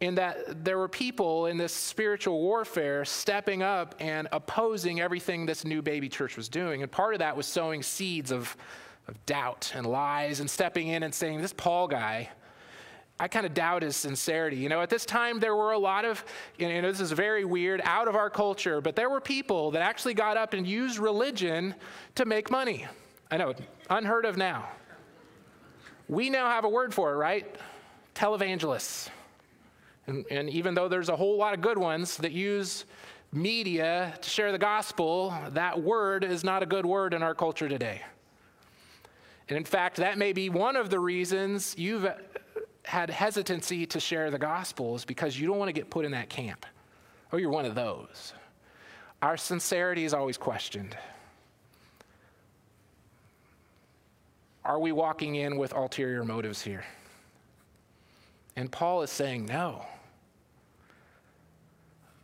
in 0.00 0.14
that 0.14 0.64
there 0.64 0.78
were 0.78 0.88
people 0.88 1.46
in 1.46 1.58
this 1.58 1.74
spiritual 1.74 2.40
warfare 2.40 3.04
stepping 3.04 3.62
up 3.62 3.94
and 4.00 4.26
opposing 4.32 5.00
everything 5.00 5.44
this 5.44 5.64
new 5.64 5.82
baby 5.82 6.08
church 6.08 6.36
was 6.36 6.48
doing. 6.48 6.82
And 6.82 6.90
part 6.90 7.14
of 7.14 7.18
that 7.18 7.36
was 7.36 7.46
sowing 7.46 7.82
seeds 7.82 8.32
of, 8.32 8.56
of 9.08 9.26
doubt 9.26 9.72
and 9.74 9.84
lies 9.84 10.40
and 10.40 10.48
stepping 10.48 10.88
in 10.88 11.02
and 11.02 11.14
saying, 11.14 11.42
This 11.42 11.52
Paul 11.52 11.86
guy, 11.86 12.30
I 13.18 13.28
kind 13.28 13.44
of 13.44 13.52
doubt 13.52 13.82
his 13.82 13.94
sincerity. 13.94 14.56
You 14.56 14.70
know, 14.70 14.80
at 14.80 14.88
this 14.88 15.04
time, 15.04 15.38
there 15.38 15.54
were 15.54 15.72
a 15.72 15.78
lot 15.78 16.06
of, 16.06 16.24
you 16.58 16.66
know, 16.66 16.90
this 16.90 17.00
is 17.00 17.12
very 17.12 17.44
weird, 17.44 17.82
out 17.84 18.08
of 18.08 18.16
our 18.16 18.30
culture, 18.30 18.80
but 18.80 18.96
there 18.96 19.10
were 19.10 19.20
people 19.20 19.70
that 19.72 19.82
actually 19.82 20.14
got 20.14 20.38
up 20.38 20.54
and 20.54 20.66
used 20.66 20.98
religion 20.98 21.74
to 22.14 22.24
make 22.24 22.50
money. 22.50 22.86
I 23.30 23.36
know, 23.36 23.52
unheard 23.90 24.24
of 24.24 24.38
now. 24.38 24.70
We 26.10 26.28
now 26.28 26.50
have 26.50 26.64
a 26.64 26.68
word 26.68 26.92
for 26.92 27.12
it, 27.12 27.16
right? 27.16 27.46
Televangelists. 28.16 29.08
And, 30.08 30.24
and 30.28 30.50
even 30.50 30.74
though 30.74 30.88
there's 30.88 31.08
a 31.08 31.14
whole 31.14 31.36
lot 31.36 31.54
of 31.54 31.60
good 31.60 31.78
ones 31.78 32.16
that 32.16 32.32
use 32.32 32.84
media 33.32 34.12
to 34.20 34.28
share 34.28 34.50
the 34.50 34.58
gospel, 34.58 35.32
that 35.50 35.80
word 35.80 36.24
is 36.24 36.42
not 36.42 36.64
a 36.64 36.66
good 36.66 36.84
word 36.84 37.14
in 37.14 37.22
our 37.22 37.32
culture 37.32 37.68
today. 37.68 38.02
And 39.48 39.56
in 39.56 39.62
fact, 39.62 39.98
that 39.98 40.18
may 40.18 40.32
be 40.32 40.48
one 40.48 40.74
of 40.74 40.90
the 40.90 40.98
reasons 40.98 41.76
you've 41.78 42.08
had 42.84 43.08
hesitancy 43.08 43.86
to 43.86 44.00
share 44.00 44.32
the 44.32 44.38
gospel 44.38 44.96
is 44.96 45.04
because 45.04 45.38
you 45.38 45.46
don't 45.46 45.58
want 45.58 45.68
to 45.68 45.72
get 45.72 45.90
put 45.90 46.04
in 46.04 46.10
that 46.10 46.28
camp. 46.28 46.66
Or 47.30 47.38
you're 47.38 47.50
one 47.50 47.66
of 47.66 47.76
those. 47.76 48.32
Our 49.22 49.36
sincerity 49.36 50.04
is 50.04 50.12
always 50.12 50.36
questioned. 50.36 50.96
Are 54.64 54.78
we 54.78 54.92
walking 54.92 55.36
in 55.36 55.56
with 55.56 55.72
ulterior 55.72 56.24
motives 56.24 56.62
here? 56.62 56.84
And 58.56 58.70
Paul 58.70 59.02
is 59.02 59.10
saying 59.10 59.46
no. 59.46 59.84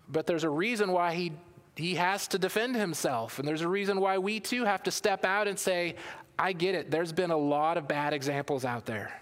But 0.09 0.27
there's 0.27 0.45
a 0.45 0.51
reason 0.51 0.93
why 0.93 1.15
he, 1.15 1.33
he 1.77 1.95
has 1.95 2.29
to 2.29 2.39
defend 2.39 2.77
himself. 2.77 3.39
And 3.39 3.49
there's 3.49 3.63
a 3.63 3.69
reason 3.69 4.01
why 4.01 4.19
we 4.19 4.41
too 4.41 4.65
have 4.65 4.83
to 4.85 4.91
step 4.91 5.25
out 5.25 5.49
and 5.49 5.59
say, 5.59 5.97
I 6.39 6.53
get 6.53 6.75
it. 6.75 6.91
There's 6.91 7.13
been 7.13 7.31
a 7.31 7.37
lot 7.37 7.79
of 7.79 7.89
bad 7.89 8.13
examples 8.13 8.65
out 8.65 8.85
there. 8.85 9.19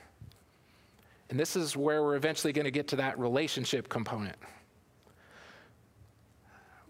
And 1.30 1.38
this 1.38 1.56
is 1.56 1.76
where 1.76 2.02
we're 2.02 2.16
eventually 2.16 2.52
going 2.52 2.64
to 2.64 2.70
get 2.70 2.88
to 2.88 2.96
that 2.96 3.18
relationship 3.18 3.88
component. 3.88 4.36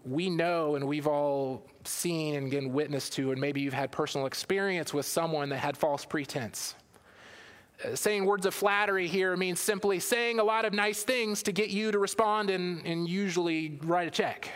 We 0.05 0.29
know 0.29 0.75
and 0.75 0.87
we've 0.87 1.07
all 1.07 1.65
seen 1.83 2.35
and 2.35 2.51
given 2.51 2.73
witness 2.73 3.09
to, 3.11 3.31
and 3.31 3.41
maybe 3.41 3.61
you've 3.61 3.73
had 3.73 3.91
personal 3.91 4.27
experience 4.27 4.93
with 4.93 5.05
someone 5.05 5.49
that 5.49 5.57
had 5.57 5.75
false 5.75 6.05
pretense 6.05 6.75
uh, 7.83 7.95
saying 7.95 8.25
words 8.25 8.45
of 8.45 8.53
flattery 8.53 9.07
here 9.07 9.35
means 9.35 9.59
simply 9.59 9.99
saying 9.99 10.39
a 10.39 10.43
lot 10.43 10.65
of 10.65 10.73
nice 10.73 11.03
things 11.03 11.43
to 11.43 11.51
get 11.51 11.69
you 11.69 11.91
to 11.91 11.99
respond 11.99 12.49
and, 12.49 12.85
and 12.85 13.07
usually 13.09 13.79
write 13.83 14.07
a 14.07 14.11
check. 14.11 14.49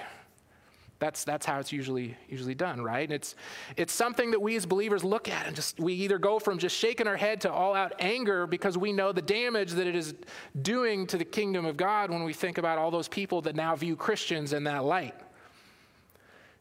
That's, 0.99 1.23
that's 1.23 1.45
how 1.45 1.59
it's 1.59 1.71
usually, 1.71 2.17
usually 2.27 2.55
done, 2.55 2.81
right? 2.81 3.03
And 3.03 3.13
it's, 3.13 3.35
it's 3.77 3.93
something 3.93 4.31
that 4.31 4.41
we 4.41 4.57
as 4.57 4.65
believers 4.65 5.03
look 5.03 5.29
at 5.29 5.47
and 5.47 5.55
just, 5.55 5.79
we 5.79 5.93
either 5.93 6.17
go 6.17 6.39
from 6.39 6.59
just 6.59 6.75
shaking 6.75 7.07
our 7.07 7.15
head 7.15 7.41
to 7.41 7.51
all 7.51 7.73
out 7.73 7.93
anger 7.99 8.45
because 8.45 8.77
we 8.77 8.91
know 8.91 9.13
the 9.13 9.21
damage 9.21 9.71
that 9.71 9.87
it 9.87 9.95
is 9.95 10.13
doing 10.61 11.07
to 11.07 11.17
the 11.17 11.23
kingdom 11.23 11.65
of 11.65 11.77
God 11.77 12.09
when 12.09 12.23
we 12.23 12.33
think 12.33 12.57
about 12.57 12.77
all 12.77 12.91
those 12.91 13.07
people 13.07 13.41
that 13.43 13.55
now 13.55 13.75
view 13.77 13.95
Christians 13.95 14.51
in 14.51 14.65
that 14.65 14.83
light. 14.83 15.15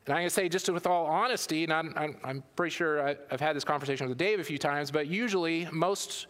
And 0.09 0.17
going 0.17 0.27
to 0.27 0.31
say, 0.31 0.49
just 0.49 0.71
with 0.71 0.87
all 0.87 1.05
honesty, 1.05 1.65
and 1.65 1.73
I'm, 1.73 1.93
I'm, 2.25 2.43
pretty 2.57 2.71
sure 2.71 3.07
I, 3.07 3.17
have 3.31 3.41
had 3.41 3.55
this 3.55 3.63
conversation 3.63 4.09
with 4.09 4.17
Dave 4.17 4.41
a 4.41 4.45
few 4.45 4.57
times, 4.57 4.91
but 4.91 5.07
usually 5.07 5.69
most 5.71 6.29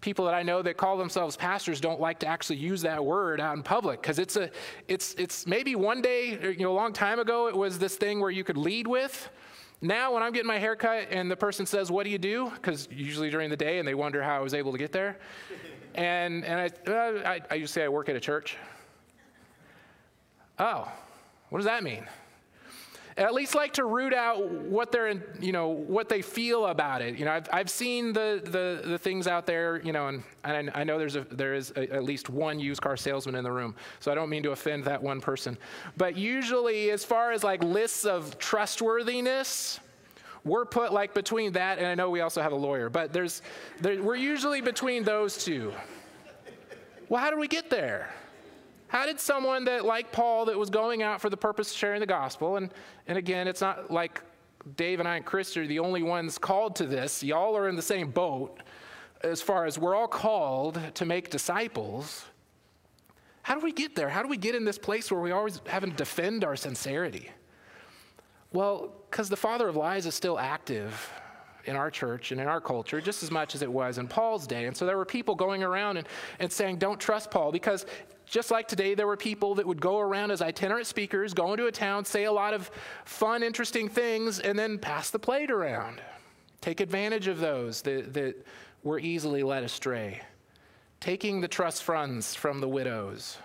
people 0.00 0.24
that 0.24 0.34
I 0.34 0.42
know 0.42 0.62
that 0.62 0.76
call 0.76 0.98
themselves 0.98 1.36
pastors 1.36 1.80
don't 1.80 2.00
like 2.00 2.18
to 2.20 2.26
actually 2.26 2.56
use 2.56 2.82
that 2.82 3.04
word 3.04 3.40
out 3.40 3.56
in 3.56 3.62
public 3.62 4.02
because 4.02 4.18
it's 4.18 4.34
a, 4.34 4.50
it's, 4.88 5.14
it's 5.14 5.46
maybe 5.46 5.76
one 5.76 6.02
day, 6.02 6.40
you 6.42 6.64
know, 6.64 6.72
a 6.72 6.74
long 6.74 6.92
time 6.92 7.20
ago, 7.20 7.46
it 7.46 7.54
was 7.54 7.78
this 7.78 7.94
thing 7.94 8.18
where 8.18 8.32
you 8.32 8.42
could 8.42 8.56
lead 8.56 8.88
with. 8.88 9.30
Now, 9.80 10.12
when 10.12 10.24
I'm 10.24 10.32
getting 10.32 10.48
my 10.48 10.58
hair 10.58 10.74
cut 10.74 11.06
and 11.12 11.30
the 11.30 11.36
person 11.36 11.66
says, 11.66 11.88
What 11.88 12.02
do 12.02 12.10
you 12.10 12.18
do? 12.18 12.50
Because 12.50 12.88
usually 12.90 13.30
during 13.30 13.48
the 13.48 13.56
day 13.56 13.78
and 13.78 13.86
they 13.86 13.94
wonder 13.94 14.24
how 14.24 14.38
I 14.38 14.40
was 14.40 14.54
able 14.54 14.72
to 14.72 14.78
get 14.78 14.90
there. 14.90 15.18
And, 15.94 16.44
and 16.44 16.60
I, 16.60 16.92
I, 16.92 17.40
I 17.48 17.58
to 17.60 17.68
say 17.68 17.84
I 17.84 17.88
work 17.88 18.08
at 18.08 18.16
a 18.16 18.20
church. 18.20 18.56
Oh, 20.58 20.90
what 21.50 21.60
does 21.60 21.66
that 21.66 21.84
mean? 21.84 22.08
At 23.20 23.34
least 23.34 23.54
like 23.54 23.74
to 23.74 23.84
root 23.84 24.14
out 24.14 24.50
what 24.50 24.90
they're, 24.90 25.08
in, 25.08 25.22
you 25.40 25.52
know, 25.52 25.68
what 25.68 26.08
they 26.08 26.22
feel 26.22 26.66
about 26.66 27.02
it. 27.02 27.16
You 27.18 27.26
know, 27.26 27.32
I've, 27.32 27.48
I've 27.52 27.68
seen 27.68 28.14
the, 28.14 28.40
the, 28.42 28.88
the 28.88 28.98
things 28.98 29.26
out 29.26 29.44
there, 29.46 29.82
you 29.82 29.92
know, 29.92 30.08
and, 30.08 30.24
and 30.42 30.70
I 30.74 30.84
know 30.84 30.98
there's 30.98 31.16
a, 31.16 31.26
there 31.30 31.52
is 31.52 31.70
a, 31.76 31.92
at 31.92 32.02
least 32.02 32.30
one 32.30 32.58
used 32.58 32.80
car 32.80 32.96
salesman 32.96 33.34
in 33.34 33.44
the 33.44 33.52
room, 33.52 33.76
so 34.00 34.10
I 34.10 34.14
don't 34.14 34.30
mean 34.30 34.42
to 34.44 34.52
offend 34.52 34.84
that 34.84 35.02
one 35.02 35.20
person. 35.20 35.58
But 35.98 36.16
usually, 36.16 36.90
as 36.90 37.04
far 37.04 37.32
as 37.32 37.44
like 37.44 37.62
lists 37.62 38.06
of 38.06 38.38
trustworthiness, 38.38 39.80
we're 40.42 40.64
put 40.64 40.90
like 40.90 41.12
between 41.12 41.52
that, 41.52 41.76
and 41.76 41.86
I 41.86 41.94
know 41.94 42.08
we 42.08 42.22
also 42.22 42.40
have 42.40 42.52
a 42.52 42.56
lawyer, 42.56 42.88
but 42.88 43.12
there's, 43.12 43.42
there, 43.82 44.02
we're 44.02 44.16
usually 44.16 44.62
between 44.62 45.04
those 45.04 45.44
two. 45.44 45.74
Well, 47.10 47.20
how 47.20 47.30
do 47.30 47.38
we 47.38 47.48
get 47.48 47.68
there? 47.68 48.14
How 48.90 49.06
did 49.06 49.20
someone 49.20 49.64
that, 49.66 49.84
like 49.84 50.10
Paul, 50.10 50.46
that 50.46 50.58
was 50.58 50.68
going 50.68 51.00
out 51.00 51.20
for 51.20 51.30
the 51.30 51.36
purpose 51.36 51.70
of 51.70 51.76
sharing 51.76 52.00
the 52.00 52.06
gospel, 52.06 52.56
and, 52.56 52.74
and 53.06 53.16
again, 53.16 53.46
it's 53.46 53.60
not 53.60 53.88
like 53.88 54.20
Dave 54.76 54.98
and 54.98 55.08
I 55.08 55.16
and 55.16 55.24
Chris 55.24 55.56
are 55.56 55.64
the 55.64 55.78
only 55.78 56.02
ones 56.02 56.38
called 56.38 56.74
to 56.76 56.86
this. 56.86 57.22
Y'all 57.22 57.56
are 57.56 57.68
in 57.68 57.76
the 57.76 57.82
same 57.82 58.10
boat 58.10 58.58
as 59.22 59.40
far 59.40 59.64
as 59.64 59.78
we're 59.78 59.94
all 59.94 60.08
called 60.08 60.80
to 60.94 61.04
make 61.04 61.30
disciples. 61.30 62.24
How 63.42 63.54
do 63.54 63.60
we 63.60 63.72
get 63.72 63.94
there? 63.94 64.08
How 64.08 64.22
do 64.22 64.28
we 64.28 64.36
get 64.36 64.56
in 64.56 64.64
this 64.64 64.76
place 64.76 65.08
where 65.08 65.20
we 65.20 65.30
always 65.30 65.60
having 65.66 65.92
to 65.92 65.96
defend 65.96 66.42
our 66.42 66.56
sincerity? 66.56 67.30
Well, 68.52 68.92
because 69.08 69.28
the 69.28 69.36
father 69.36 69.68
of 69.68 69.76
lies 69.76 70.04
is 70.04 70.16
still 70.16 70.36
active 70.36 71.12
in 71.64 71.76
our 71.76 71.92
church 71.92 72.32
and 72.32 72.40
in 72.40 72.48
our 72.48 72.60
culture 72.60 73.00
just 73.00 73.22
as 73.22 73.30
much 73.30 73.54
as 73.54 73.62
it 73.62 73.70
was 73.70 73.98
in 73.98 74.08
Paul's 74.08 74.46
day. 74.46 74.64
And 74.64 74.76
so 74.76 74.84
there 74.84 74.96
were 74.96 75.04
people 75.04 75.34
going 75.34 75.62
around 75.62 75.98
and, 75.98 76.08
and 76.40 76.50
saying, 76.50 76.78
Don't 76.78 76.98
trust 76.98 77.30
Paul, 77.30 77.52
because 77.52 77.86
just 78.30 78.52
like 78.52 78.68
today, 78.68 78.94
there 78.94 79.08
were 79.08 79.16
people 79.16 79.56
that 79.56 79.66
would 79.66 79.80
go 79.80 79.98
around 79.98 80.30
as 80.30 80.40
itinerant 80.40 80.86
speakers, 80.86 81.34
go 81.34 81.50
into 81.52 81.66
a 81.66 81.72
town, 81.72 82.04
say 82.04 82.24
a 82.24 82.32
lot 82.32 82.54
of 82.54 82.70
fun, 83.04 83.42
interesting 83.42 83.88
things, 83.88 84.38
and 84.38 84.56
then 84.56 84.78
pass 84.78 85.10
the 85.10 85.18
plate 85.18 85.50
around. 85.50 86.00
Take 86.60 86.78
advantage 86.78 87.26
of 87.26 87.40
those 87.40 87.82
that, 87.82 88.14
that 88.14 88.46
were 88.84 89.00
easily 89.00 89.42
led 89.42 89.64
astray. 89.64 90.22
Taking 91.00 91.40
the 91.40 91.48
trust 91.48 91.82
funds 91.82 92.36
from 92.36 92.60
the 92.60 92.68
widows. 92.68 93.36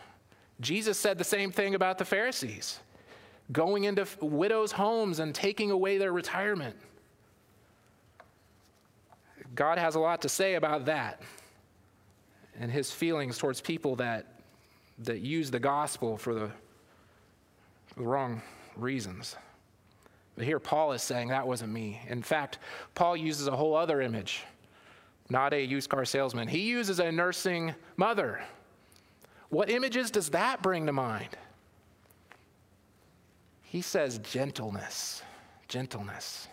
Jesus 0.61 0.99
said 0.99 1.17
the 1.17 1.23
same 1.23 1.51
thing 1.51 1.73
about 1.73 1.97
the 1.97 2.05
Pharisees 2.05 2.79
going 3.51 3.85
into 3.85 4.07
widows' 4.21 4.71
homes 4.71 5.19
and 5.19 5.33
taking 5.33 5.71
away 5.71 5.97
their 5.97 6.13
retirement. 6.13 6.75
God 9.55 9.79
has 9.79 9.95
a 9.95 9.99
lot 9.99 10.21
to 10.23 10.29
say 10.29 10.55
about 10.55 10.85
that 10.85 11.21
and 12.59 12.71
his 12.71 12.91
feelings 12.91 13.37
towards 13.37 13.61
people 13.61 13.95
that 13.97 14.34
that 14.99 15.19
use 15.19 15.51
the 15.51 15.59
gospel 15.59 16.17
for 16.17 16.33
the, 16.33 16.51
the 17.97 18.03
wrong 18.03 18.41
reasons. 18.75 19.35
But 20.35 20.45
here 20.45 20.59
Paul 20.59 20.91
is 20.93 21.01
saying 21.01 21.29
that 21.29 21.47
wasn't 21.47 21.71
me. 21.71 22.01
In 22.07 22.21
fact, 22.21 22.59
Paul 22.93 23.15
uses 23.15 23.47
a 23.47 23.55
whole 23.55 23.75
other 23.75 24.01
image, 24.01 24.43
not 25.29 25.53
a 25.53 25.63
used 25.63 25.89
car 25.89 26.05
salesman. 26.05 26.47
He 26.47 26.61
uses 26.61 26.99
a 26.99 27.11
nursing 27.11 27.73
mother. 27.97 28.43
What 29.49 29.69
images 29.69 30.11
does 30.11 30.29
that 30.29 30.61
bring 30.61 30.85
to 30.85 30.93
mind? 30.93 31.37
He 33.63 33.81
says 33.81 34.19
gentleness, 34.19 35.21
gentleness. 35.67 36.47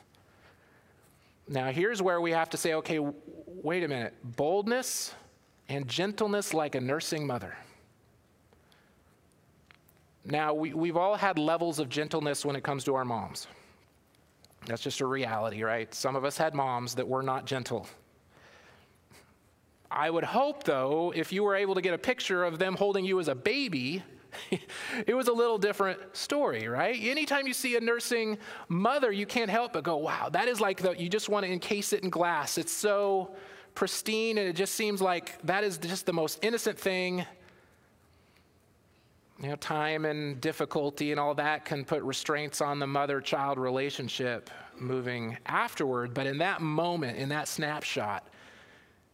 Now, 1.49 1.71
here's 1.71 2.01
where 2.01 2.21
we 2.21 2.31
have 2.31 2.51
to 2.51 2.57
say, 2.57 2.75
okay, 2.75 2.99
wait 3.47 3.83
a 3.83 3.89
minute. 3.89 4.15
Boldness 4.37 5.15
and 5.69 5.87
gentleness 5.89 6.55
like 6.55 6.75
a 6.75 6.81
nursing 6.81 7.27
mother. 7.27 7.57
Now, 10.25 10.55
we, 10.55 10.73
we've 10.73 10.97
all 10.97 11.17
had 11.17 11.39
levels 11.39 11.79
of 11.79 11.89
gentleness 11.89 12.45
when 12.45 12.55
it 12.55 12.63
comes 12.63 12.85
to 12.85 12.95
our 12.95 13.05
moms. 13.05 13.49
That's 14.67 14.83
just 14.83 15.01
a 15.01 15.07
reality, 15.07 15.63
right? 15.63 15.93
Some 15.93 16.15
of 16.15 16.25
us 16.25 16.37
had 16.37 16.55
moms 16.55 16.95
that 16.95 17.07
were 17.07 17.23
not 17.23 17.45
gentle. 17.45 17.89
I 19.91 20.09
would 20.09 20.25
hope, 20.25 20.65
though, 20.65 21.13
if 21.15 21.33
you 21.33 21.43
were 21.43 21.57
able 21.57 21.75
to 21.75 21.81
get 21.81 21.93
a 21.93 21.99
picture 21.99 22.45
of 22.45 22.59
them 22.59 22.75
holding 22.75 23.05
you 23.05 23.19
as 23.19 23.29
a 23.29 23.35
baby, 23.35 24.03
it 25.07 25.15
was 25.15 25.29
a 25.29 25.33
little 25.33 25.59
different 25.59 25.99
story, 26.17 26.69
right? 26.69 26.97
Anytime 27.01 27.47
you 27.47 27.53
see 27.53 27.77
a 27.77 27.81
nursing 27.81 28.39
mother, 28.69 29.13
you 29.13 29.27
can't 29.27 29.51
help 29.51 29.73
but 29.73 29.85
go, 29.85 29.97
wow, 29.97 30.29
that 30.31 30.49
is 30.49 30.61
like 30.61 30.81
the, 30.81 30.93
you 30.93 31.09
just 31.09 31.29
want 31.29 31.45
to 31.45 31.53
encase 31.53 31.93
it 31.93 32.05
in 32.05 32.11
glass. 32.11 32.57
It's 32.57 32.73
so 32.73 33.35
pristine, 33.75 34.39
and 34.39 34.49
it 34.49 34.55
just 34.55 34.75
seems 34.75 35.03
like 35.03 35.41
that 35.43 35.65
is 35.65 35.79
just 35.79 36.07
the 36.07 36.13
most 36.13 36.39
innocent 36.43 36.79
thing. 36.79 37.27
You 39.43 39.49
know, 39.49 39.57
time 39.57 40.05
and 40.05 40.41
difficulty 40.41 41.11
and 41.11 41.19
all 41.19 41.35
that 41.35 41.65
can 41.65 41.85
put 41.85 42.01
restraints 42.05 42.61
on 42.61 42.79
the 42.79 42.87
mother 42.87 43.21
child 43.21 43.59
relationship 43.59 44.51
moving 44.79 45.37
afterward. 45.47 46.15
But 46.15 46.29
in 46.29 46.39
that 46.39 46.61
moment, 46.61 47.19
in 47.19 47.29
that 47.31 47.49
snapshot, 47.49 48.25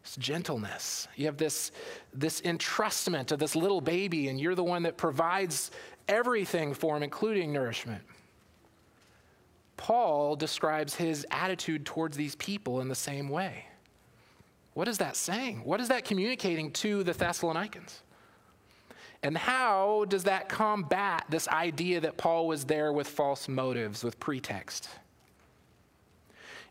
it's 0.03 0.17
gentleness. 0.17 1.09
You 1.17 1.25
have 1.27 1.39
this, 1.39 1.73
this 2.13 2.43
entrustment 2.43 3.33
of 3.33 3.39
this 3.39 3.57
little 3.57 3.81
baby, 3.81 4.29
and 4.29 4.39
you're 4.39 4.55
the 4.55 4.63
one 4.65 4.83
that 4.83 4.99
provides 4.99 5.71
everything 6.09 6.75
for 6.75 6.95
him, 6.95 7.03
including 7.03 7.51
nourishment. 7.51 8.03
Paul 9.79 10.37
describes 10.37 10.95
his 10.95 11.27
attitude 11.31 11.87
towards 11.87 12.19
these 12.19 12.35
people 12.37 12.83
in 12.83 12.89
the 12.89 12.95
same 12.95 13.31
way. 13.31 13.65
What 14.75 14.89
is 14.89 14.99
that 14.99 15.17
saying? 15.17 15.63
What 15.65 15.81
is 15.81 15.89
that 15.89 16.05
communicating 16.05 16.71
to 16.73 17.03
the 17.03 17.15
Thessalonians? 17.15 18.03
And 19.23 19.37
how 19.37 20.05
does 20.09 20.25
that 20.25 20.49
combat 20.49 21.25
this 21.29 21.49
idea 21.49 22.01
that 22.01 22.17
Paul 22.17 22.47
was 22.47 22.65
there 22.65 22.93
with 22.93 23.09
false 23.09 23.49
motives, 23.49 24.05
with 24.05 24.19
pretext? 24.21 24.89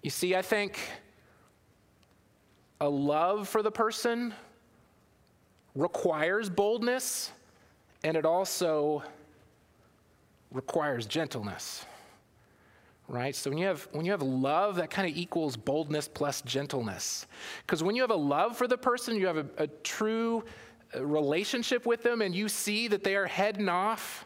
You 0.01 0.09
see, 0.09 0.35
I 0.35 0.41
think 0.41 0.79
a 2.79 2.87
love 2.87 3.49
for 3.49 3.61
the 3.61 3.71
person 3.71 4.33
requires 5.75 6.49
boldness, 6.49 7.31
and 8.03 8.15
it 8.15 8.25
also 8.25 9.03
requires 10.51 11.05
gentleness. 11.05 11.85
Right? 13.09 13.35
So 13.35 13.49
when 13.49 13.57
you 13.57 13.67
have 13.67 13.87
when 13.91 14.05
you 14.05 14.11
have 14.11 14.21
love, 14.21 14.75
that 14.75 14.89
kind 14.89 15.09
of 15.09 15.17
equals 15.17 15.55
boldness 15.55 16.09
plus 16.09 16.41
gentleness. 16.41 17.25
Because 17.65 17.81
when 17.81 17.95
you 17.95 18.01
have 18.01 18.11
a 18.11 18.15
love 18.15 18.57
for 18.57 18.67
the 18.67 18.77
person, 18.77 19.15
you 19.15 19.27
have 19.27 19.37
a, 19.37 19.45
a 19.57 19.67
true 19.67 20.43
relationship 20.95 21.85
with 21.85 22.03
them, 22.03 22.21
and 22.21 22.33
you 22.35 22.49
see 22.49 22.87
that 22.87 23.03
they 23.03 23.15
are 23.15 23.27
heading 23.27 23.69
off 23.69 24.25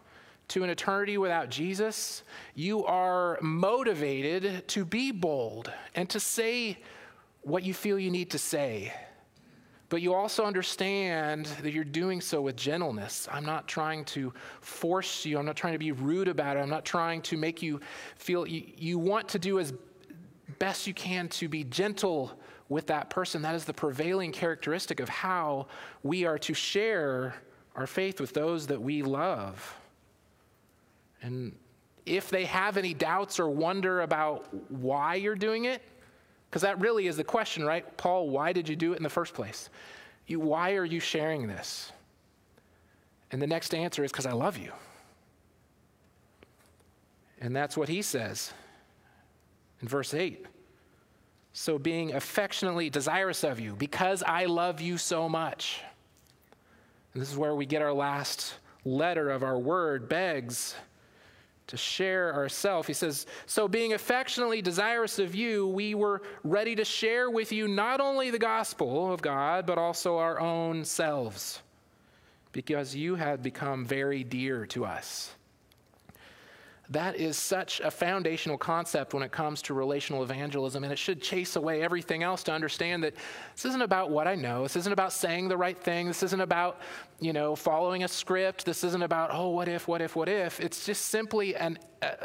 to 0.49 0.64
an 0.64 0.70
eternity 0.70 1.18
without 1.18 1.49
Jesus, 1.49 2.24
you 2.55 2.86
are 2.86 3.38
motivated 3.41 4.68
to 4.68 4.84
be 4.84 5.12
bold 5.12 5.72
and 5.95 6.09
to 6.09 6.20
say 6.20 6.78
what 7.41 7.64
you 7.64 7.74
feel 7.74 7.97
you 7.97 8.12
need 8.12 8.30
to 8.32 8.38
say. 8.38 8.93
But 9.88 10.01
you 10.01 10.14
also 10.14 10.45
understand 10.45 11.45
that 11.64 11.72
you're 11.72 11.84
doing 11.84 12.22
so 12.22 12.41
with 12.41 12.55
gentleness. 12.55 13.28
I'm 13.32 13.45
not 13.45 13.68
trying 13.68 14.05
to 14.05 14.34
force 14.59 15.26
you. 15.26 15.38
I'm 15.38 15.45
not 15.45 15.55
trying 15.55 15.74
to 15.74 15.80
be 15.80 15.91
rude 15.91 16.28
about 16.28 16.57
it. 16.57 16.62
I'm 16.62 16.70
not 16.70 16.86
trying 16.86 17.22
to 17.24 17.38
make 17.38 17.62
you 17.62 17.80
feel 18.16 18.45
you, 18.45 18.64
you 18.78 18.99
want 18.99 19.30
to 19.30 19.39
do 19.39 19.59
as 19.59 19.74
best 20.59 20.86
you 20.86 20.93
can 20.93 21.28
to 21.30 21.47
be 21.47 21.64
gentle 21.64 22.38
with 22.72 22.88
that 22.88 23.09
person. 23.09 23.41
That 23.41 23.53
is 23.53 23.65
the 23.65 23.74
prevailing 23.74 24.32
characteristic 24.32 25.01
of 25.01 25.09
how 25.09 25.67
we 26.03 26.24
are 26.24 26.39
to 26.39 26.53
share 26.53 27.36
our 27.76 27.86
faith 27.86 28.22
with 28.22 28.34
those 28.34 28.67
that 28.67 28.82
we 28.82 29.03
love. 29.03 29.78
And 31.22 31.53
if 32.05 32.30
they 32.30 32.45
have 32.45 32.78
any 32.78 32.93
doubts 32.93 33.41
or 33.41 33.49
wonder 33.49 34.01
about 34.01 34.47
why 34.72 35.15
you're 35.15 35.36
doing 35.36 35.65
it, 35.65 35.82
because 36.49 36.61
that 36.61 36.80
really 36.80 37.07
is 37.07 37.17
the 37.17 37.26
question, 37.26 37.65
right? 37.65 37.86
Paul, 37.97 38.30
why 38.30 38.53
did 38.53 38.69
you 38.69 38.78
do 38.78 38.93
it 38.93 38.97
in 38.97 39.03
the 39.03 39.09
first 39.09 39.34
place? 39.34 39.69
You, 40.26 40.39
why 40.39 40.76
are 40.76 40.86
you 40.86 41.01
sharing 41.01 41.47
this? 41.47 41.91
And 43.32 43.41
the 43.41 43.47
next 43.47 43.76
answer 43.76 44.01
is 44.05 44.13
because 44.13 44.26
I 44.26 44.32
love 44.32 44.57
you. 44.57 44.72
And 47.41 47.53
that's 47.53 47.76
what 47.76 47.89
he 47.89 48.01
says 48.01 48.53
in 49.82 49.89
verse 49.89 50.13
8. 50.13 50.45
So, 51.54 51.78
being 51.78 52.14
affectionately 52.14 52.89
desirous 52.89 53.43
of 53.43 53.60
you, 53.60 53.76
because 53.76 54.24
I 54.24 54.45
love 54.45 54.80
you 54.80 54.97
so 54.97 55.28
much. 55.28 55.82
And 57.14 57.22
this 57.22 57.30
is 57.30 57.38
where 57.38 57.56
we 57.56 57.66
get 57.66 57.82
our 57.82 57.93
last 57.93 58.56
letter 58.86 59.30
of 59.30 59.43
our 59.43 59.60
word, 59.60 60.08
begs 60.08 60.76
to 61.68 61.78
share 61.78 62.34
ourselves. 62.34 62.88
He 62.88 62.93
says, 62.93 63.26
So 63.45 63.68
being 63.68 63.93
affectionately 63.93 64.62
desirous 64.62 65.20
of 65.20 65.36
you, 65.36 65.68
we 65.68 65.95
were 65.95 66.22
ready 66.43 66.76
to 66.76 66.86
share 66.86 67.30
with 67.30 67.52
you 67.52 67.68
not 67.68 68.02
only 68.02 68.30
the 68.30 68.39
gospel 68.39 69.14
of 69.14 69.22
God, 69.22 69.66
but 69.66 69.78
also 69.78 70.18
our 70.18 70.39
own 70.39 70.84
selves, 70.84 71.62
because 72.52 72.95
you 72.95 73.16
had 73.16 73.43
become 73.43 73.86
very 73.86 74.24
dear 74.24 74.66
to 74.68 74.86
us. 74.86 75.34
That 76.91 77.15
is 77.15 77.37
such 77.37 77.79
a 77.79 77.89
foundational 77.89 78.57
concept 78.57 79.13
when 79.13 79.23
it 79.23 79.31
comes 79.31 79.61
to 79.63 79.73
relational 79.73 80.23
evangelism, 80.23 80.83
and 80.83 80.91
it 80.91 80.99
should 80.99 81.21
chase 81.21 81.55
away 81.55 81.81
everything 81.81 82.21
else 82.21 82.43
to 82.43 82.51
understand 82.51 83.01
that 83.05 83.15
this 83.55 83.63
isn't 83.63 83.81
about 83.81 84.11
what 84.11 84.27
I 84.27 84.35
know. 84.35 84.63
This 84.63 84.75
isn't 84.75 84.91
about 84.91 85.13
saying 85.13 85.47
the 85.47 85.55
right 85.55 85.81
thing. 85.81 86.07
This 86.07 86.21
isn't 86.21 86.41
about, 86.41 86.81
you 87.21 87.31
know, 87.31 87.55
following 87.55 88.03
a 88.03 88.09
script. 88.09 88.65
This 88.65 88.83
isn't 88.83 89.01
about, 89.01 89.29
oh, 89.31 89.51
what 89.51 89.69
if, 89.69 89.87
what 89.87 90.01
if, 90.01 90.17
what 90.17 90.27
if. 90.27 90.59
It's 90.59 90.85
just 90.85 91.05
simply 91.05 91.55
an, 91.55 91.79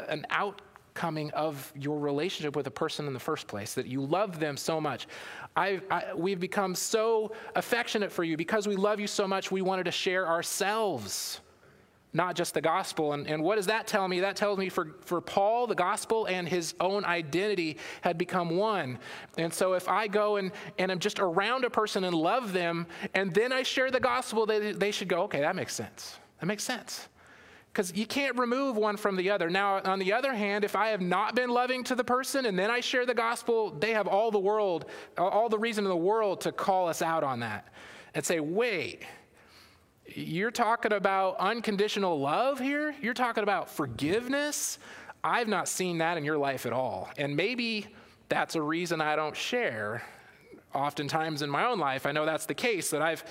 an 0.09 0.27
outcoming 0.31 1.31
of 1.31 1.71
your 1.73 1.97
relationship 1.97 2.57
with 2.57 2.67
a 2.67 2.71
person 2.71 3.07
in 3.07 3.13
the 3.13 3.19
first 3.21 3.47
place, 3.47 3.73
that 3.73 3.87
you 3.87 4.01
love 4.01 4.37
them 4.37 4.57
so 4.57 4.81
much. 4.81 5.07
I, 5.55 5.79
we've 6.13 6.41
become 6.41 6.75
so 6.75 7.31
affectionate 7.55 8.11
for 8.11 8.25
you 8.25 8.35
because 8.35 8.67
we 8.67 8.75
love 8.75 8.99
you 8.99 9.07
so 9.07 9.29
much, 9.29 9.49
we 9.49 9.61
wanted 9.61 9.85
to 9.85 9.91
share 9.91 10.27
ourselves 10.27 11.39
not 12.17 12.35
just 12.35 12.53
the 12.53 12.61
gospel. 12.61 13.13
And, 13.13 13.27
and 13.27 13.41
what 13.41 13.55
does 13.55 13.67
that 13.67 13.87
tell 13.87 14.07
me? 14.07 14.19
That 14.19 14.35
tells 14.35 14.57
me 14.57 14.67
for, 14.67 14.95
for 15.05 15.21
Paul, 15.21 15.67
the 15.67 15.75
gospel 15.75 16.25
and 16.25 16.49
his 16.49 16.73
own 16.81 17.05
identity 17.05 17.77
had 18.01 18.17
become 18.17 18.57
one. 18.57 18.99
And 19.37 19.53
so 19.53 19.73
if 19.73 19.87
I 19.87 20.07
go 20.07 20.35
and, 20.35 20.51
and 20.77 20.91
I'm 20.91 20.99
just 20.99 21.19
around 21.19 21.63
a 21.63 21.69
person 21.69 22.03
and 22.03 22.15
love 22.15 22.51
them, 22.51 22.87
and 23.13 23.33
then 23.33 23.53
I 23.53 23.63
share 23.63 23.91
the 23.91 23.99
gospel, 23.99 24.45
they, 24.45 24.71
they 24.71 24.91
should 24.91 25.07
go, 25.07 25.21
okay, 25.23 25.39
that 25.41 25.55
makes 25.55 25.75
sense. 25.75 26.17
That 26.39 26.47
makes 26.47 26.63
sense. 26.63 27.07
Because 27.71 27.95
you 27.95 28.07
can't 28.07 28.35
remove 28.39 28.75
one 28.75 28.97
from 28.97 29.15
the 29.15 29.29
other. 29.29 29.51
Now, 29.51 29.81
on 29.83 29.99
the 29.99 30.11
other 30.11 30.33
hand, 30.33 30.63
if 30.63 30.75
I 30.75 30.87
have 30.87 31.01
not 31.01 31.35
been 31.35 31.51
loving 31.51 31.83
to 31.83 31.95
the 31.95 32.03
person 32.03 32.47
and 32.47 32.57
then 32.57 32.71
I 32.71 32.79
share 32.79 33.05
the 33.05 33.13
gospel, 33.13 33.69
they 33.69 33.91
have 33.91 34.07
all 34.07 34.31
the 34.31 34.39
world, 34.39 34.85
all 35.15 35.47
the 35.47 35.59
reason 35.59 35.85
in 35.85 35.89
the 35.89 35.95
world 35.95 36.41
to 36.41 36.51
call 36.51 36.89
us 36.89 37.03
out 37.03 37.23
on 37.23 37.41
that 37.41 37.67
and 38.15 38.25
say, 38.25 38.39
wait, 38.39 39.03
you're 40.15 40.51
talking 40.51 40.93
about 40.93 41.37
unconditional 41.37 42.19
love 42.19 42.59
here? 42.59 42.95
You're 43.01 43.13
talking 43.13 43.43
about 43.43 43.69
forgiveness? 43.69 44.79
I've 45.23 45.47
not 45.47 45.67
seen 45.67 45.97
that 45.99 46.17
in 46.17 46.23
your 46.23 46.37
life 46.37 46.65
at 46.65 46.73
all. 46.73 47.09
And 47.17 47.35
maybe 47.35 47.87
that's 48.29 48.55
a 48.55 48.61
reason 48.61 49.01
I 49.01 49.15
don't 49.15 49.35
share. 49.35 50.03
Oftentimes 50.73 51.41
in 51.41 51.49
my 51.49 51.65
own 51.65 51.79
life, 51.79 52.05
I 52.05 52.11
know 52.11 52.25
that's 52.25 52.45
the 52.45 52.53
case, 52.53 52.89
that 52.91 53.01
I've 53.01 53.23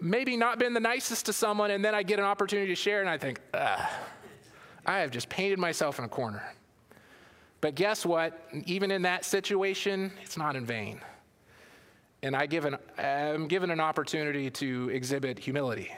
maybe 0.00 0.36
not 0.36 0.58
been 0.58 0.72
the 0.72 0.80
nicest 0.80 1.26
to 1.26 1.32
someone, 1.32 1.70
and 1.70 1.84
then 1.84 1.94
I 1.94 2.02
get 2.02 2.18
an 2.18 2.24
opportunity 2.24 2.68
to 2.68 2.74
share, 2.74 3.00
and 3.00 3.10
I 3.10 3.18
think, 3.18 3.40
ugh, 3.54 3.88
I 4.84 5.00
have 5.00 5.10
just 5.10 5.28
painted 5.28 5.58
myself 5.58 5.98
in 5.98 6.04
a 6.04 6.08
corner. 6.08 6.42
But 7.60 7.74
guess 7.74 8.06
what? 8.06 8.48
Even 8.66 8.90
in 8.90 9.02
that 9.02 9.24
situation, 9.24 10.12
it's 10.22 10.36
not 10.36 10.56
in 10.56 10.64
vain. 10.64 11.00
And 12.22 12.36
I 12.36 12.46
give 12.46 12.64
an, 12.64 12.76
I'm 12.98 13.48
given 13.48 13.70
an 13.70 13.80
opportunity 13.80 14.50
to 14.50 14.90
exhibit 14.90 15.38
humility 15.38 15.92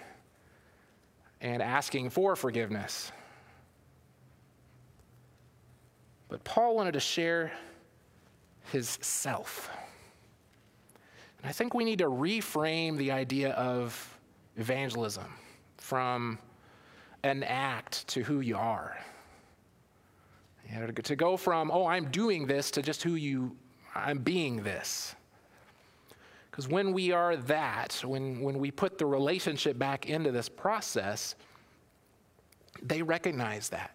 and 1.40 1.62
asking 1.62 2.10
for 2.10 2.36
forgiveness. 2.36 3.12
But 6.28 6.44
Paul 6.44 6.74
wanted 6.76 6.92
to 6.92 7.00
share 7.00 7.52
his 8.70 8.98
self. 9.00 9.70
And 11.38 11.48
I 11.48 11.52
think 11.52 11.74
we 11.74 11.84
need 11.84 12.00
to 12.00 12.10
reframe 12.10 12.96
the 12.96 13.12
idea 13.12 13.50
of 13.52 14.18
evangelism 14.56 15.32
from 15.78 16.38
an 17.22 17.42
act 17.44 18.06
to 18.08 18.22
who 18.22 18.40
you 18.40 18.56
are. 18.56 18.96
You 20.70 20.80
know, 20.80 20.86
to 20.88 21.16
go 21.16 21.36
from, 21.36 21.70
oh, 21.70 21.86
I'm 21.86 22.10
doing 22.10 22.46
this 22.46 22.70
to 22.72 22.82
just 22.82 23.02
who 23.02 23.14
you, 23.14 23.56
I'm 23.94 24.18
being 24.18 24.62
this. 24.62 25.14
Because 26.58 26.72
when 26.72 26.92
we 26.92 27.12
are 27.12 27.36
that, 27.36 28.02
when, 28.04 28.40
when 28.40 28.58
we 28.58 28.72
put 28.72 28.98
the 28.98 29.06
relationship 29.06 29.78
back 29.78 30.06
into 30.06 30.32
this 30.32 30.48
process, 30.48 31.36
they 32.82 33.00
recognize 33.00 33.68
that. 33.68 33.94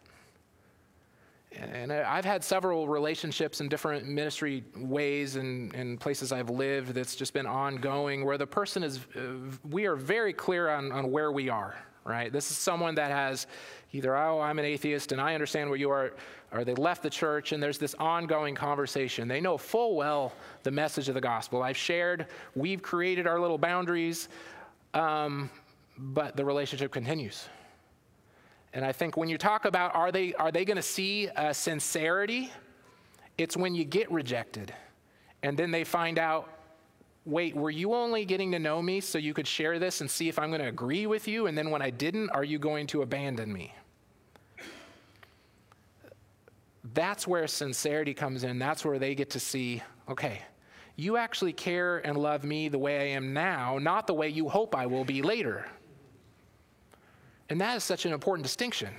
And 1.52 1.92
I've 1.92 2.24
had 2.24 2.42
several 2.42 2.88
relationships 2.88 3.60
in 3.60 3.68
different 3.68 4.08
ministry 4.08 4.64
ways 4.78 5.36
and, 5.36 5.76
and 5.76 6.00
places 6.00 6.32
I've 6.32 6.50
lived 6.50 6.94
that's 6.94 7.18
just 7.18 7.34
been 7.34 7.48
ongoing 7.48 8.24
where 8.24 8.38
the 8.38 8.48
person 8.48 8.82
is, 8.82 9.02
uh, 9.14 9.34
we 9.70 9.86
are 9.86 9.98
very 9.98 10.32
clear 10.32 10.70
on, 10.70 10.90
on 10.94 11.12
where 11.12 11.34
we 11.34 11.50
are, 11.50 11.76
right? 12.06 12.32
This 12.32 12.52
is 12.52 12.58
someone 12.58 12.96
that 12.96 13.12
has 13.12 13.48
either, 13.92 14.16
oh, 14.16 14.40
I'm 14.40 14.60
an 14.60 14.66
atheist 14.66 15.12
and 15.12 15.22
I 15.22 15.34
understand 15.34 15.70
what 15.70 15.80
you 15.80 15.90
are, 15.90 16.14
or 16.52 16.64
they 16.64 16.76
left 16.76 17.04
the 17.04 17.10
church 17.10 17.52
and 17.52 17.62
there's 17.62 17.78
this 17.78 17.96
ongoing 17.96 18.56
conversation. 18.56 19.28
They 19.28 19.42
know 19.42 19.58
full 19.58 19.96
well 19.96 20.34
the 20.64 20.72
message 20.72 21.08
of 21.08 21.16
the 21.16 21.22
gospel. 21.22 21.64
I've 21.64 21.78
shared, 21.78 22.28
we've 22.56 22.82
created 22.82 23.28
our 23.28 23.40
little 23.40 23.58
boundaries, 23.58 24.30
um, 24.94 25.50
but 25.98 26.36
the 26.36 26.44
relationship 26.44 26.92
continues. 26.92 27.48
And 28.74 28.84
I 28.84 28.92
think 28.92 29.16
when 29.16 29.30
you 29.30 29.38
talk 29.38 29.66
about 29.66 29.96
are 29.96 30.12
they, 30.12 30.34
are 30.34 30.52
they 30.52 30.66
going 30.66 30.78
to 30.78 30.82
see 30.82 31.30
uh, 31.30 31.54
sincerity, 31.54 32.52
it's 33.38 33.56
when 33.56 33.76
you 33.76 33.84
get 33.84 34.12
rejected 34.12 34.74
and 35.44 35.58
then 35.58 35.72
they 35.72 35.84
find 35.84 36.18
out 36.18 36.50
wait, 37.26 37.56
were 37.56 37.70
you 37.72 37.94
only 37.94 38.26
getting 38.26 38.52
to 38.52 38.60
know 38.60 38.82
me 38.82 39.00
so 39.00 39.18
you 39.18 39.34
could 39.34 39.48
share 39.48 39.80
this 39.80 40.02
and 40.02 40.10
see 40.10 40.28
if 40.30 40.38
I'm 40.38 40.50
going 40.50 40.62
to 40.62 40.68
agree 40.68 41.06
with 41.06 41.28
you? 41.28 41.48
And 41.48 41.58
then 41.58 41.70
when 41.70 41.82
I 41.82 41.90
didn't, 41.90 42.30
are 42.32 42.44
you 42.44 42.60
going 42.60 42.88
to 42.88 43.02
abandon 43.02 43.52
me? 43.52 43.74
That's 46.94 47.26
where 47.28 47.48
sincerity 47.48 48.14
comes 48.14 48.44
in. 48.44 48.60
That's 48.60 48.84
where 48.84 49.00
they 49.00 49.16
get 49.16 49.32
to 49.32 49.40
see, 49.40 49.82
okay, 50.10 50.42
you 50.96 51.18
actually 51.18 51.54
care 51.54 51.98
and 52.06 52.18
love 52.18 52.44
me 52.44 52.68
the 52.68 52.78
way 52.78 53.00
I 53.00 53.16
am 53.16 53.34
now, 53.34 53.80
not 53.80 54.06
the 54.06 54.14
way 54.14 54.30
you 54.30 54.50
hope 54.50 54.76
I 54.76 54.86
will 54.86 55.06
be 55.06 55.22
later. 55.22 55.66
And 57.50 57.60
that 57.62 57.78
is 57.78 57.84
such 57.84 58.06
an 58.06 58.14
important 58.14 58.44
distinction. 58.44 58.94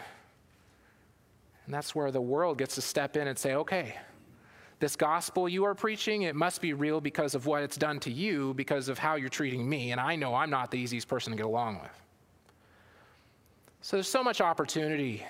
And 1.66 1.74
that's 1.74 1.94
where 1.94 2.10
the 2.10 2.20
world 2.20 2.58
gets 2.58 2.74
to 2.76 2.82
step 2.82 3.16
in 3.16 3.28
and 3.28 3.38
say, 3.38 3.54
okay, 3.54 3.96
this 4.84 4.96
gospel 4.96 5.48
you 5.48 5.64
are 5.64 5.74
preaching, 5.74 6.22
it 6.22 6.36
must 6.36 6.60
be 6.60 6.74
real 6.74 7.00
because 7.00 7.34
of 7.34 7.46
what 7.46 7.62
it's 7.62 7.78
done 7.78 7.98
to 7.98 8.10
you, 8.10 8.52
because 8.52 8.90
of 8.90 8.98
how 8.98 9.14
you're 9.14 9.30
treating 9.30 9.66
me. 9.66 9.92
And 9.92 10.00
I 10.00 10.14
know 10.14 10.34
I'm 10.34 10.50
not 10.50 10.70
the 10.70 10.78
easiest 10.78 11.08
person 11.08 11.30
to 11.30 11.38
get 11.38 11.46
along 11.46 11.80
with. 11.80 12.02
So 13.80 13.96
there's 13.96 14.08
so 14.08 14.22
much 14.22 14.42
opportunity 14.42 15.24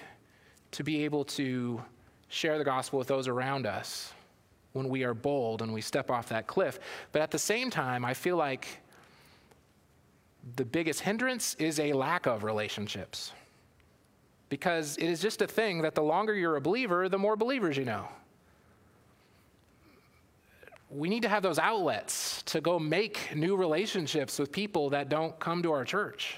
to 0.72 0.82
be 0.82 1.04
able 1.04 1.24
to 1.26 1.80
share 2.26 2.58
the 2.58 2.64
gospel 2.64 2.98
with 2.98 3.06
those 3.06 3.28
around 3.28 3.64
us 3.64 4.12
when 4.72 4.88
we 4.88 5.04
are 5.04 5.14
bold 5.14 5.62
and 5.62 5.72
we 5.72 5.80
step 5.80 6.10
off 6.10 6.28
that 6.30 6.48
cliff. 6.48 6.80
But 7.12 7.22
at 7.22 7.30
the 7.30 7.38
same 7.38 7.70
time, 7.70 8.04
I 8.04 8.12
feel 8.12 8.36
like 8.36 8.80
the 10.56 10.64
biggest 10.64 10.98
hindrance 10.98 11.54
is 11.60 11.78
a 11.78 11.92
lack 11.92 12.26
of 12.26 12.42
relationships. 12.42 13.30
Because 14.48 14.96
it 14.96 15.06
is 15.06 15.22
just 15.22 15.42
a 15.42 15.46
thing 15.46 15.82
that 15.82 15.94
the 15.94 16.02
longer 16.02 16.34
you're 16.34 16.56
a 16.56 16.60
believer, 16.60 17.08
the 17.08 17.18
more 17.18 17.36
believers 17.36 17.76
you 17.76 17.84
know 17.84 18.08
we 20.94 21.08
need 21.08 21.22
to 21.22 21.28
have 21.28 21.42
those 21.42 21.58
outlets 21.58 22.42
to 22.44 22.60
go 22.60 22.78
make 22.78 23.34
new 23.34 23.56
relationships 23.56 24.38
with 24.38 24.52
people 24.52 24.90
that 24.90 25.08
don't 25.08 25.38
come 25.40 25.62
to 25.62 25.72
our 25.72 25.84
church. 25.84 26.36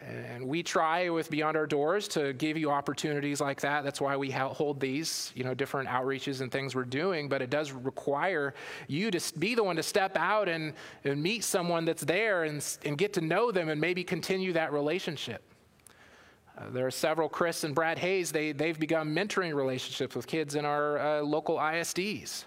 And 0.00 0.46
we 0.46 0.62
try 0.62 1.08
with 1.08 1.30
Beyond 1.30 1.56
Our 1.56 1.66
Doors 1.66 2.06
to 2.08 2.32
give 2.34 2.56
you 2.56 2.70
opportunities 2.70 3.40
like 3.40 3.60
that. 3.62 3.82
That's 3.82 4.00
why 4.00 4.16
we 4.16 4.30
hold 4.30 4.78
these, 4.78 5.32
you 5.34 5.42
know, 5.42 5.52
different 5.52 5.88
outreaches 5.88 6.42
and 6.42 6.52
things 6.52 6.74
we're 6.74 6.84
doing. 6.84 7.28
But 7.28 7.42
it 7.42 7.50
does 7.50 7.72
require 7.72 8.54
you 8.88 9.10
to 9.10 9.38
be 9.38 9.54
the 9.54 9.64
one 9.64 9.76
to 9.76 9.82
step 9.82 10.16
out 10.16 10.48
and, 10.48 10.72
and 11.04 11.22
meet 11.22 11.44
someone 11.44 11.84
that's 11.84 12.04
there 12.04 12.44
and, 12.44 12.64
and 12.84 12.96
get 12.96 13.12
to 13.14 13.20
know 13.20 13.50
them 13.50 13.68
and 13.68 13.80
maybe 13.80 14.04
continue 14.04 14.52
that 14.52 14.72
relationship. 14.72 15.42
Uh, 16.56 16.70
there 16.70 16.86
are 16.86 16.90
several, 16.90 17.28
Chris 17.28 17.64
and 17.64 17.74
Brad 17.74 17.98
Hayes, 17.98 18.32
they, 18.32 18.52
they've 18.52 18.78
begun 18.78 19.14
mentoring 19.14 19.54
relationships 19.54 20.14
with 20.14 20.26
kids 20.26 20.54
in 20.54 20.64
our 20.64 20.98
uh, 20.98 21.20
local 21.20 21.56
ISDs. 21.56 22.44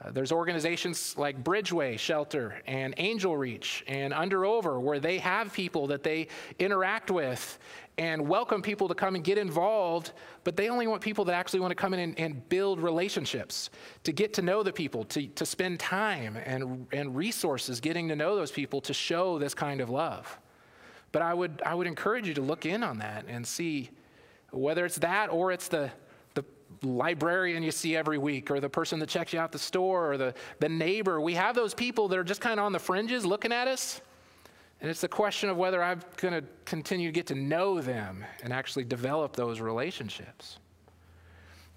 Uh, 0.00 0.12
there's 0.12 0.30
organizations 0.30 1.16
like 1.18 1.42
Bridgeway 1.42 1.98
Shelter 1.98 2.62
and 2.66 2.94
Angel 2.98 3.36
Reach 3.36 3.84
and 3.88 4.14
Under 4.14 4.44
Over 4.44 4.78
where 4.78 5.00
they 5.00 5.18
have 5.18 5.52
people 5.52 5.88
that 5.88 6.04
they 6.04 6.28
interact 6.60 7.10
with 7.10 7.58
and 7.98 8.28
welcome 8.28 8.62
people 8.62 8.86
to 8.86 8.94
come 8.94 9.16
and 9.16 9.24
get 9.24 9.38
involved, 9.38 10.12
but 10.44 10.56
they 10.56 10.68
only 10.68 10.86
want 10.86 11.02
people 11.02 11.24
that 11.24 11.34
actually 11.34 11.58
want 11.58 11.72
to 11.72 11.74
come 11.74 11.92
in 11.94 12.00
and, 12.00 12.18
and 12.18 12.48
build 12.48 12.78
relationships, 12.80 13.70
to 14.04 14.12
get 14.12 14.32
to 14.34 14.42
know 14.42 14.62
the 14.62 14.72
people, 14.72 15.02
to, 15.02 15.26
to 15.26 15.44
spend 15.44 15.80
time 15.80 16.36
and, 16.44 16.86
and 16.92 17.16
resources 17.16 17.80
getting 17.80 18.08
to 18.08 18.14
know 18.14 18.36
those 18.36 18.52
people 18.52 18.80
to 18.82 18.94
show 18.94 19.36
this 19.40 19.52
kind 19.52 19.80
of 19.80 19.90
love. 19.90 20.38
But 21.10 21.22
I 21.22 21.34
would, 21.34 21.60
I 21.66 21.74
would 21.74 21.88
encourage 21.88 22.28
you 22.28 22.34
to 22.34 22.42
look 22.42 22.66
in 22.66 22.84
on 22.84 22.98
that 22.98 23.24
and 23.26 23.44
see 23.44 23.90
whether 24.50 24.84
it's 24.84 24.98
that 24.98 25.30
or 25.30 25.50
it's 25.50 25.66
the 25.66 25.90
librarian 26.82 27.62
you 27.62 27.70
see 27.70 27.96
every 27.96 28.18
week 28.18 28.50
or 28.50 28.60
the 28.60 28.68
person 28.68 28.98
that 29.00 29.08
checks 29.08 29.32
you 29.32 29.40
out 29.40 29.52
the 29.52 29.58
store 29.58 30.12
or 30.12 30.16
the, 30.16 30.34
the 30.60 30.68
neighbor. 30.68 31.20
We 31.20 31.34
have 31.34 31.54
those 31.54 31.74
people 31.74 32.08
that 32.08 32.18
are 32.18 32.24
just 32.24 32.40
kind 32.40 32.58
of 32.60 32.66
on 32.66 32.72
the 32.72 32.78
fringes 32.78 33.24
looking 33.24 33.52
at 33.52 33.68
us. 33.68 34.00
And 34.80 34.90
it's 34.90 35.00
the 35.00 35.08
question 35.08 35.50
of 35.50 35.56
whether 35.56 35.82
I'm 35.82 36.00
going 36.18 36.34
to 36.34 36.44
continue 36.64 37.08
to 37.08 37.12
get 37.12 37.26
to 37.28 37.34
know 37.34 37.80
them 37.80 38.24
and 38.42 38.52
actually 38.52 38.84
develop 38.84 39.34
those 39.34 39.60
relationships. 39.60 40.58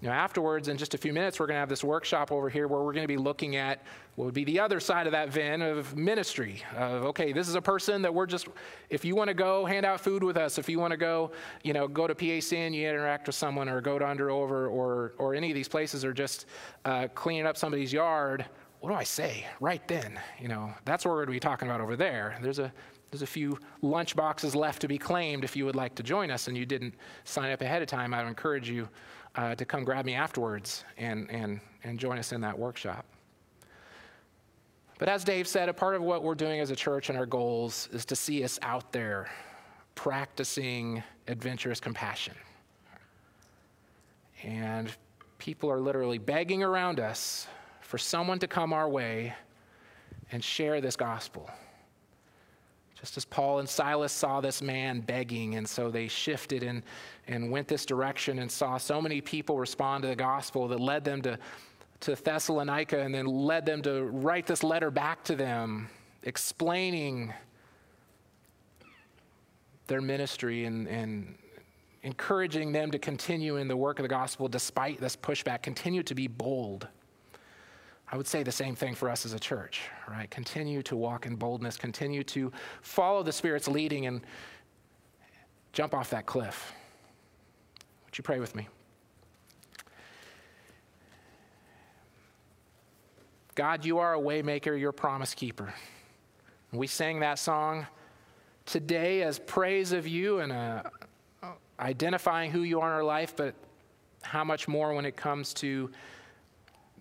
Now, 0.02 0.10
afterwards, 0.10 0.66
in 0.66 0.76
just 0.76 0.94
a 0.94 0.98
few 0.98 1.12
minutes, 1.12 1.38
we're 1.38 1.46
going 1.46 1.54
to 1.54 1.60
have 1.60 1.68
this 1.68 1.84
workshop 1.84 2.32
over 2.32 2.48
here 2.48 2.66
where 2.66 2.82
we're 2.82 2.92
going 2.92 3.04
to 3.04 3.08
be 3.08 3.16
looking 3.16 3.54
at 3.54 3.84
what 4.16 4.24
would 4.24 4.34
be 4.34 4.42
the 4.42 4.58
other 4.58 4.80
side 4.80 5.06
of 5.06 5.12
that 5.12 5.28
Venn 5.28 5.62
of 5.62 5.96
ministry. 5.96 6.60
Of 6.76 7.04
okay, 7.04 7.32
this 7.32 7.48
is 7.48 7.54
a 7.54 7.62
person 7.62 8.02
that 8.02 8.12
we're 8.12 8.26
just. 8.26 8.48
If 8.90 9.04
you 9.04 9.14
want 9.14 9.28
to 9.28 9.34
go 9.34 9.64
hand 9.64 9.86
out 9.86 10.00
food 10.00 10.24
with 10.24 10.36
us, 10.36 10.58
if 10.58 10.68
you 10.68 10.80
want 10.80 10.90
to 10.90 10.96
go, 10.96 11.30
you 11.62 11.72
know, 11.72 11.86
go 11.86 12.08
to 12.08 12.16
PAC 12.16 12.52
and 12.58 12.74
you 12.74 12.88
interact 12.88 13.28
with 13.28 13.36
someone, 13.36 13.68
or 13.68 13.80
go 13.80 13.96
to 13.96 14.06
Under 14.06 14.28
Over, 14.28 14.66
or 14.66 15.14
or 15.18 15.36
any 15.36 15.52
of 15.52 15.54
these 15.54 15.68
places, 15.68 16.04
or 16.04 16.12
just 16.12 16.46
uh, 16.84 17.06
cleaning 17.14 17.46
up 17.46 17.56
somebody's 17.56 17.92
yard. 17.92 18.44
What 18.80 18.90
do 18.90 18.96
I 18.96 19.04
say 19.04 19.46
right 19.60 19.86
then? 19.86 20.18
You 20.40 20.48
know, 20.48 20.74
that's 20.84 21.04
what 21.04 21.12
we're 21.12 21.18
going 21.18 21.28
to 21.28 21.32
be 21.32 21.40
talking 21.40 21.68
about 21.68 21.80
over 21.80 21.94
there. 21.94 22.36
There's 22.42 22.58
a 22.58 22.72
there's 23.12 23.22
a 23.22 23.26
few 23.26 23.58
lunch 23.82 24.16
boxes 24.16 24.56
left 24.56 24.80
to 24.80 24.88
be 24.88 24.96
claimed 24.96 25.44
if 25.44 25.54
you 25.54 25.66
would 25.66 25.76
like 25.76 25.94
to 25.96 26.02
join 26.02 26.30
us 26.30 26.48
and 26.48 26.56
you 26.56 26.64
didn't 26.64 26.94
sign 27.24 27.52
up 27.52 27.60
ahead 27.60 27.82
of 27.82 27.88
time. 27.88 28.14
I 28.14 28.22
would 28.22 28.28
encourage 28.28 28.70
you 28.70 28.88
uh, 29.34 29.54
to 29.54 29.64
come 29.64 29.84
grab 29.84 30.04
me 30.04 30.14
afterwards 30.14 30.84
and, 30.98 31.30
and, 31.30 31.60
and 31.84 31.98
join 31.98 32.18
us 32.18 32.32
in 32.32 32.40
that 32.40 32.58
workshop. 32.58 33.04
But 34.98 35.08
as 35.08 35.24
Dave 35.24 35.48
said, 35.48 35.68
a 35.68 35.74
part 35.74 35.94
of 35.94 36.02
what 36.02 36.22
we're 36.22 36.34
doing 36.34 36.60
as 36.60 36.70
a 36.70 36.76
church 36.76 37.08
and 37.08 37.18
our 37.18 37.26
goals 37.26 37.88
is 37.92 38.04
to 38.04 38.16
see 38.16 38.44
us 38.44 38.58
out 38.62 38.92
there 38.92 39.28
practicing 39.94 41.02
adventurous 41.28 41.80
compassion. 41.80 42.34
And 44.44 44.90
people 45.38 45.70
are 45.70 45.80
literally 45.80 46.18
begging 46.18 46.62
around 46.62 47.00
us 47.00 47.46
for 47.80 47.98
someone 47.98 48.38
to 48.38 48.46
come 48.46 48.72
our 48.72 48.88
way 48.88 49.34
and 50.30 50.42
share 50.42 50.80
this 50.80 50.96
gospel. 50.96 51.50
Just 53.02 53.16
as 53.16 53.24
Paul 53.24 53.58
and 53.58 53.68
Silas 53.68 54.12
saw 54.12 54.40
this 54.40 54.62
man 54.62 55.00
begging, 55.00 55.56
and 55.56 55.68
so 55.68 55.90
they 55.90 56.06
shifted 56.06 56.62
and, 56.62 56.84
and 57.26 57.50
went 57.50 57.66
this 57.66 57.84
direction 57.84 58.38
and 58.38 58.48
saw 58.48 58.78
so 58.78 59.02
many 59.02 59.20
people 59.20 59.58
respond 59.58 60.02
to 60.02 60.08
the 60.08 60.14
gospel 60.14 60.68
that 60.68 60.78
led 60.78 61.02
them 61.02 61.20
to, 61.22 61.36
to 61.98 62.14
Thessalonica 62.14 63.00
and 63.00 63.12
then 63.12 63.26
led 63.26 63.66
them 63.66 63.82
to 63.82 64.04
write 64.04 64.46
this 64.46 64.62
letter 64.62 64.92
back 64.92 65.24
to 65.24 65.34
them, 65.34 65.88
explaining 66.22 67.34
their 69.88 70.00
ministry 70.00 70.64
and, 70.66 70.86
and 70.86 71.34
encouraging 72.04 72.70
them 72.70 72.92
to 72.92 73.00
continue 73.00 73.56
in 73.56 73.66
the 73.66 73.76
work 73.76 73.98
of 73.98 74.04
the 74.04 74.08
gospel 74.08 74.46
despite 74.46 75.00
this 75.00 75.16
pushback, 75.16 75.60
continue 75.60 76.04
to 76.04 76.14
be 76.14 76.28
bold. 76.28 76.86
I 78.12 78.16
would 78.16 78.26
say 78.26 78.42
the 78.42 78.52
same 78.52 78.76
thing 78.76 78.94
for 78.94 79.08
us 79.08 79.24
as 79.24 79.32
a 79.32 79.40
church, 79.40 79.80
right? 80.06 80.30
Continue 80.30 80.82
to 80.82 80.96
walk 80.96 81.24
in 81.24 81.34
boldness, 81.34 81.78
continue 81.78 82.22
to 82.24 82.52
follow 82.82 83.22
the 83.22 83.32
Spirit's 83.32 83.68
leading 83.68 84.04
and 84.04 84.20
jump 85.72 85.94
off 85.94 86.10
that 86.10 86.26
cliff. 86.26 86.74
Would 88.04 88.18
you 88.18 88.22
pray 88.22 88.38
with 88.38 88.54
me? 88.54 88.68
God, 93.54 93.86
you 93.86 93.98
are 93.98 94.14
a 94.14 94.18
waymaker, 94.18 94.78
you're 94.78 94.90
a 94.90 94.94
promise 94.94 95.32
keeper. 95.34 95.72
We 96.70 96.88
sang 96.88 97.20
that 97.20 97.38
song 97.38 97.86
today 98.66 99.22
as 99.22 99.38
praise 99.38 99.92
of 99.92 100.06
you 100.06 100.40
and 100.40 100.52
uh, 100.52 100.82
identifying 101.80 102.50
who 102.50 102.62
you 102.62 102.80
are 102.80 102.88
in 102.88 102.94
our 102.94 103.04
life, 103.04 103.34
but 103.34 103.54
how 104.20 104.44
much 104.44 104.68
more 104.68 104.92
when 104.92 105.06
it 105.06 105.16
comes 105.16 105.54
to 105.54 105.90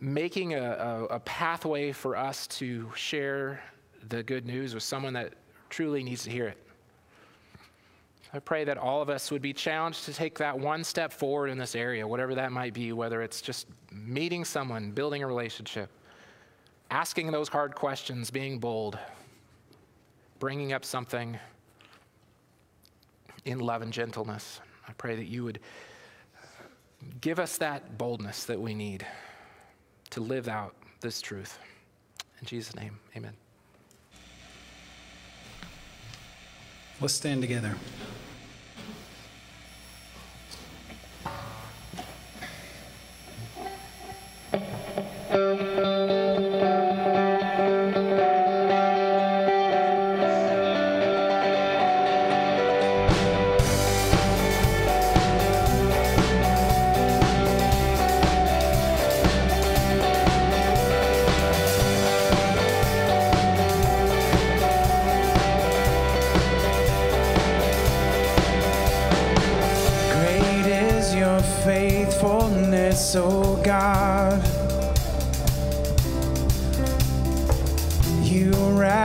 making 0.02 0.56
a, 0.56 0.60
a, 0.60 1.06
a, 1.16 1.20
pathway 1.20 1.92
for 1.92 2.18
us 2.18 2.48
to 2.48 2.92
share 2.96 3.64
the 4.10 4.24
good 4.24 4.48
news 4.48 4.74
with 4.74 4.82
someone 4.82 5.14
that 5.14 5.34
truly 5.70 6.04
needs 6.04 6.24
to 6.24 6.32
hear 6.32 6.48
it. 6.48 6.58
I 8.34 8.40
pray 8.40 8.64
that 8.64 8.80
all 8.80 9.02
of 9.02 9.10
us 9.10 9.30
would 9.30 9.44
be 9.44 9.54
challenged 9.54 10.06
to 10.06 10.14
take 10.14 10.40
that 10.40 10.58
one 10.58 10.84
step 10.84 11.14
forward 11.14 11.50
in 11.50 11.58
this 11.58 11.76
area, 11.76 12.08
whatever 12.08 12.34
that 12.34 12.52
might 12.52 12.74
be, 12.74 12.94
whether 12.94 13.22
it's 13.22 13.42
just 13.42 13.68
meeting 13.92 14.44
someone, 14.44 14.92
building 14.92 15.22
a 15.22 15.28
relationship, 15.28 15.90
asking 16.90 17.32
those 17.32 17.48
hard 17.48 17.76
questions, 17.76 18.32
being 18.32 18.58
bold, 18.58 18.98
bringing 20.40 20.74
up 20.74 20.84
something 20.84 21.38
in 23.46 23.60
love 23.60 23.84
and 23.84 23.94
gentleness. 23.94 24.62
I 24.88 24.94
pray 24.94 25.16
that 25.16 25.28
you 25.28 25.44
would 25.44 25.60
give 27.20 27.38
us 27.38 27.58
that 27.60 28.00
boldness 28.00 28.46
that 28.46 28.60
we 28.60 28.74
need 28.74 29.06
to 30.12 30.22
live 30.22 30.48
out 30.48 30.76
this 31.00 31.22
truth. 31.22 31.58
In 32.40 32.46
Jesus' 32.46 32.76
name, 32.76 33.00
amen. 33.16 33.34
Let's 37.00 37.14
stand 37.16 37.42
together. 37.42 37.76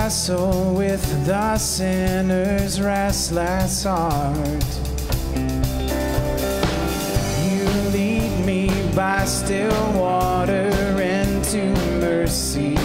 Wrestle 0.07 0.73
with 0.73 1.27
the 1.27 1.59
sinner's 1.59 2.81
restless 2.81 3.83
heart. 3.83 4.65
You 7.43 7.65
lead 7.91 8.47
me 8.47 8.71
by 8.95 9.25
still 9.25 9.93
water 10.01 10.71
into 11.03 11.75
mercy 11.99 12.77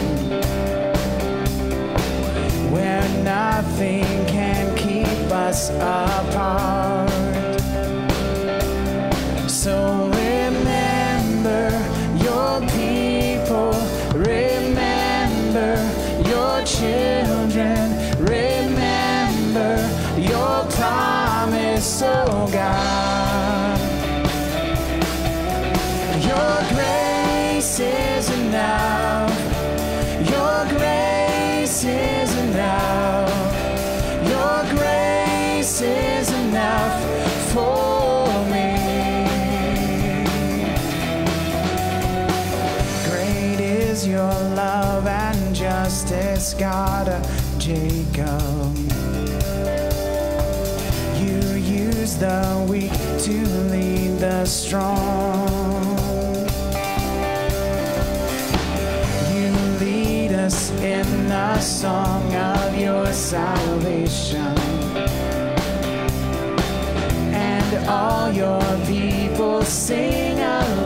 where 2.72 3.08
nothing 3.24 4.04
can 4.26 4.76
keep 4.76 5.32
us 5.32 5.70
apart. 5.70 7.31
Children, 16.82 17.92
remember 18.18 19.74
your 20.18 20.66
promise, 20.80 22.02
oh 22.04 22.50
God. 22.52 23.80
Your 26.30 26.56
grace 26.74 27.80
is 27.80 28.30
enough. 28.40 29.30
Your 30.34 30.58
grace 30.76 31.84
is 31.84 32.36
enough. 32.48 33.30
Your 34.34 34.58
grace 34.76 35.82
is 35.82 36.32
enough 36.44 36.98
for 37.54 38.26
me. 38.54 38.70
Great 43.08 43.60
is 43.60 44.08
your 44.08 44.34
love 44.56 44.81
justice, 45.62 46.56
God 46.56 47.08
of 47.08 47.60
Jacob. 47.60 48.76
You 51.22 51.38
use 51.54 52.16
the 52.18 52.66
weak 52.68 52.92
to 53.26 53.36
lead 53.70 54.18
the 54.18 54.44
strong. 54.46 55.86
You 59.36 59.52
lead 59.80 60.32
us 60.32 60.72
in 60.82 61.30
the 61.30 61.60
song 61.60 62.34
of 62.34 62.76
your 62.76 63.06
salvation. 63.14 64.58
And 67.36 67.88
all 67.88 68.32
your 68.32 68.64
people 68.88 69.62
sing 69.62 70.40
along. 70.40 70.81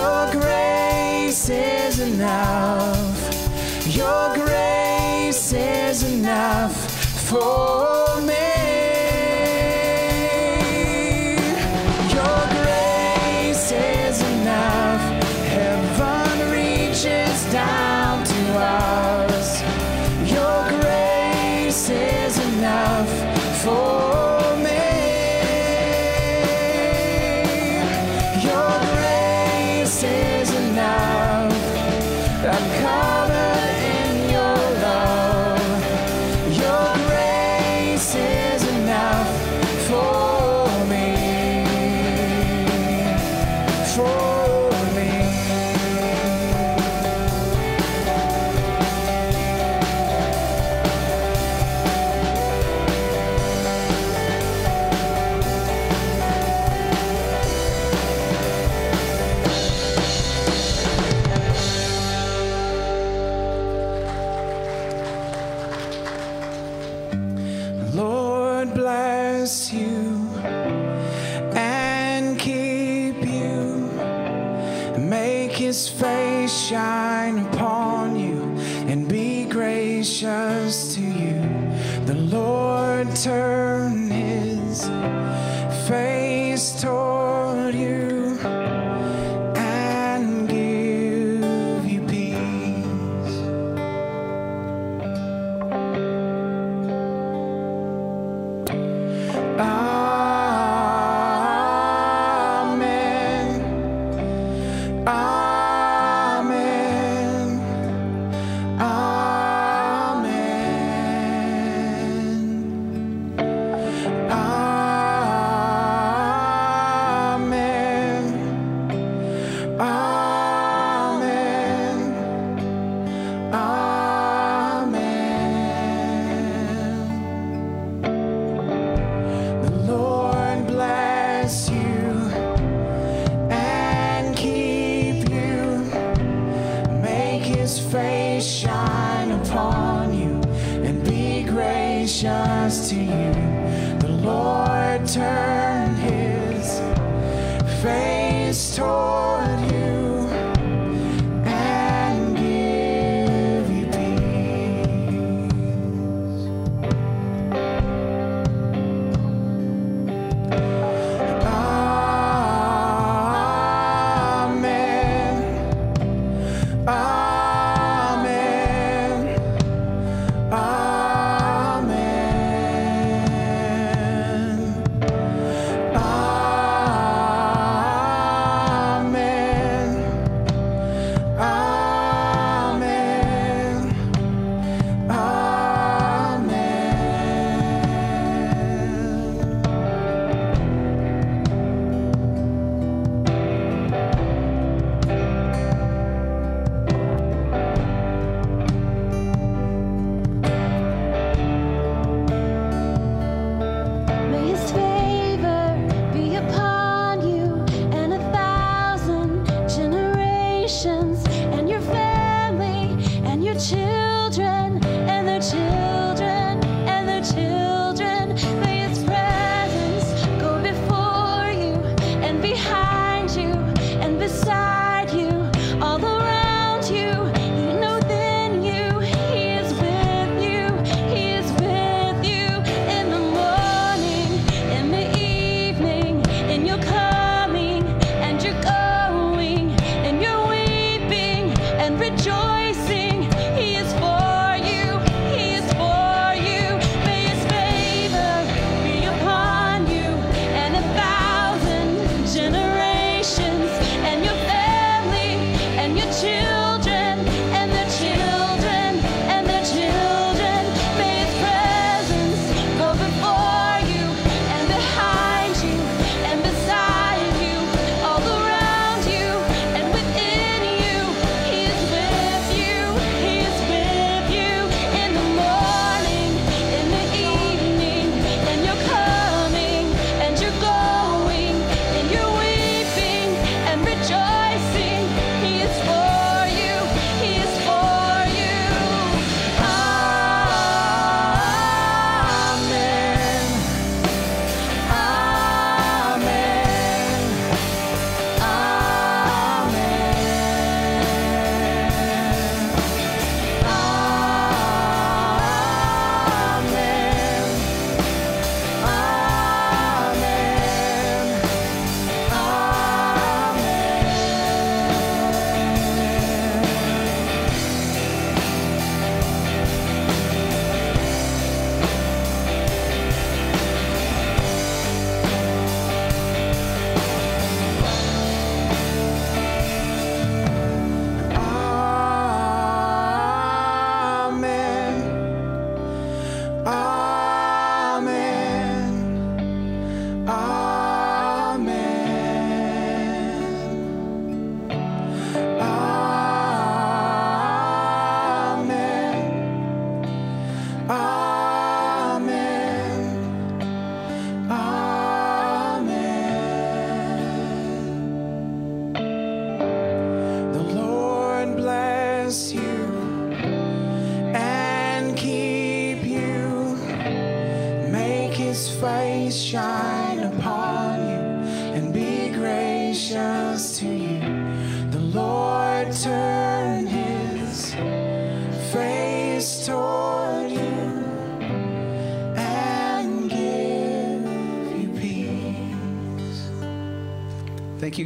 Your 0.00 0.30
grace 0.32 1.50
is 1.50 1.98
enough. 2.00 3.20
Your 3.86 4.34
grace 4.34 5.52
is 5.52 6.02
enough 6.04 6.74
for 7.28 7.89
I'm 32.62 33.19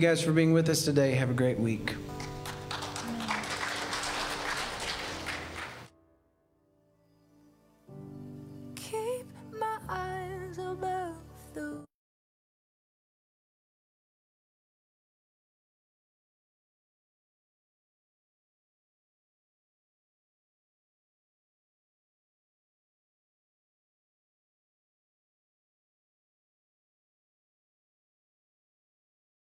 guys 0.05 0.23
for 0.23 0.33
being 0.33 0.53
with 0.53 0.69
us 0.69 0.85
today. 0.85 1.13
Have 1.13 1.31
a 1.31 1.35
great 1.35 1.59
week. 1.59 1.95